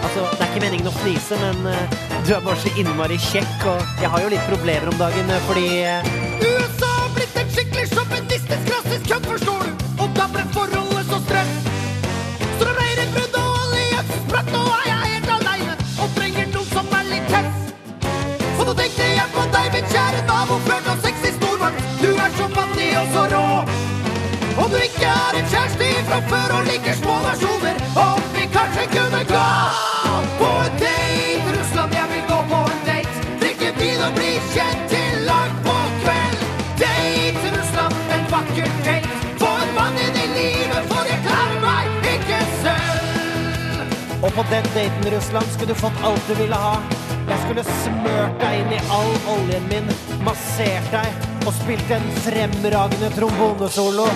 altså, 0.05 0.20
det 0.29 0.43
er 0.43 0.49
ikke 0.51 0.64
meningen 0.66 0.93
å 0.93 0.95
fnise, 0.99 1.41
men 1.41 1.57
uh, 1.72 1.97
du 2.29 2.31
er 2.37 2.45
bare 2.45 2.61
så 2.61 2.68
innmari 2.77 3.16
kjekk, 3.31 3.59
og 3.72 3.81
jeg 4.05 4.12
har 4.12 4.20
jo 4.27 4.33
litt 4.37 4.47
problemer 4.53 4.93
om 4.93 4.99
dagen 5.01 5.27
uh, 5.33 5.41
fordi 5.49 5.66
USA 6.45 6.93
har 7.01 7.11
blitt 7.16 7.35
et 7.47 7.51
skikkelig 7.57 7.87
sjåvinistisk, 7.95 8.61
klassisk 8.68 9.05
kødd, 9.09 9.24
forstår 9.33 9.61
du? 9.64 9.70
Og 9.97 10.09
da 10.20 10.29
ble 10.37 10.45
forholdet 10.53 10.76
og 23.01 23.07
så 23.14 23.22
rå. 23.34 23.49
Om 24.62 24.70
du 24.70 24.76
ikke 24.88 25.07
har 25.07 25.32
en 25.38 25.49
kjæreste 25.53 25.88
fra 26.09 26.18
før 26.30 26.55
og 26.59 26.62
liker 26.70 26.94
små 27.01 27.16
nasjoner, 27.26 27.76
om 28.07 28.22
vi 28.36 28.44
kanskje 28.57 28.84
kunne 28.94 29.22
gå 29.32 29.49
på 30.40 30.51
en 30.66 30.78
date. 30.82 31.57
Russland, 31.57 31.92
jeg 31.99 32.07
vil 32.12 32.24
gå 32.30 32.38
på 32.53 32.61
en 32.72 32.80
date. 32.88 33.26
Drikke 33.42 33.68
vin 33.80 34.01
og 34.07 34.16
bli 34.18 34.32
kjent 34.55 34.86
til 34.94 35.12
langt 35.28 35.61
på 35.66 35.76
kveld. 36.05 36.40
Date 36.80 37.53
Russland, 37.59 38.01
en 38.16 38.26
vakker 38.32 38.72
date. 38.88 39.14
Få 39.42 39.53
en 39.66 39.76
mann 39.78 40.01
inn 40.07 40.18
i 40.24 40.26
livet, 40.38 40.82
for 40.90 41.12
jeg 41.12 41.20
klarer 41.28 41.61
meg 41.68 42.11
ikke 42.14 42.42
selv. 42.64 43.94
Og 44.24 44.30
på 44.40 44.49
den 44.55 44.72
daten, 44.78 45.09
Russland, 45.16 45.55
skulle 45.55 45.74
du 45.74 45.80
fått 45.84 46.05
alt 46.09 46.28
du 46.32 46.34
ville 46.42 46.64
ha. 46.66 46.76
Jeg 47.28 47.38
skulle 47.44 47.70
smørt 47.84 48.36
deg 48.40 48.61
inn 48.64 48.76
i 48.80 48.84
all 48.99 49.16
oljen 49.36 49.72
min, 49.72 49.97
massert 50.24 50.94
deg 50.94 51.36
og 51.47 51.55
spilt 51.55 51.90
en 51.94 52.09
fremragende 52.24 53.11
trombonesolo. 53.14 54.11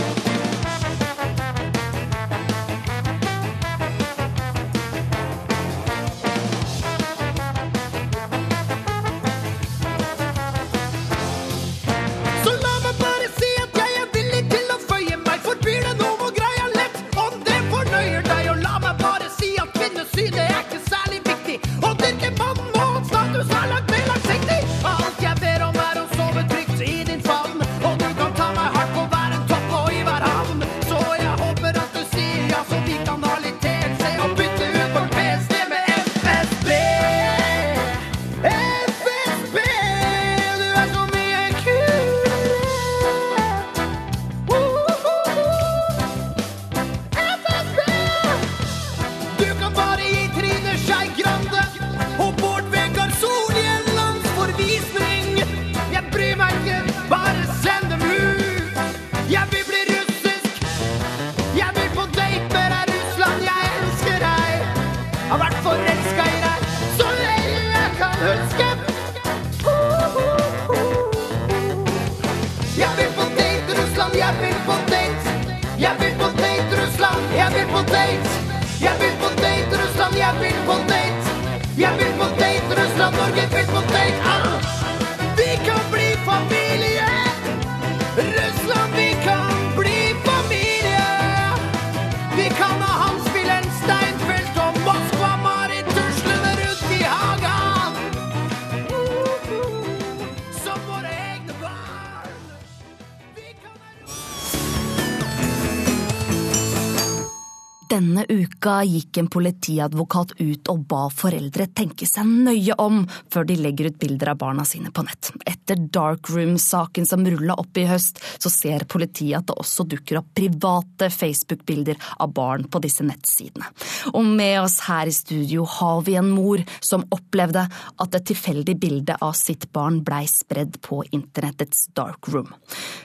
Uka 108.60 108.84
gikk 108.84 109.16
en 109.18 109.28
politiadvokat 109.32 110.34
ut 110.38 110.68
og 110.68 110.82
ba 110.88 111.06
foreldre 111.08 111.66
tenke 111.72 112.04
seg 112.06 112.26
nøye 112.28 112.76
om 112.76 113.06
før 113.32 113.46
de 113.48 113.56
legger 113.56 113.88
ut 113.88 113.98
bilder 113.98 114.34
av 114.34 114.40
barna 114.42 114.66
sine 114.68 114.92
på 114.92 115.02
nett. 115.06 115.32
Etter 115.70 115.86
Darkroom-saken 115.92 117.06
som 117.06 117.26
rulla 117.26 117.54
opp 117.54 117.78
i 117.78 117.84
høst, 117.86 118.18
så 118.42 118.50
ser 118.50 118.82
politiet 118.90 119.38
at 119.38 119.46
det 119.46 119.54
også 119.62 119.84
dukker 119.86 120.18
opp 120.18 120.32
private 120.34 121.06
Facebook-bilder 121.14 121.98
av 122.18 122.32
barn 122.34 122.64
på 122.66 122.80
disse 122.82 123.04
nettsidene. 123.06 123.68
Og 124.10 124.24
med 124.26 124.56
oss 124.64 124.80
her 124.88 125.06
i 125.06 125.14
studio 125.14 125.62
har 125.78 126.02
vi 126.08 126.16
en 126.18 126.30
mor 126.34 126.62
som 126.82 127.04
opplevde 127.14 127.62
at 127.70 128.16
et 128.18 128.26
tilfeldig 128.32 128.74
bilde 128.82 129.14
av 129.22 129.36
sitt 129.38 129.68
barn 129.70 130.00
blei 130.02 130.24
spredd 130.30 130.80
på 130.82 131.04
internettets 131.14 131.86
darkroom. 131.94 132.50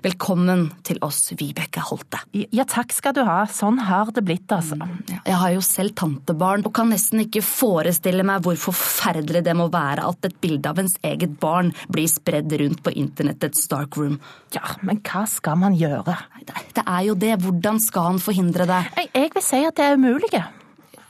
Velkommen 0.02 0.66
til 0.88 0.98
oss, 1.06 1.22
Vibeke 1.38 1.86
Holte. 1.86 2.24
Ja, 2.34 2.66
takk 2.66 2.96
skal 2.98 3.14
du 3.14 3.22
ha. 3.30 3.44
Sånn 3.46 3.78
har 3.86 4.10
det 4.16 4.26
blitt, 4.26 4.50
altså. 4.50 4.80
Jeg 5.14 5.38
har 5.38 5.54
jo 5.54 5.62
selv 5.66 5.94
tantebarn 6.02 6.66
og 6.66 6.74
kan 6.74 6.90
nesten 6.90 7.22
ikke 7.28 7.46
forestille 7.46 8.26
meg 8.26 8.42
hvor 8.46 8.58
forferdelig 8.58 9.46
det 9.46 9.54
må 9.58 9.70
være 9.74 10.10
at 10.10 10.32
et 10.32 10.42
bilde 10.42 10.74
av 10.74 10.82
ens 10.82 10.98
eget 11.06 11.38
barn 11.42 11.70
blir 11.94 12.10
spredd 12.10 12.55
rundt 12.62 12.84
på 12.86 12.94
internettets 12.96 13.68
darkroom. 13.72 14.20
Ja, 14.56 14.64
men 14.86 15.02
hva 15.06 15.26
skal 15.30 15.60
man 15.62 15.78
gjøre? 15.78 16.18
Det 16.46 16.84
er 16.84 17.02
jo 17.08 17.16
det. 17.20 17.34
Hvordan 17.44 17.82
skal 17.84 18.12
han 18.14 18.22
forhindre 18.24 18.68
det? 18.70 18.82
Jeg, 18.98 19.12
jeg 19.14 19.34
vil 19.36 19.46
si 19.46 19.64
at 19.68 19.80
det 19.80 19.88
er 19.88 19.98
umulig. 20.00 20.44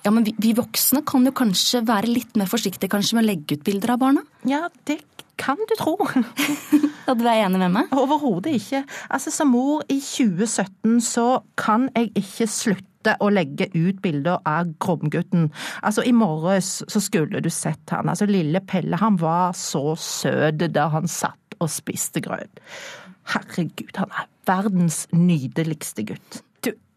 Ja, 0.06 0.14
men 0.14 0.26
vi, 0.28 0.36
vi 0.38 0.54
voksne 0.58 1.02
kan 1.08 1.26
jo 1.26 1.34
kanskje 1.36 1.82
være 1.86 2.12
litt 2.12 2.38
mer 2.38 2.50
forsiktige 2.50 2.92
kanskje 2.94 3.18
med 3.18 3.26
å 3.26 3.30
legge 3.32 3.58
ut 3.58 3.66
bilder 3.66 3.96
av 3.96 4.02
barna? 4.04 4.26
Ja, 4.46 4.68
det 4.86 5.00
kan 5.42 5.58
du 5.70 5.78
tro. 5.80 5.98
Ja, 7.06 7.14
du 7.14 7.22
er 7.30 7.44
enig 7.44 7.60
med 7.62 7.70
meg? 7.70 7.92
Overhodet 7.94 8.56
ikke. 8.58 8.80
Altså, 9.14 9.30
Som 9.30 9.52
mor 9.54 9.84
i 9.94 10.00
2017 10.02 10.96
så 11.06 11.26
kan 11.54 11.86
jeg 11.94 12.10
ikke 12.18 12.48
slutte 12.50 12.95
å 13.22 13.30
legge 13.34 13.70
ut 13.76 14.02
bilder 14.04 14.42
av 14.50 14.74
Gromgutten. 14.82 15.52
Altså, 15.86 16.04
I 16.06 16.14
morges 16.16 16.82
så 16.92 17.02
skulle 17.04 17.44
du 17.44 17.52
sett 17.54 17.94
han. 17.94 18.10
Altså, 18.10 18.28
Lille 18.30 18.62
Pelle 18.66 19.00
han 19.02 19.20
var 19.22 19.56
så 19.58 19.94
søt 20.00 20.66
da 20.76 20.90
han 20.94 21.10
satt 21.12 21.60
og 21.62 21.72
spiste 21.72 22.24
grøt. 22.26 22.64
Herregud, 23.34 23.96
han 23.98 24.12
er 24.14 24.30
verdens 24.46 25.06
nydeligste 25.14 26.06
gutt. 26.12 26.42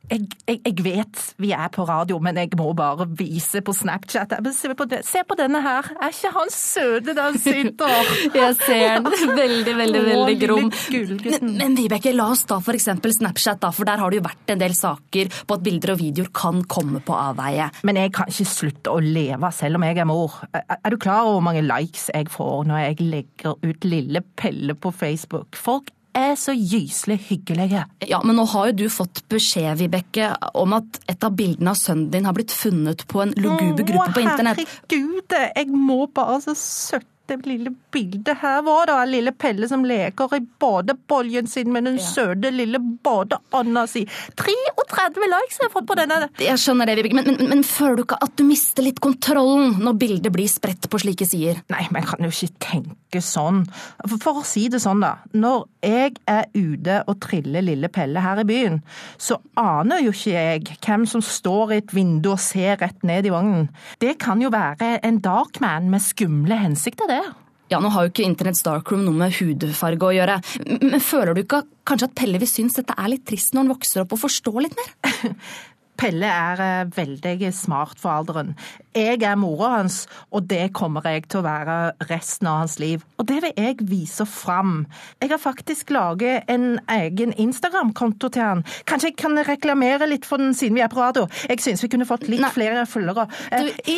Jeg, 0.09 0.25
jeg, 0.49 0.61
jeg, 0.65 0.75
vet 0.85 1.23
vi 1.43 1.51
er 1.53 1.69
på 1.73 1.85
radio, 1.89 2.17
men 2.23 2.39
jeg 2.41 2.57
må 2.57 2.71
bare 2.77 3.05
vise 3.19 3.61
på 3.65 3.75
Snapchat. 3.77 4.33
Se 4.57 4.71
på, 4.73 4.87
det. 4.89 5.03
Se 5.05 5.21
på 5.29 5.37
denne 5.37 5.61
her. 5.65 5.91
Er 5.99 6.15
ikke 6.15 6.33
han 6.33 6.53
søte 6.53 7.13
der 7.13 7.27
han 7.27 7.37
sitter? 7.41 8.13
Jeg 8.39 8.55
ser 8.61 9.03
den. 9.05 9.35
Veldig, 9.39 9.75
veldig, 9.77 10.03
veldig 10.07 10.37
grom. 10.41 10.71
Men, 10.71 11.53
men 11.59 11.77
Vibeke, 11.77 12.13
la 12.17 12.29
oss 12.33 12.45
ta 12.49 12.61
eksempel 12.79 13.13
Snapchat, 13.15 13.61
da, 13.63 13.71
for 13.75 13.89
der 13.89 14.01
har 14.01 14.13
det 14.13 14.21
jo 14.21 14.25
vært 14.25 14.53
en 14.55 14.63
del 14.63 14.75
saker 14.77 15.33
på 15.49 15.59
at 15.59 15.65
bilder 15.67 15.95
og 15.95 16.01
videoer 16.01 16.33
kan 16.37 16.63
komme 16.71 17.03
på 17.05 17.17
avveie. 17.17 17.69
Men 17.89 18.01
jeg 18.01 18.15
kan 18.17 18.33
ikke 18.33 18.49
slutte 18.49 18.95
å 18.95 19.03
leve 19.05 19.53
selv 19.55 19.81
om 19.81 19.87
jeg 19.87 20.01
er 20.01 20.09
mor. 20.09 20.41
Er 20.55 20.95
du 20.95 20.99
klar 21.01 21.27
over 21.27 21.39
hvor 21.39 21.47
mange 21.51 21.67
likes 21.67 22.09
jeg 22.15 22.31
får 22.33 22.67
når 22.71 22.85
jeg 22.87 23.09
legger 23.13 23.61
ut 23.61 23.89
lille 23.89 24.25
Pelle 24.39 24.77
på 24.79 24.93
Facebook? 24.95 25.59
Folk 25.59 25.93
er 26.19 26.35
så 26.39 26.55
gyselig 26.55 27.19
hyggelige. 27.29 27.85
Ja, 28.11 28.21
men 28.27 28.39
nå 28.39 28.47
har 28.53 28.71
jo 28.71 28.79
du 28.83 28.87
fått 28.93 29.23
beskjed, 29.31 29.79
Vibeke, 29.81 30.33
om 30.59 30.75
at 30.79 31.01
et 31.11 31.25
av 31.25 31.37
bildene 31.39 31.75
av 31.75 31.79
sønnen 31.79 32.11
din 32.15 32.27
har 32.29 32.37
blitt 32.37 32.55
funnet 32.55 33.07
på 33.11 33.23
en 33.25 33.35
luguber 33.39 33.87
gruppe 33.87 34.17
på 34.17 34.25
internett. 34.25 34.65
Herregud, 34.65 35.39
jeg 35.55 35.71
må 35.75 36.03
bare 36.15 36.41
så 36.45 36.57
søtt 36.59 37.09
det 37.29 37.39
lille 37.47 37.73
bildet 37.93 38.41
her 38.43 38.63
var 38.67 38.89
da 38.89 38.99
lille 39.09 39.33
Pelle 39.37 39.69
som 39.69 39.85
leker 39.87 40.33
i 40.37 40.41
badeboljen 40.61 41.49
sin 41.51 41.73
med 41.73 41.87
den 41.89 41.99
ja. 42.01 42.07
søte 42.07 42.53
lille 42.55 42.81
badeanda 43.05 43.85
si. 43.91 44.05
33 44.39 45.29
likes 45.29 45.61
har 45.61 45.69
jeg 45.69 45.75
fått 45.75 45.89
på 45.89 45.99
denne! 45.99 46.21
Jeg 46.43 46.61
skjønner 46.63 46.89
det, 46.89 46.99
Vibeke, 46.99 47.19
men, 47.19 47.29
men, 47.33 47.51
men, 47.53 47.65
føler 47.67 48.01
du 48.01 48.05
ikke 48.07 48.21
at 48.25 48.37
du 48.39 48.45
mister 48.49 48.87
litt 48.87 49.03
kontrollen 49.05 49.77
når 49.85 49.99
bildet 50.01 50.35
blir 50.35 50.49
spredt 50.51 50.89
på 50.91 51.03
slike 51.03 51.29
sider? 51.29 51.63
Nei, 51.73 51.85
men 51.91 52.03
jeg 52.03 52.11
kan 52.13 52.27
jo 52.27 52.33
ikke 52.33 52.65
tenke 52.65 53.23
sånn. 53.25 53.65
For, 54.05 54.17
for 54.23 54.41
å 54.43 54.47
si 54.47 54.67
det 54.73 54.81
sånn, 54.85 55.05
da. 55.05 55.19
Når 55.37 55.67
jeg 55.85 56.17
er 56.29 56.49
ute 56.57 57.03
og 57.09 57.21
triller 57.25 57.65
lille 57.65 57.93
Pelle 57.93 58.23
her 58.25 58.43
i 58.43 58.47
byen, 58.49 58.81
så 59.21 59.39
aner 59.59 60.03
jo 60.05 60.15
ikke 60.15 60.35
jeg 60.35 60.79
hvem 60.85 61.07
som 61.09 61.25
står 61.25 61.75
i 61.75 61.81
et 61.83 61.95
vindu 61.97 62.33
og 62.35 62.43
ser 62.43 62.79
rett 62.83 63.05
ned 63.07 63.29
i 63.29 63.33
vognen. 63.35 63.69
Det 64.03 64.17
kan 64.23 64.43
jo 64.43 64.53
være 64.55 64.99
en 65.07 65.21
darkman 65.25 65.91
med 65.93 66.05
skumle 66.05 66.59
hensikter, 66.61 67.09
det. 67.11 67.18
Ja, 67.69 67.81
Nå 67.85 67.91
har 67.93 68.07
jo 68.07 68.13
ikke 68.13 68.25
Internetts 68.25 68.65
darkroom 68.65 69.05
noe 69.05 69.17
med 69.17 69.35
hudfarge 69.37 70.09
å 70.09 70.15
gjøre, 70.17 70.39
men 70.81 71.03
føler 71.05 71.37
du 71.37 71.43
ikke 71.43 71.63
kanskje 71.89 72.09
at 72.09 72.15
Pelle 72.17 72.41
vil 72.41 72.49
synes 72.49 72.79
dette 72.79 72.97
er 72.97 73.11
litt 73.13 73.27
trist 73.29 73.53
når 73.53 73.67
han 73.67 73.73
vokser 73.75 74.05
opp 74.05 74.15
og 74.17 74.23
forstår 74.23 74.63
litt 74.65 74.79
mer? 74.79 75.35
Pelle 75.99 76.29
er 76.31 76.91
veldig 76.95 77.51
smart 77.55 77.99
for 77.99 78.15
alderen. 78.15 78.53
Jeg 78.99 79.23
er 79.23 79.37
mora 79.39 79.73
hans, 79.77 80.05
og 80.35 80.47
det 80.51 80.73
kommer 80.75 81.05
jeg 81.07 81.27
til 81.31 81.41
å 81.41 81.47
være 81.47 81.77
resten 82.09 82.49
av 82.51 82.63
hans 82.63 82.77
liv. 82.83 83.03
Og 83.19 83.27
det 83.29 83.41
vil 83.45 83.55
jeg 83.59 83.77
vise 83.87 84.27
fram. 84.27 84.87
Jeg 85.23 85.33
har 85.33 85.41
faktisk 85.43 85.91
laget 85.95 86.49
en 86.51 86.81
egen 86.95 87.35
Instagram-konto 87.35 88.31
til 88.35 88.43
han. 88.43 88.65
Kanskje 88.89 89.13
jeg 89.13 89.19
kan 89.21 89.39
reklamere 89.47 90.09
litt 90.11 90.27
for 90.27 90.43
den 90.43 90.55
siden 90.57 90.79
vi 90.79 90.85
er 90.87 90.91
på 90.93 91.03
radio? 91.03 91.27
Jeg 91.51 91.63
synes 91.65 91.83
vi 91.85 91.91
kunne 91.93 92.07
fått 92.09 92.29
litt 92.31 92.43
Nei. 92.43 92.53
flere 92.55 92.87
følgere. 92.91 93.27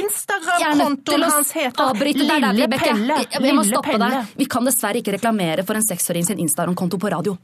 Instagram-kontoen 0.00 1.26
hans 1.28 1.52
heter 1.56 2.00
Lille 2.00 2.40
der, 2.40 2.76
Pelle. 2.80 3.20
Vi 3.40 3.54
må 3.56 3.64
stoppe 3.68 3.96
deg. 4.00 4.34
Vi 4.40 4.48
kan 4.50 4.68
dessverre 4.68 5.00
ikke 5.00 5.16
reklamere 5.16 5.64
for 5.68 5.76
en 5.76 5.84
seksåring 5.84 6.26
sin 6.28 6.40
Instagram-konto 6.44 7.00
på 7.00 7.12
radio. 7.12 7.36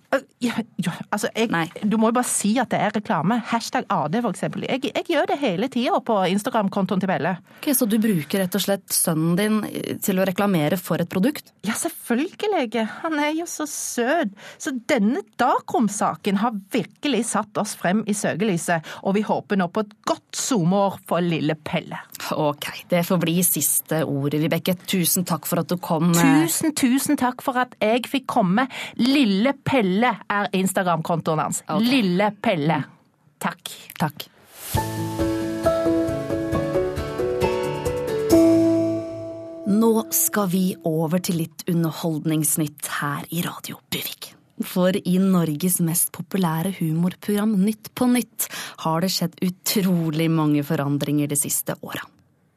Ja, 0.45 0.57
ja, 0.81 0.97
altså, 1.11 1.29
jeg, 1.37 1.53
du 1.85 1.97
må 2.01 2.11
jo 2.11 2.19
bare 2.19 2.29
si 2.29 2.57
at 2.61 2.73
det 2.73 2.81
er 2.83 2.97
reklame. 2.99 3.41
Hashtag 3.53 3.89
AD, 3.93 4.21
for 4.23 4.33
eksempel. 4.33 4.46
Jeg, 4.67 4.91
jeg 4.93 5.07
gjør 5.11 5.31
det 5.31 5.39
hele 5.41 5.69
tida 5.73 6.01
på 6.05 6.19
Instagram-kontoen 6.33 7.03
til 7.03 7.11
Belle. 7.11 7.37
Okay, 7.59 7.75
så 7.77 7.89
du 7.89 7.99
bruker 8.03 8.43
rett 8.43 8.57
og 8.59 8.63
slett 8.63 8.95
sønnen 8.95 9.37
din 9.39 9.61
til 10.05 10.21
å 10.21 10.27
reklamere 10.29 10.79
for 10.81 11.03
et 11.03 11.11
produkt? 11.11 11.53
Ja, 11.67 11.77
selvfølgelig. 11.79 12.87
Han 13.03 13.19
er 13.23 13.33
jo 13.37 13.47
så 13.51 13.67
søt. 13.71 14.35
Så 14.63 14.73
denne 14.89 15.23
Darkrom-saken 15.41 16.41
har 16.43 16.57
virkelig 16.73 17.25
satt 17.33 17.59
oss 17.61 17.75
frem 17.79 18.03
i 18.07 18.15
søkelyset, 18.17 18.87
og 19.03 19.17
vi 19.17 19.25
håper 19.27 19.61
nå 19.61 19.69
på 19.73 19.85
et 19.85 19.95
godt 20.09 20.39
SoMe-år 20.39 21.01
for 21.09 21.25
lille 21.25 21.57
Pelle. 21.67 21.99
Ok, 22.37 22.69
det 22.91 23.05
får 23.07 23.21
bli 23.23 23.37
siste 23.47 24.03
ordet, 24.07 24.41
Vibeke. 24.45 24.77
Tusen 24.87 25.27
takk 25.29 25.49
for 25.49 25.63
at 25.63 25.71
du 25.71 25.77
kom. 25.83 26.13
Tusen, 26.17 26.75
tusen 26.77 27.19
takk 27.21 27.45
for 27.45 27.59
at 27.61 27.77
jeg 27.83 28.07
fikk 28.11 28.29
komme. 28.37 28.67
Lille 29.01 29.57
Pelle 29.67 30.17
er 30.29 30.51
Instagram-kontoen 30.57 31.45
hans. 31.47 31.63
Okay. 31.67 31.91
Lille 31.97 32.33
Pelle. 32.43 32.83
Takk. 33.43 33.77
Takk. 34.01 34.31
Nå 39.67 39.93
skal 40.15 40.49
vi 40.53 40.65
over 40.87 41.23
til 41.23 41.41
litt 41.43 41.67
underholdningsnytt 41.71 42.91
her 43.01 43.29
i 43.31 43.43
Radio 43.47 43.79
Buvik. 43.93 44.33
For 44.65 44.97
i 44.97 45.19
Norges 45.21 45.81
mest 45.85 46.13
populære 46.17 46.73
humorprogram 46.79 47.53
Nytt 47.61 47.91
på 47.95 48.09
nytt 48.09 48.47
har 48.87 49.05
det 49.05 49.13
skjedd 49.13 49.37
utrolig 49.45 50.31
mange 50.33 50.65
forandringer 50.65 51.29
de 51.29 51.37
siste 51.37 51.77
åra. 51.83 52.07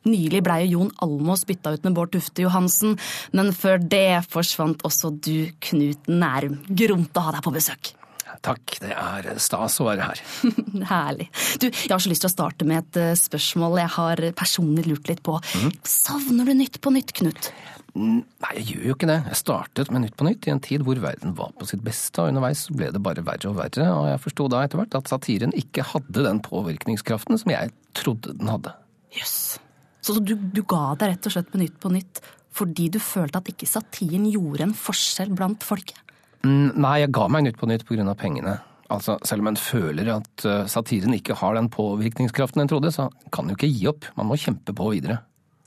Nylig 0.07 0.41
blei 0.45 0.61
jo 0.63 0.79
Jon 0.79 0.93
Almås 1.03 1.43
bytta 1.45 1.73
ut 1.75 1.83
med 1.83 1.95
Bård 1.97 2.13
Tufte 2.13 2.45
Johansen, 2.45 2.95
men 3.35 3.51
før 3.51 3.81
det 3.83 4.23
forsvant 4.31 4.85
også 4.87 5.11
du, 5.11 5.51
Knut 5.59 6.07
Nærum. 6.07 6.61
Gromt 6.71 7.19
å 7.19 7.25
ha 7.27 7.35
deg 7.35 7.43
på 7.43 7.55
besøk. 7.55 7.98
Takk, 8.45 8.77
det 8.79 8.93
er 8.95 9.27
stas 9.41 9.79
å 9.83 9.87
være 9.89 10.05
her. 10.11 10.21
Herlig. 10.91 11.27
Du, 11.59 11.67
jeg 11.67 11.91
har 11.91 11.99
så 11.99 12.11
lyst 12.11 12.23
til 12.23 12.29
å 12.29 12.33
starte 12.33 12.67
med 12.67 12.81
et 12.81 12.99
eh, 13.01 13.17
spørsmål 13.19 13.79
jeg 13.81 13.93
har 13.97 14.23
personlig 14.39 14.85
lurt 14.87 15.11
litt 15.11 15.23
på. 15.25 15.35
Mm. 15.59 15.73
Savner 15.83 16.47
du 16.47 16.55
Nytt 16.59 16.79
på 16.83 16.93
nytt, 16.95 17.13
Knut? 17.19 17.51
Nei, 17.99 18.51
jeg 18.59 18.65
gjør 18.69 18.83
jo 18.87 18.95
ikke 18.95 19.09
det. 19.09 19.19
Jeg 19.31 19.39
startet 19.41 19.91
med 19.91 20.05
Nytt 20.05 20.17
på 20.19 20.27
nytt 20.27 20.47
i 20.47 20.53
en 20.53 20.63
tid 20.63 20.85
hvor 20.87 20.99
verden 21.03 21.35
var 21.35 21.51
på 21.59 21.67
sitt 21.67 21.83
beste, 21.83 22.21
og 22.21 22.31
underveis 22.31 22.67
ble 22.71 22.91
det 22.95 23.03
bare 23.03 23.25
verre 23.27 23.51
og 23.51 23.57
verre, 23.59 23.87
og 23.91 24.09
jeg 24.11 24.23
forsto 24.23 24.47
da 24.51 24.63
etter 24.63 24.79
hvert 24.79 24.99
at 25.01 25.11
satiren 25.11 25.55
ikke 25.57 25.87
hadde 25.91 26.27
den 26.27 26.43
påvirkningskraften 26.45 27.41
som 27.41 27.55
jeg 27.55 27.73
trodde 27.97 28.37
den 28.39 28.51
hadde. 28.51 28.75
Jøss. 29.15 29.39
Yes. 29.59 29.65
Så 30.05 30.15
du, 30.23 30.35
du 30.39 30.61
ga 30.63 30.93
deg 30.99 31.11
rett 31.11 31.27
og 31.27 31.33
slett 31.35 31.51
med 31.53 31.65
Nytt 31.65 31.81
på 31.83 31.91
nytt 31.91 32.21
fordi 32.59 32.87
du 32.91 32.97
følte 32.99 33.39
at 33.39 33.49
ikke 33.51 33.67
satiren 33.69 34.25
gjorde 34.27 34.65
en 34.65 34.75
forskjell 34.75 35.29
blant 35.37 35.63
folket? 35.63 35.99
Mm, 36.45 36.75
nei, 36.79 36.97
jeg 37.03 37.13
ga 37.15 37.27
meg 37.31 37.45
Nytt 37.45 37.59
på 37.59 37.67
Nytt 37.69 37.85
pga. 37.87 38.13
pengene. 38.15 38.59
Altså, 38.89 39.17
Selv 39.23 39.43
om 39.43 39.51
en 39.51 39.59
føler 39.59 40.07
at 40.15 40.45
eh, 40.45 40.65
satiren 40.65 41.13
ikke 41.13 41.35
har 41.37 41.55
den 41.55 41.69
påvirkningskraften 41.69 42.61
en 42.61 42.71
trodde, 42.71 42.91
så 42.91 43.09
kan 43.31 43.45
en 43.45 43.53
jo 43.53 43.59
ikke 43.59 43.69
gi 43.69 43.87
opp. 43.91 44.07
Man 44.17 44.29
må 44.29 44.39
kjempe 44.39 44.73
på 44.73 44.89
videre. 44.95 45.19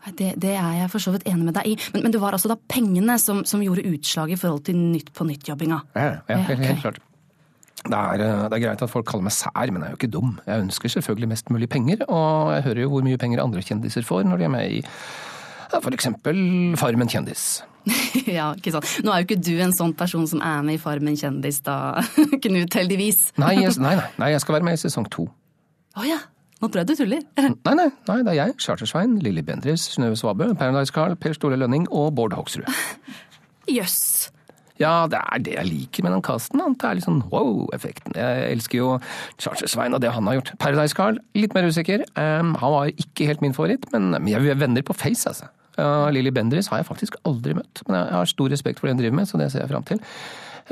Det, 0.02 0.32
det, 0.42 0.56
er 0.58 0.80
jeg 0.80 0.90
for 0.90 0.98
så 0.98 1.12
vidt 1.14 1.28
enig 1.30 1.46
med 1.46 1.54
deg 1.54 1.68
i, 1.70 1.76
men, 1.94 2.02
men 2.02 2.12
det 2.12 2.18
var 2.18 2.34
altså 2.34 2.50
da 2.50 2.56
pengene 2.58 3.14
som, 3.22 3.44
som 3.46 3.62
gjorde 3.62 3.86
utslag 3.86 4.32
i 4.34 4.38
forhold 4.40 4.64
til 4.66 4.74
Nytt 4.80 5.12
på 5.14 5.26
Nytt-jobbinga? 5.28 5.78
Ja, 5.94 6.08
ja, 6.26 6.38
helt, 6.42 6.58
okay. 6.58 6.70
helt 6.72 6.82
klart. 6.82 7.02
Det 7.82 7.98
er, 7.98 8.22
eh, 8.22 8.44
det 8.48 8.56
er, 8.56 8.64
greit 8.64 8.82
at 8.82 8.90
folk 8.90 9.06
kaller 9.06 9.28
meg 9.28 9.36
sær, 9.36 9.70
men 9.70 9.84
jeg 9.84 9.92
er 9.92 9.94
jo 9.94 10.00
ikke 10.00 10.14
dum. 10.14 10.36
Jeg 10.46 10.64
ønsker 10.66 10.96
selvfølgelig 10.96 11.30
mest 11.34 11.52
mulig 11.54 11.68
penger, 11.70 12.02
og 12.08 12.54
jeg 12.56 12.66
hører 12.66 12.82
jo 12.84 12.94
hvor 12.96 13.06
mye 13.06 13.20
penger 13.22 13.44
andre 13.44 13.62
kjendiser 13.62 14.06
får 14.06 14.26
når 14.26 14.42
de 14.42 14.48
er 14.48 14.56
med 14.56 14.78
i 14.80 14.82
eksempel 15.94 16.38
Farmen 16.76 17.10
kjendis. 17.10 17.62
ja, 18.38 18.50
ikke 18.58 18.74
sant. 18.74 18.88
Nå 19.02 19.12
er 19.12 19.22
jo 19.22 19.28
ikke 19.30 19.40
du 19.42 19.54
en 19.64 19.74
sånn 19.76 19.94
person 19.98 20.26
som 20.30 20.42
er 20.44 20.60
med 20.66 20.78
i 20.78 20.82
Farmen 20.82 21.16
kjendis, 21.18 21.62
da, 21.66 22.02
Knut, 22.44 22.76
heldigvis. 22.78 23.32
nei, 23.42 23.56
jeg, 23.60 23.78
nei, 23.82 23.96
nei, 23.98 24.10
nei, 24.22 24.34
jeg 24.34 24.44
skal 24.44 24.58
være 24.58 24.68
med 24.70 24.78
i 24.78 24.82
sesong 24.84 25.08
to. 25.12 25.26
Å 25.92 26.02
oh, 26.02 26.06
ja. 26.08 26.20
Nå 26.62 26.68
tror 26.70 26.84
jeg 26.84 26.92
du 26.92 27.00
tuller. 27.00 27.24
Nei, 27.42 27.74
nei, 27.74 27.88
nei, 28.06 28.18
det 28.22 28.30
er 28.30 28.38
jeg, 28.38 28.58
Chartersvein, 28.62 29.16
Lilly 29.24 29.42
Bendriss, 29.42 29.88
Synnøve 29.90 30.14
Svabø, 30.20 30.52
Paradise 30.58 30.94
Carl, 30.94 31.16
Per 31.18 31.34
Store 31.34 31.58
Lønning 31.58 31.88
og 31.90 32.12
Bård 32.14 32.36
Hoksrud. 32.38 32.68
Jøss. 33.76 34.30
Ja, 34.80 35.08
det 35.10 35.18
er 35.18 35.42
det 35.42 35.56
jeg 35.56 35.68
liker 35.68 36.06
med 36.06 36.14
den 36.14 36.22
casten. 36.24 36.62
Det 36.62 36.86
er 36.86 36.98
litt 36.98 37.06
sånn 37.06 37.20
wow-effekten. 37.32 38.14
Jeg 38.18 38.46
elsker 38.54 38.78
jo 38.78 38.92
Chartersvein 39.42 39.94
og 39.94 40.02
det 40.02 40.14
han 40.14 40.30
har 40.30 40.38
gjort. 40.38 40.54
Paradise 40.62 40.96
Carl, 40.98 41.18
litt 41.38 41.54
mer 41.54 41.66
usikker. 41.66 42.06
Um, 42.14 42.54
han 42.62 42.74
var 42.76 42.94
ikke 42.94 43.26
helt 43.28 43.42
min 43.44 43.56
favoritt, 43.56 43.88
men 43.94 44.14
vi 44.22 44.34
er 44.38 44.58
venner 44.58 44.86
på 44.86 44.96
Face, 44.96 45.26
altså. 45.28 45.50
Uh, 45.78 46.08
Lilly 46.12 46.32
Bendriss 46.34 46.68
har 46.72 46.82
jeg 46.82 46.88
faktisk 46.88 47.16
aldri 47.28 47.56
møtt, 47.56 47.82
men 47.88 47.96
jeg 47.96 48.16
har 48.16 48.30
stor 48.30 48.52
respekt 48.52 48.80
for 48.80 48.88
det 48.88 48.96
hun 48.96 49.02
driver 49.02 49.18
med, 49.22 49.28
så 49.30 49.40
det 49.40 49.50
ser 49.52 49.64
jeg 49.64 49.72
fram 49.72 49.86
til. 49.88 50.02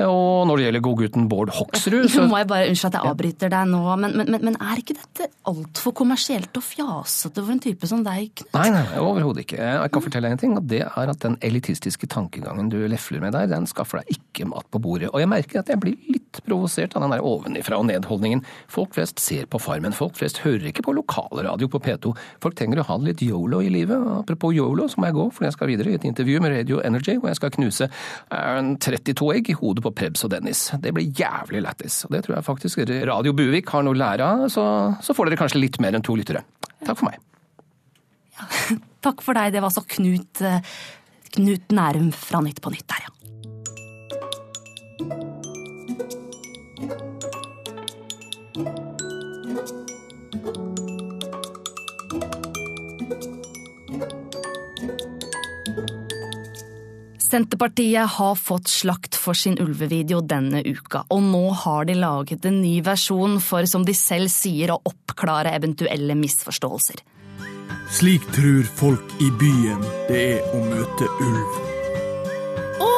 Og 0.07 0.47
når 0.49 0.57
det 0.57 0.65
gjelder 0.67 0.83
godgutten 0.85 1.27
Bård 1.31 1.51
Hoksrud 1.55 2.07
så 2.11 2.25
må 2.29 2.39
jeg 2.41 2.49
bare 2.49 2.69
Unnskyld 2.71 2.91
at 2.91 2.97
jeg 2.97 3.11
avbryter 3.11 3.51
deg 3.53 3.69
nå, 3.71 3.81
men, 4.01 4.15
men, 4.19 4.37
men 4.47 4.57
er 4.61 4.81
ikke 4.81 4.95
dette 4.97 5.27
altfor 5.49 5.95
kommersielt 5.97 6.55
og 6.57 6.65
fjasete 6.65 7.41
for 7.41 7.53
en 7.53 7.61
type 7.63 7.89
som 7.89 8.03
deg? 8.05 8.31
Knut? 8.41 8.53
Nei, 8.55 8.67
nei, 8.73 8.85
overhodet 9.01 9.45
ikke. 9.45 9.59
Jeg 9.61 9.93
kan 9.93 10.05
fortelle 10.05 10.29
deg 10.29 10.37
en 10.37 10.41
ting, 10.43 10.55
og 10.59 10.67
det 10.71 10.83
er 10.85 11.13
at 11.13 11.23
den 11.23 11.37
elitistiske 11.43 12.09
tankegangen 12.11 12.69
du 12.71 12.77
lefler 12.91 13.23
med 13.23 13.35
der, 13.35 13.49
den 13.51 13.67
skaffer 13.69 14.01
deg 14.01 14.17
ikke 14.17 14.47
mat 14.51 14.67
på 14.71 14.81
bordet. 14.83 15.11
Og 15.11 15.21
jeg 15.23 15.31
merker 15.31 15.61
at 15.61 15.71
jeg 15.71 15.81
blir 15.81 15.97
litt 16.11 16.41
provosert 16.45 16.95
av 16.95 17.05
den 17.05 17.15
der 17.15 17.25
ovenifra 17.25 17.79
og 17.79 17.87
ned-holdningen. 17.89 18.43
Folk 18.71 18.95
flest 18.95 19.21
ser 19.21 19.49
på 19.51 19.59
Farmen, 19.61 19.95
folk 19.95 20.17
flest 20.19 20.41
hører 20.45 20.69
ikke 20.71 20.85
på 20.85 20.95
lokalradio 20.95 21.69
på 21.71 21.81
P2. 21.83 22.13
Folk 22.43 22.57
trenger 22.59 22.81
å 22.81 22.87
ha 22.87 22.99
litt 23.01 23.23
yolo 23.25 23.61
i 23.63 23.71
livet. 23.73 23.99
Apropos 24.21 24.55
yolo, 24.55 24.87
så 24.91 25.01
må 25.01 25.09
jeg 25.09 25.17
gå, 25.17 25.27
for 25.35 25.47
jeg 25.47 25.57
skal 25.57 25.71
videre 25.71 25.93
i 25.93 25.99
et 25.99 26.07
intervju 26.07 26.41
med 26.43 26.55
Radio 26.55 26.81
Energy, 26.85 27.17
hvor 27.19 27.31
jeg 27.31 27.41
skal 27.41 27.53
knuse 27.57 27.89
32 28.31 29.31
egg 29.35 29.51
i 29.51 29.57
hodet 29.57 29.83
på 29.85 29.90
Prebz 29.95 30.25
og 30.27 30.31
Dennis. 30.33 30.67
Det 30.81 30.93
blir 30.95 31.11
jævlig 31.17 31.63
lættis. 31.65 32.01
Og 32.07 32.15
det 32.15 32.23
tror 32.25 32.37
jeg 32.37 32.47
faktisk 32.47 32.83
Radio 33.09 33.33
Buvik 33.37 33.69
har 33.73 33.85
noe 33.85 33.95
å 33.95 34.01
lære 34.01 34.27
av, 34.27 34.47
så, 34.53 34.65
så 35.03 35.15
får 35.17 35.29
dere 35.29 35.41
kanskje 35.41 35.61
litt 35.63 35.81
mer 35.83 35.97
enn 35.97 36.05
to 36.05 36.15
lyttere. 36.17 36.43
Takk 36.85 36.97
for 36.99 37.09
meg. 37.09 37.19
Ja, 38.37 38.47
takk 39.07 39.25
for 39.25 39.37
deg. 39.37 39.53
Det 39.55 39.63
var 39.63 39.73
så 39.73 39.83
Knut, 39.97 40.45
Knut 41.35 41.75
Nærum 41.75 42.11
fra 42.15 42.43
Nytt 42.45 42.63
på 42.63 42.73
Nytt 42.73 42.87
der, 42.91 43.01
ja. 43.07 43.11
Senterpartiet 57.31 58.09
har 58.09 58.35
fått 58.35 58.67
slakt 58.67 59.15
for 59.15 59.33
sin 59.33 59.53
ulvevideo 59.63 60.19
denne 60.19 60.59
uka, 60.67 61.05
og 61.15 61.21
nå 61.23 61.45
har 61.61 61.85
de 61.87 61.93
laget 61.95 62.43
en 62.43 62.57
ny 62.59 62.81
versjon 62.83 63.37
for, 63.39 63.63
som 63.71 63.85
de 63.87 63.93
selv 63.95 64.27
sier, 64.33 64.73
å 64.73 64.81
oppklare 64.83 65.53
eventuelle 65.55 66.17
misforståelser. 66.19 66.99
Slik 67.95 68.25
tror 68.35 68.67
folk 68.75 69.13
i 69.23 69.29
byen 69.39 69.79
det 70.09 70.19
er 70.33 70.49
å 70.51 70.59
møte 70.65 71.07
ulv. 71.23 71.55
Å, 72.83 72.91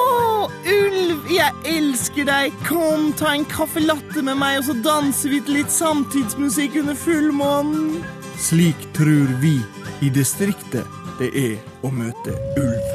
ulv! 0.80 1.30
Jeg 1.30 1.54
elsker 1.76 2.26
deg! 2.32 2.58
Kom, 2.66 3.12
ta 3.20 3.36
en 3.36 3.46
caffè 3.54 3.86
latte 3.86 4.26
med 4.26 4.42
meg, 4.42 4.64
og 4.64 4.72
så 4.72 4.78
danser 4.82 5.36
vi 5.36 5.44
til 5.46 5.60
litt 5.60 5.78
samtidsmusikk 5.78 6.82
under 6.82 6.98
fullmånen. 7.06 8.02
Slik 8.42 8.90
tror 8.98 9.38
vi 9.46 9.60
i 10.02 10.10
distriktet 10.10 11.02
det 11.22 11.30
er 11.38 11.58
å 11.86 11.94
møte 11.94 12.34
ulv. 12.58 12.93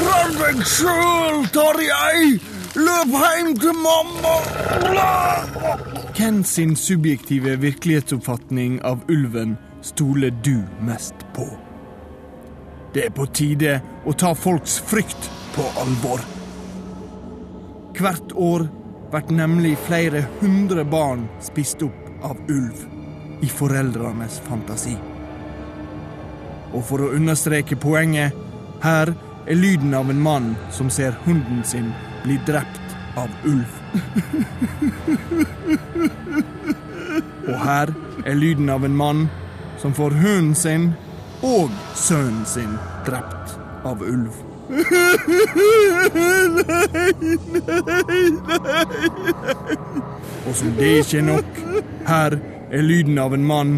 Redd 0.00 0.36
deg 0.40 0.64
sjøl, 0.68 1.44
Tarjei! 1.54 2.38
Løp 2.78 3.14
hjem 3.18 3.54
til 3.58 3.74
mamma! 3.74 4.36
Hvem 6.14 6.42
sin 6.46 6.76
subjektive 6.78 7.56
virkelighetsoppfatning 7.62 8.78
av 8.86 9.02
ulven 9.10 9.56
stoler 9.82 10.30
du 10.44 10.60
mest 10.86 11.24
på? 11.34 11.48
Det 12.94 13.06
er 13.08 13.14
på 13.14 13.26
tide 13.34 13.78
å 14.06 14.14
ta 14.18 14.34
folks 14.34 14.78
frykt 14.90 15.30
på 15.54 15.66
alvor. 15.82 16.22
Hvert 17.98 18.34
år 18.34 18.66
blir 19.10 19.34
nemlig 19.34 19.76
flere 19.86 20.24
hundre 20.40 20.84
barn 20.86 21.26
spist 21.42 21.82
opp 21.82 22.26
av 22.26 22.38
ulv 22.48 22.84
i 23.42 23.48
foreldrenes 23.50 24.38
fantasi. 24.46 24.94
Og 26.72 26.84
for 26.86 27.02
å 27.02 27.12
understreke 27.16 27.76
poenget, 27.80 28.36
her 28.84 29.14
er 29.46 29.58
lyden 29.58 29.94
av 29.94 30.10
en 30.10 30.22
mann 30.22 30.56
som 30.70 30.90
ser 30.90 31.16
hunden 31.24 31.64
sin 31.66 31.90
bli 32.22 32.38
drept 32.46 32.94
av 33.18 33.28
ulv. 33.44 33.70
Og 37.48 37.56
her 37.64 37.94
er 38.24 38.34
lyden 38.38 38.70
av 38.70 38.84
en 38.84 38.96
mann 38.96 39.28
som 39.80 39.94
får 39.96 40.10
hunden 40.20 40.54
sin 40.54 40.92
og 41.42 41.70
sønnen 41.96 42.46
sin 42.46 42.76
drept 43.06 43.56
av 43.88 44.02
ulv. 44.04 44.32
Nei, 44.70 44.78
nei, 46.14 46.68
nei. 46.68 47.10
Og 50.46 50.54
som 50.54 50.70
det 50.76 50.90
ikke 51.00 51.18
er 51.18 51.26
nok, 51.26 51.58
her 52.06 52.36
er 52.70 52.84
lyden 52.86 53.18
av 53.18 53.34
en 53.34 53.46
mann 53.46 53.72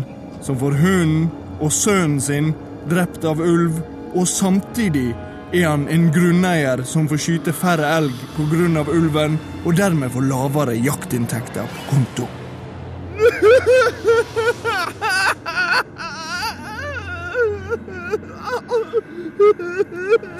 som 0.45 0.59
får 0.61 0.77
hunden 0.83 1.31
og 1.63 1.73
sønnen 1.73 2.21
sin 2.21 2.53
drept 2.91 3.25
av 3.25 3.41
ulv, 3.41 3.81
og 4.15 4.29
samtidig 4.29 5.13
er 5.53 5.67
han 5.69 5.89
en 5.93 6.09
grunneier 6.13 6.83
som 6.89 7.09
får 7.09 7.21
skyte 7.21 7.53
færre 7.53 7.89
elg 7.99 8.15
pga. 8.37 8.85
ulven, 8.89 9.39
og 9.65 9.77
dermed 9.77 10.11
får 10.11 10.29
lavere 10.29 10.75
jaktinntekter 10.77 11.67
på 11.75 11.91
konto. 11.91 12.29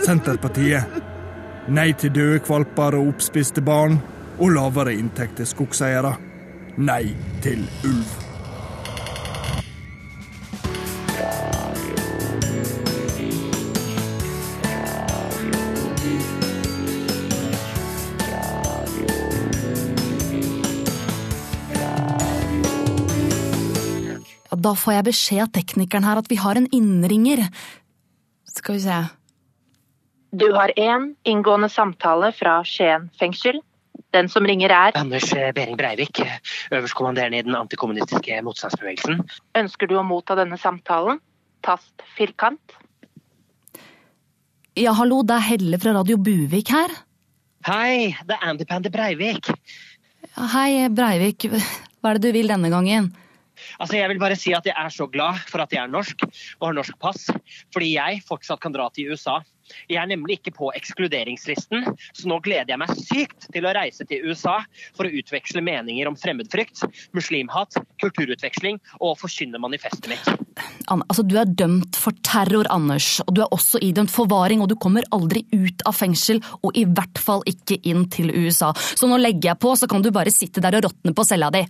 Senterpartiet. 0.07 0.85
Nei 1.69 1.93
til 1.95 2.11
døde 2.11 2.41
kvalper 2.43 2.99
og 2.99 3.15
oppspiste 3.15 3.63
barn, 3.63 4.01
og 4.39 4.51
lavere 4.57 4.97
inntekt 4.99 5.39
til 5.39 5.47
skogseiere. 5.47 6.17
Nei 6.77 7.15
til 7.45 7.69
ulv. 7.85 8.22
Da 24.65 24.75
får 24.79 24.97
jeg 24.97 25.09
beskjed 25.11 25.43
av 25.47 25.51
teknikeren 25.57 26.07
her 26.07 26.21
at 26.21 26.31
vi 26.31 26.39
har 26.41 26.59
en 26.59 26.69
innringer. 26.75 27.45
Skal 28.53 28.79
vi 28.79 28.85
se. 28.87 29.01
Du 30.33 30.47
har 30.57 30.73
én 30.81 31.13
inngående 31.29 31.69
samtale 31.69 32.33
fra 32.33 32.63
Skien 32.65 33.11
fengsel. 33.21 33.61
Den 34.13 34.29
som 34.29 34.45
ringer 34.49 34.73
er 34.73 34.97
Anders 34.97 35.31
Behring 35.57 35.77
Breivik, 35.77 36.21
øverstkommanderende 36.73 37.39
i 37.39 37.45
den 37.47 37.57
antikommunistiske 37.57 38.41
motstandsbevegelsen. 38.45 39.23
Ønsker 39.57 39.89
du 39.89 39.97
å 39.97 40.05
motta 40.05 40.37
denne 40.37 40.59
samtalen? 40.61 41.21
Tast 41.65 42.05
firkant. 42.17 42.77
Ja, 44.77 44.93
hallo, 44.97 45.21
det 45.25 45.37
er 45.37 45.47
Helle 45.51 45.81
fra 45.81 45.93
Radio 45.97 46.17
Buvik 46.21 46.73
her. 46.73 46.93
Hei, 47.69 48.13
det 48.25 48.37
er 48.37 48.47
Andy 48.49 48.65
Pandy 48.69 48.93
Breivik. 48.93 49.53
Ja, 50.33 50.47
Hei, 50.57 50.89
Breivik. 50.89 51.49
Hva 52.01 52.13
er 52.13 52.19
det 52.19 52.31
du 52.33 52.37
vil 52.37 52.49
denne 52.53 52.73
gangen? 52.73 53.13
Altså, 53.79 53.97
Jeg 53.97 54.09
vil 54.13 54.21
bare 54.23 54.37
si 54.39 54.53
at 54.57 54.67
jeg 54.67 54.77
er 54.77 54.93
så 54.93 55.07
glad 55.07 55.41
for 55.49 55.63
at 55.65 55.73
jeg 55.73 55.83
er 55.83 55.93
norsk 55.93 56.25
og 56.61 56.69
har 56.69 56.77
norsk 56.77 56.99
pass, 57.01 57.31
fordi 57.73 57.95
jeg 57.97 58.23
fortsatt 58.29 58.61
kan 58.61 58.75
dra 58.75 58.89
til 58.95 59.13
USA. 59.13 59.41
Jeg 59.91 60.01
er 60.03 60.09
nemlig 60.11 60.39
ikke 60.41 60.55
på 60.57 60.71
ekskluderingslisten, 60.77 61.87
så 62.13 62.29
nå 62.29 62.39
gleder 62.45 62.73
jeg 62.73 62.81
meg 62.83 62.93
sykt 62.99 63.47
til 63.55 63.67
å 63.67 63.75
reise 63.77 64.05
til 64.09 64.27
USA 64.29 64.59
for 64.97 65.09
å 65.09 65.13
utveksle 65.21 65.63
meninger 65.65 66.09
om 66.11 66.19
fremmedfrykt, 66.19 66.85
muslimhat, 67.17 67.79
kulturutveksling 68.03 68.81
og 69.01 69.17
forkynne 69.21 69.61
manifestet 69.63 70.11
mitt. 70.13 70.33
Anne, 70.91 71.07
altså, 71.07 71.25
du 71.25 71.37
er 71.41 71.49
dømt 71.49 71.97
for 71.99 72.17
terror, 72.27 72.69
Anders, 72.75 73.15
og 73.25 73.37
du 73.37 73.43
er 73.45 73.55
også 73.55 73.81
idømt 73.85 74.13
forvaring, 74.13 74.63
og 74.63 74.73
du 74.73 74.77
kommer 74.81 75.07
aldri 75.15 75.45
ut 75.55 75.87
av 75.89 75.97
fengsel, 75.97 76.43
og 76.63 76.77
i 76.79 76.85
hvert 76.89 77.23
fall 77.23 77.47
ikke 77.49 77.79
inn 77.89 78.09
til 78.13 78.33
USA. 78.35 78.73
Så 78.77 79.09
nå 79.09 79.21
legger 79.21 79.53
jeg 79.53 79.63
på, 79.63 79.77
så 79.79 79.89
kan 79.91 80.05
du 80.05 80.13
bare 80.15 80.35
sitte 80.35 80.63
der 80.65 80.81
og 80.81 80.91
råtne 80.91 81.17
på 81.17 81.27
cella 81.29 81.53
di. 81.55 81.65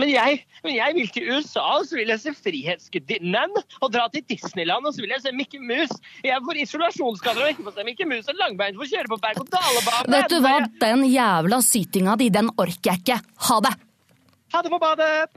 Men 0.00 0.08
jeg, 0.08 0.38
men 0.64 0.76
jeg 0.78 0.96
vil 0.96 1.08
til 1.12 1.26
USA, 1.34 1.62
og 1.76 1.84
så 1.88 1.98
vil 1.98 2.08
jeg 2.08 2.22
se 2.22 2.32
Frihetsgudinnen 2.32 3.56
og 3.82 3.88
dra 3.92 4.06
til 4.12 4.24
Disneyland, 4.30 4.86
og 4.88 4.96
så 4.96 5.04
vil 5.04 5.12
jeg 5.12 5.24
se 5.26 5.32
Mikke 5.36 5.60
Mus. 5.60 5.92
Jeg 6.24 6.40
får 6.46 6.62
isolasjonsskader 6.64 7.44
og 7.44 7.52
ikke 7.52 7.66
får 7.68 7.76
se 7.76 7.86
Mikke 7.88 8.08
Mus 8.08 8.30
og 8.32 8.40
Langbein 8.40 8.78
får 8.80 8.88
kjøre 8.94 9.12
på 9.12 9.20
berg-og-dale-bane. 9.26 10.14
Vet 10.16 10.32
du 10.32 10.38
hva, 10.44 10.56
den 10.80 11.04
jævla 11.10 11.60
sytinga 11.66 12.16
di, 12.20 12.30
den 12.32 12.48
orker 12.56 12.94
jeg 12.94 13.04
ikke. 13.04 13.18
Ha 13.50 13.60
det! 13.66 13.74
Ha 14.54 14.62
det 14.64 14.72
på 14.72 14.80
badet! 14.80 15.28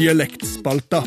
Dialektspalta. 0.00 1.02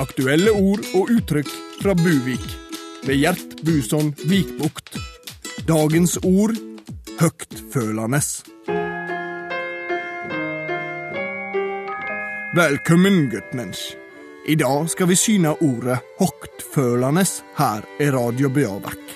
Aktuelle 0.00 0.52
ord 0.52 0.84
og 0.96 1.10
uttrykk 1.12 1.50
fra 1.82 1.96
Buvik. 1.98 2.63
Ved 3.06 3.16
Gjert 3.20 3.62
Buson 3.62 4.14
Vikbukt. 4.24 4.96
Dagens 5.68 6.16
ord 6.24 6.56
høgtfølende. 7.20 8.20
Velkommen, 12.56 13.28
guttmensch. 13.30 13.92
I 14.48 14.56
dag 14.56 14.88
skal 14.92 15.08
vi 15.10 15.18
syne 15.20 15.52
ordet 15.52 15.98
høgtfølende 16.20 17.26
her 17.58 17.84
i 18.00 18.08
Radio 18.14 18.48
Bjørvek. 18.48 19.14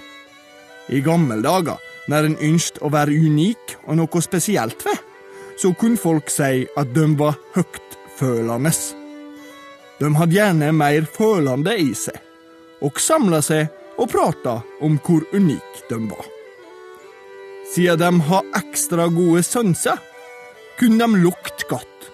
I 0.88 1.00
gamle 1.00 1.40
dager, 1.44 1.80
når 2.08 2.28
en 2.28 2.38
ønsket 2.50 2.84
å 2.84 2.92
være 2.92 3.16
unik 3.16 3.76
og 3.86 4.00
noe 4.02 4.24
spesielt 4.24 4.84
ved, 4.84 5.00
så 5.58 5.72
kunne 5.72 6.00
folk 6.00 6.28
si 6.32 6.66
at 6.76 6.92
de 6.94 7.08
var 7.16 7.40
høgtfølende. 7.56 8.72
De 9.98 10.14
hadde 10.14 10.36
gjerne 10.36 10.72
mer 10.76 11.08
følende 11.08 11.76
i 11.80 11.92
seg, 11.96 12.27
og 12.84 13.00
samla 13.02 13.40
seg 13.44 13.68
og 13.98 14.10
prata 14.12 14.60
om 14.84 14.98
hvor 15.04 15.24
unike 15.34 15.86
de 15.90 15.98
var. 16.10 16.26
Siden 17.72 17.98
de 18.00 18.26
har 18.30 18.52
ekstra 18.56 19.08
gode 19.12 19.42
sanser, 19.42 19.98
kunne 20.78 20.98
de 20.98 21.22
lukte 21.24 21.66
godt. 21.68 22.10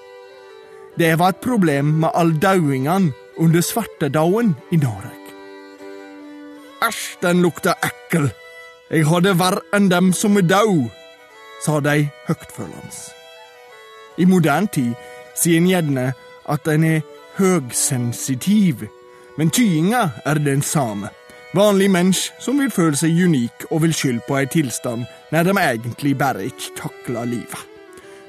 Det 0.98 1.18
var 1.18 1.34
et 1.34 1.42
problem 1.42 1.84
med 2.02 2.14
all 2.14 2.32
dauingene 2.42 3.12
under 3.36 3.60
svartedauden 3.60 4.54
i 4.70 4.76
Norge. 4.76 5.10
Æsj, 6.88 7.18
den 7.22 7.42
lukta 7.42 7.74
ekkel. 7.82 8.30
Jeg 8.90 9.06
har 9.06 9.20
det 9.24 9.38
verre 9.38 9.62
enn 9.74 9.88
dem 9.90 10.12
som 10.12 10.36
er 10.36 10.46
dau, 10.46 10.84
sa 11.64 11.80
de 11.80 12.08
høytfølende. 12.28 12.92
I 14.18 14.26
moderne 14.30 14.70
tid 14.70 14.92
sier 15.34 15.58
en 15.58 15.70
gjerne 15.70 16.04
at 16.48 16.68
en 16.70 16.84
er 16.84 17.00
høgsensitiv, 17.38 18.84
men 19.38 19.50
tyinga 19.50 20.08
er 20.26 20.38
den 20.42 20.62
samme. 20.62 21.10
Vanlig 21.54 21.90
mensch 21.90 22.32
som 22.42 22.58
vil 22.58 22.72
føle 22.74 22.98
seg 22.98 23.14
unik 23.14 23.68
og 23.70 23.84
vil 23.84 23.94
skylde 23.94 24.24
på 24.26 24.38
ei 24.40 24.46
tilstand 24.50 25.06
når 25.30 25.46
de 25.46 25.54
egentlig 25.62 26.16
bare 26.18 26.46
ikke 26.50 26.74
takler 26.80 27.30
livet. 27.30 27.60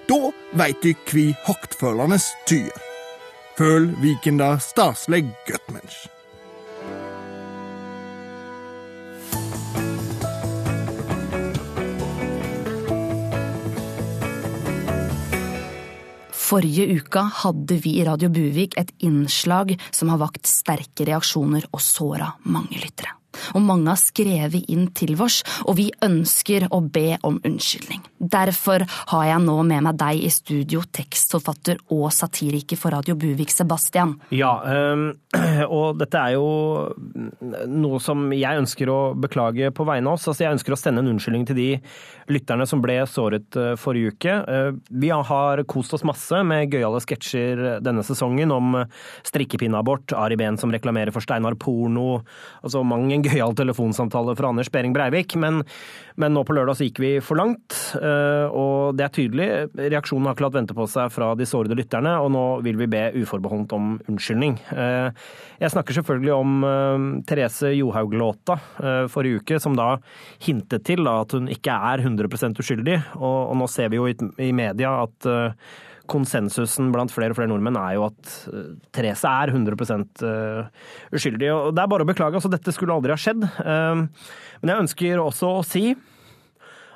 Da 0.05 0.29
veit 0.53 0.83
du 0.85 0.91
kvi 1.09 1.31
høgtfølende 1.47 2.19
tyr. 2.45 2.73
Føl 3.57 3.89
Vikenda 4.01 4.57
staselig 4.61 5.25
guttmensch. 5.47 6.14
Forrige 16.55 16.85
uka 16.87 17.25
hadde 17.41 17.75
vi 17.83 17.97
i 17.99 18.03
Radio 18.07 18.29
Buvik 18.31 18.77
et 18.79 18.93
innslag 19.03 19.73
som 19.91 20.07
har 20.13 20.21
vakt 20.21 20.47
sterke 20.47 21.03
reaksjoner 21.03 21.65
og 21.75 21.81
såra 21.83 22.29
mange 22.47 22.79
lyttere. 22.79 23.11
Og 23.53 23.63
mange 23.65 23.91
har 23.91 23.99
skrevet 24.01 24.69
inn 24.71 24.87
til 24.95 25.15
oss, 25.21 25.41
og 25.65 25.77
vi 25.79 25.89
ønsker 26.05 26.67
å 26.73 26.81
be 26.81 27.17
om 27.25 27.39
unnskyldning. 27.45 28.03
Derfor 28.19 28.85
har 29.11 29.25
jeg 29.29 29.43
nå 29.45 29.57
med 29.67 29.85
meg 29.85 29.99
deg 29.99 30.23
i 30.25 30.31
studio, 30.33 30.83
tekstforfatter 30.95 31.81
og 31.93 32.07
satiriker 32.15 32.79
for 32.79 32.95
Radio 32.95 33.17
Buvik, 33.19 33.53
Sebastian. 33.53 34.15
Ja, 34.35 34.53
og 35.77 35.99
dette 35.99 36.21
er 36.21 36.35
jo 36.37 36.47
noe 37.69 38.01
som 38.03 38.27
jeg 38.35 38.61
ønsker 38.63 38.91
å 38.91 38.99
beklage 39.19 39.71
på 39.75 39.87
vegne 39.87 40.11
av 40.11 40.19
oss. 40.19 40.27
Altså, 40.29 40.45
jeg 40.45 40.57
ønsker 40.57 40.75
å 40.75 40.79
sende 40.79 41.03
en 41.03 41.13
unnskyldning 41.13 41.47
til 41.49 41.59
de 41.59 41.69
lytterne 42.31 42.65
som 42.69 42.81
ble 42.81 42.97
såret 43.09 43.57
forrige 43.79 44.15
uke. 44.15 44.37
Vi 44.89 45.11
har 45.13 45.61
kost 45.69 45.93
oss 45.93 46.05
masse 46.07 46.39
med 46.47 46.73
gøyale 46.73 47.01
sketsjer 47.03 47.83
denne 47.85 48.03
sesongen 48.05 48.53
om 48.53 48.79
strikkepinneabort, 49.27 50.15
Ari 50.17 50.37
Behn 50.39 50.59
som 50.59 50.73
reklamerer 50.73 51.13
for 51.15 51.23
Steinar 51.25 51.57
Porno, 51.59 52.21
altså 52.63 52.83
mang 52.87 53.11
en 53.13 53.25
gøyal 53.35 53.55
telefonsamtale 53.57 54.35
fra 54.37 54.49
Anders 54.51 54.71
Behring 54.73 54.93
Breivik, 54.95 55.35
men, 55.39 55.61
men, 56.15 56.33
nå 56.35 56.43
på 56.47 56.55
lørdag 56.55 56.77
så 56.79 56.87
gikk 56.87 57.01
vi 57.03 57.11
for 57.23 57.39
langt, 57.39 57.75
og 57.95 58.95
det 58.97 59.05
er 59.05 59.13
tydelig. 59.13 59.47
Reaksjonen 59.77 60.29
har 60.29 60.35
ikke 60.35 60.45
latt 60.47 60.57
vente 60.57 60.77
på 60.77 60.87
seg 60.89 61.11
fra 61.13 61.31
de 61.37 61.47
sårede 61.49 61.77
lytterne, 61.77 62.15
og 62.23 62.31
nå 62.33 62.43
vil 62.65 62.79
vi 62.79 62.89
be 62.91 63.03
uforbeholdent 63.21 63.75
om 63.75 63.89
unnskyldning. 64.11 64.57
Jeg 64.71 65.73
snakker 65.73 65.99
selvfølgelig 65.99 66.33
om 66.35 66.67
Therese 67.27 67.73
Johaug-låta 67.75 68.57
forrige 69.11 69.41
uke, 69.43 69.59
som 69.61 69.77
da 69.77 69.95
hintet 70.45 70.85
til 70.87 71.07
at 71.11 71.35
hun 71.35 71.49
ikke 71.51 71.75
er 71.91 72.05
100 72.05 72.55
uskyldig, 72.55 73.01
og, 73.19 73.41
og 73.51 73.59
nå 73.61 73.69
ser 73.71 73.91
vi 73.91 73.99
jo 73.99 74.07
i, 74.09 74.15
i 74.47 74.53
media 74.55 74.97
at 75.03 75.29
konsensusen 76.11 76.91
blant 76.93 77.13
flere 77.13 77.33
og 77.33 77.39
flere 77.39 77.51
nordmenn 77.51 77.77
er 77.79 77.95
jo 77.97 78.07
at 78.09 78.33
Therese 78.95 79.29
er 79.29 79.53
100% 79.53 80.23
uskyldig. 81.15 81.51
og 81.53 81.75
Det 81.75 81.83
er 81.83 81.91
bare 81.91 82.05
å 82.05 82.09
beklage, 82.09 82.39
altså 82.39 82.51
dette 82.51 82.73
skulle 82.75 82.95
aldri 82.95 83.13
ha 83.13 83.19
skjedd. 83.19 83.45
Men 83.65 84.71
jeg 84.71 84.85
ønsker 84.85 85.23
også 85.23 85.51
å 85.59 85.65
si 85.65 85.85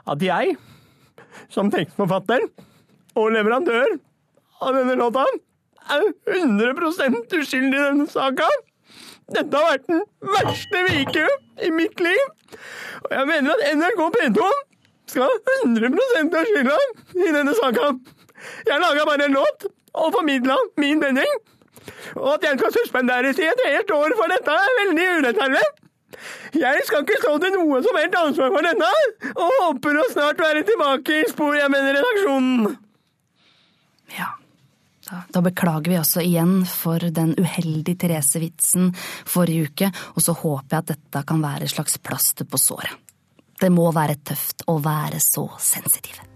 at 0.10 0.24
jeg, 0.26 0.56
som 1.54 1.70
tekstforfatter 1.74 2.48
og 3.20 3.32
leverandør 3.36 3.98
av 4.66 4.76
denne 4.76 4.98
låta, 5.00 5.26
er 5.90 6.06
100% 6.40 7.38
uskyldig 7.40 7.78
i 7.78 7.86
denne 7.86 8.08
saka. 8.10 8.48
Dette 9.30 9.62
har 9.62 9.76
vært 9.76 9.88
den 9.90 10.02
verste 10.34 10.82
uke 10.90 11.26
i 11.66 11.70
mitt 11.74 12.02
liv, 12.02 12.26
og 13.06 13.14
jeg 13.14 13.30
mener 13.30 13.54
at 13.54 13.78
NRK 13.78 14.02
P2 14.16 14.48
skal 15.10 15.26
ha 15.26 15.58
100 15.66 15.90
av 15.90 16.50
skylda 16.50 16.80
i 17.18 17.34
denne 17.36 17.54
saka. 17.58 17.92
Jeg 18.68 18.82
laga 18.82 19.06
bare 19.10 19.28
en 19.28 19.38
låt 19.38 19.70
og 19.94 20.12
formidla 20.16 20.58
min 20.80 21.02
mening. 21.02 21.38
Og 22.18 22.34
at 22.36 22.46
jeg 22.46 22.60
skal 22.60 22.74
suspenderes 22.76 23.40
i 23.42 23.48
et 23.50 23.64
helt 23.68 23.94
år 23.96 24.16
for 24.18 24.32
dette, 24.32 24.56
er 24.56 24.78
veldig 24.84 25.08
urettferdig. 25.20 25.64
Jeg 26.60 26.84
skal 26.88 27.06
ikke 27.06 27.20
stå 27.22 27.36
til 27.44 27.56
noe 27.56 27.80
som 27.86 27.98
helst 28.00 28.18
ansvar 28.20 28.52
for 28.54 28.66
dette, 28.66 28.90
og 29.36 29.58
håper 29.64 30.02
å 30.02 30.06
snart 30.12 30.42
være 30.42 30.66
tilbake 30.68 31.22
i 31.22 31.28
spor 31.30 31.56
jeg 31.58 31.72
mener 31.72 31.96
redaksjonen. 31.96 32.78
Ja, 34.18 34.32
da, 35.10 35.22
da 35.30 35.44
beklager 35.46 35.94
vi 35.94 36.00
også 36.00 36.24
igjen 36.26 36.64
for 36.70 37.06
den 37.14 37.36
uheldige 37.40 38.02
Therese-vitsen 38.04 38.92
forrige 39.30 39.70
uke, 39.70 39.92
og 40.16 40.26
så 40.26 40.36
håper 40.42 40.76
jeg 40.76 40.84
at 40.84 40.92
dette 40.96 41.24
kan 41.30 41.46
være 41.46 41.70
et 41.70 41.76
slags 41.76 42.02
plaster 42.02 42.50
på 42.50 42.62
såret. 42.62 42.98
Det 43.60 43.72
må 43.76 43.90
være 43.92 44.20
tøft 44.24 44.64
å 44.72 44.78
være 44.80 45.20
så 45.24 45.50
sensitiv. 45.60 46.29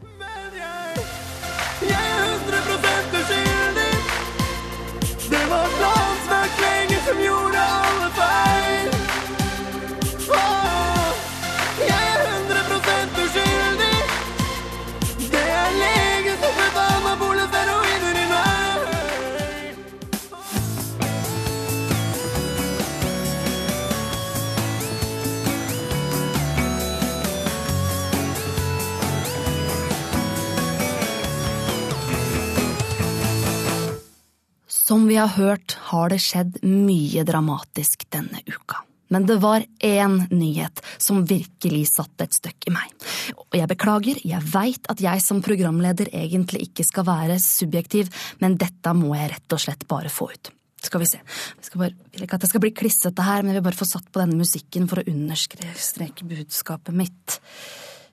Som 34.94 35.08
vi 35.10 35.16
har 35.18 35.32
hørt, 35.34 35.74
har 35.90 36.12
det 36.14 36.20
skjedd 36.22 36.60
mye 36.70 37.24
dramatisk 37.26 38.04
denne 38.14 38.44
uka. 38.46 38.84
Men 39.10 39.24
det 39.26 39.40
var 39.42 39.64
én 39.82 40.20
nyhet 40.30 40.84
som 41.02 41.24
virkelig 41.26 41.88
satte 41.96 42.28
et 42.28 42.36
støkk 42.38 42.68
i 42.70 42.74
meg. 42.76 42.92
Og 43.34 43.58
jeg 43.58 43.66
beklager, 43.72 44.20
jeg 44.22 44.38
veit 44.54 44.86
at 44.94 45.02
jeg 45.02 45.24
som 45.26 45.40
programleder 45.42 46.12
egentlig 46.14 46.68
ikke 46.68 46.86
skal 46.86 47.08
være 47.08 47.40
subjektiv, 47.42 48.12
men 48.38 48.54
dette 48.62 48.94
må 48.94 49.16
jeg 49.18 49.32
rett 49.32 49.56
og 49.58 49.64
slett 49.64 49.88
bare 49.90 50.14
få 50.14 50.30
ut. 50.30 50.52
Skal 50.86 51.02
vi 51.02 51.10
se. 51.10 51.24
Jeg 51.58 51.66
skal 51.72 51.84
bare, 51.88 51.98
vil 52.14 52.28
ikke 52.28 52.38
at 52.38 52.46
jeg 52.46 52.54
skal 52.54 52.64
bli 52.68 52.74
klissete 52.84 53.26
her, 53.26 53.42
men 53.42 53.50
jeg 53.50 53.58
vil 53.64 53.70
bare 53.72 53.82
få 53.82 53.90
satt 53.96 54.14
på 54.14 54.22
denne 54.22 54.38
musikken 54.44 54.86
for 54.94 55.02
å 55.02 55.08
understreke 55.10 56.30
budskapet 56.36 56.94
mitt. 57.02 57.42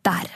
Der. 0.09 0.33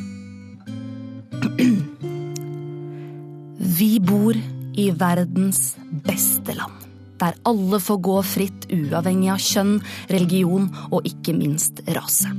Vi 3.82 3.92
bor 4.00 4.40
verdens 4.76 5.76
beste 6.06 6.54
land, 6.56 6.72
der 7.20 7.36
alle 7.48 7.80
får 7.80 8.00
gå 8.02 8.16
fritt 8.24 8.66
uavhengig 8.72 9.30
av 9.34 9.42
kjønn, 9.42 9.78
religion 10.10 10.70
og 10.90 11.06
ikke 11.08 11.34
minst 11.36 11.84
rase. 11.96 12.32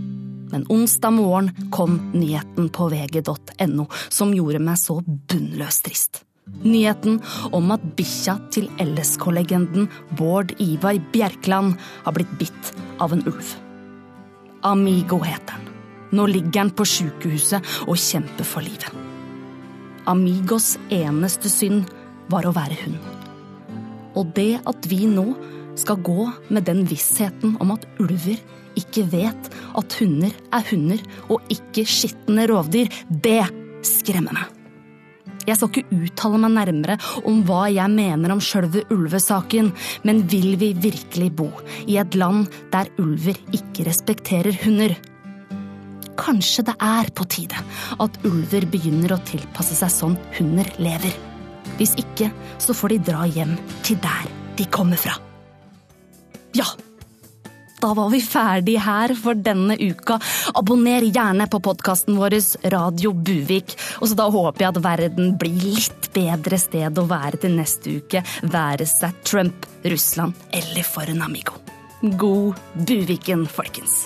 Men 0.53 0.67
onsdag 0.69 1.15
morgen 1.15 1.49
kom 1.73 1.97
nyheten 2.13 2.69
på 2.69 2.89
vg.no 2.91 3.87
som 4.09 4.33
gjorde 4.35 4.61
meg 4.61 4.77
så 4.77 4.99
bunnløst 5.01 5.85
trist. 5.87 6.21
Nyheten 6.63 7.21
om 7.55 7.71
at 7.73 7.83
bikkja 7.97 8.35
til 8.53 8.67
LSK-legenden 8.81 9.87
Bård 10.19 10.53
Ivar 10.61 10.99
Bjerkland 11.13 11.77
har 12.03 12.15
blitt 12.15 12.33
bitt 12.37 12.73
av 13.01 13.15
en 13.15 13.23
ulv. 13.25 13.55
Amigo 14.63 15.19
heter 15.23 15.57
han. 15.57 15.69
Nå 16.13 16.27
ligger 16.29 16.65
han 16.65 16.71
på 16.77 16.85
sjukehuset 16.85 17.65
og 17.87 17.97
kjemper 17.97 18.45
for 18.45 18.61
livet. 18.61 18.91
Amigos 20.05 20.75
eneste 20.91 21.49
synd 21.49 21.89
var 22.31 22.47
å 22.47 22.55
være 22.55 22.77
hund. 22.85 22.97
Og 24.19 24.33
det 24.37 24.61
at 24.69 24.89
vi 24.89 25.05
nå 25.09 25.25
skal 25.79 26.01
gå 26.05 26.27
med 26.53 26.67
den 26.67 26.83
vissheten 26.89 27.57
om 27.63 27.73
at 27.73 27.85
ulver 28.01 28.37
ikke 28.79 29.05
vet 29.11 29.49
at 29.77 29.95
hunder 29.99 30.33
er 30.53 30.65
hunder 30.71 31.01
og 31.29 31.53
ikke 31.53 31.85
skitne 31.89 32.47
rovdyr, 32.49 32.89
det 33.09 33.41
skremmer 33.85 34.37
meg. 34.37 34.51
Jeg 35.43 35.59
skal 35.59 35.71
ikke 35.73 35.97
uttale 35.97 36.39
meg 36.39 36.53
nærmere 36.55 36.95
om 37.27 37.41
hva 37.47 37.65
jeg 37.67 37.91
mener 37.91 38.31
om 38.31 38.41
sjølve 38.43 38.85
ulvesaken, 38.93 39.73
men 40.07 40.21
vil 40.31 40.53
vi 40.61 40.71
virkelig 40.85 41.33
bo 41.35 41.49
i 41.83 41.97
et 41.99 42.15
land 42.15 42.47
der 42.71 42.91
ulver 43.01 43.39
ikke 43.51 43.89
respekterer 43.89 44.55
hunder? 44.63 44.95
Kanskje 46.15 46.63
det 46.69 46.77
er 46.79 47.11
på 47.17 47.27
tide 47.27 47.59
at 47.99 48.23
ulver 48.29 48.69
begynner 48.71 49.17
å 49.17 49.21
tilpasse 49.27 49.75
seg 49.75 49.91
sånn 49.91 50.17
hunder 50.37 50.69
lever. 50.79 51.32
Hvis 51.83 51.97
ikke, 51.99 52.31
så 52.63 52.71
får 52.71 52.95
de 52.95 53.03
dra 53.11 53.27
hjem 53.27 53.57
til 53.83 53.99
der 53.99 54.31
de 54.55 54.69
kommer 54.71 54.95
fra. 54.99 55.17
Ja, 56.55 56.69
da 57.83 57.89
var 57.97 58.07
vi 58.13 58.21
ferdig 58.23 58.77
her 58.79 59.11
for 59.19 59.35
denne 59.35 59.75
uka. 59.75 60.15
Abonner 60.55 61.03
gjerne 61.03 61.49
på 61.51 61.59
podkasten 61.65 62.15
vår 62.15 62.37
Radio 62.71 63.11
Buvik. 63.11 63.75
Og 63.99 64.07
så 64.07 64.15
da 64.15 64.29
håper 64.31 64.63
jeg 64.63 64.71
at 64.71 64.81
verden 64.85 65.35
blir 65.41 65.59
litt 65.75 66.07
bedre 66.15 66.61
sted 66.61 67.01
å 67.01 67.07
være 67.09 67.41
til 67.43 67.57
neste 67.57 67.97
uke, 67.99 68.23
være 68.47 68.87
seg 68.87 69.19
Trump, 69.27 69.67
Russland 69.83 70.47
eller 70.55 70.87
for 70.87 71.11
en 71.11 71.25
amigo. 71.27 71.59
God 71.99 72.55
Buviken, 72.87 73.49
folkens. 73.51 74.05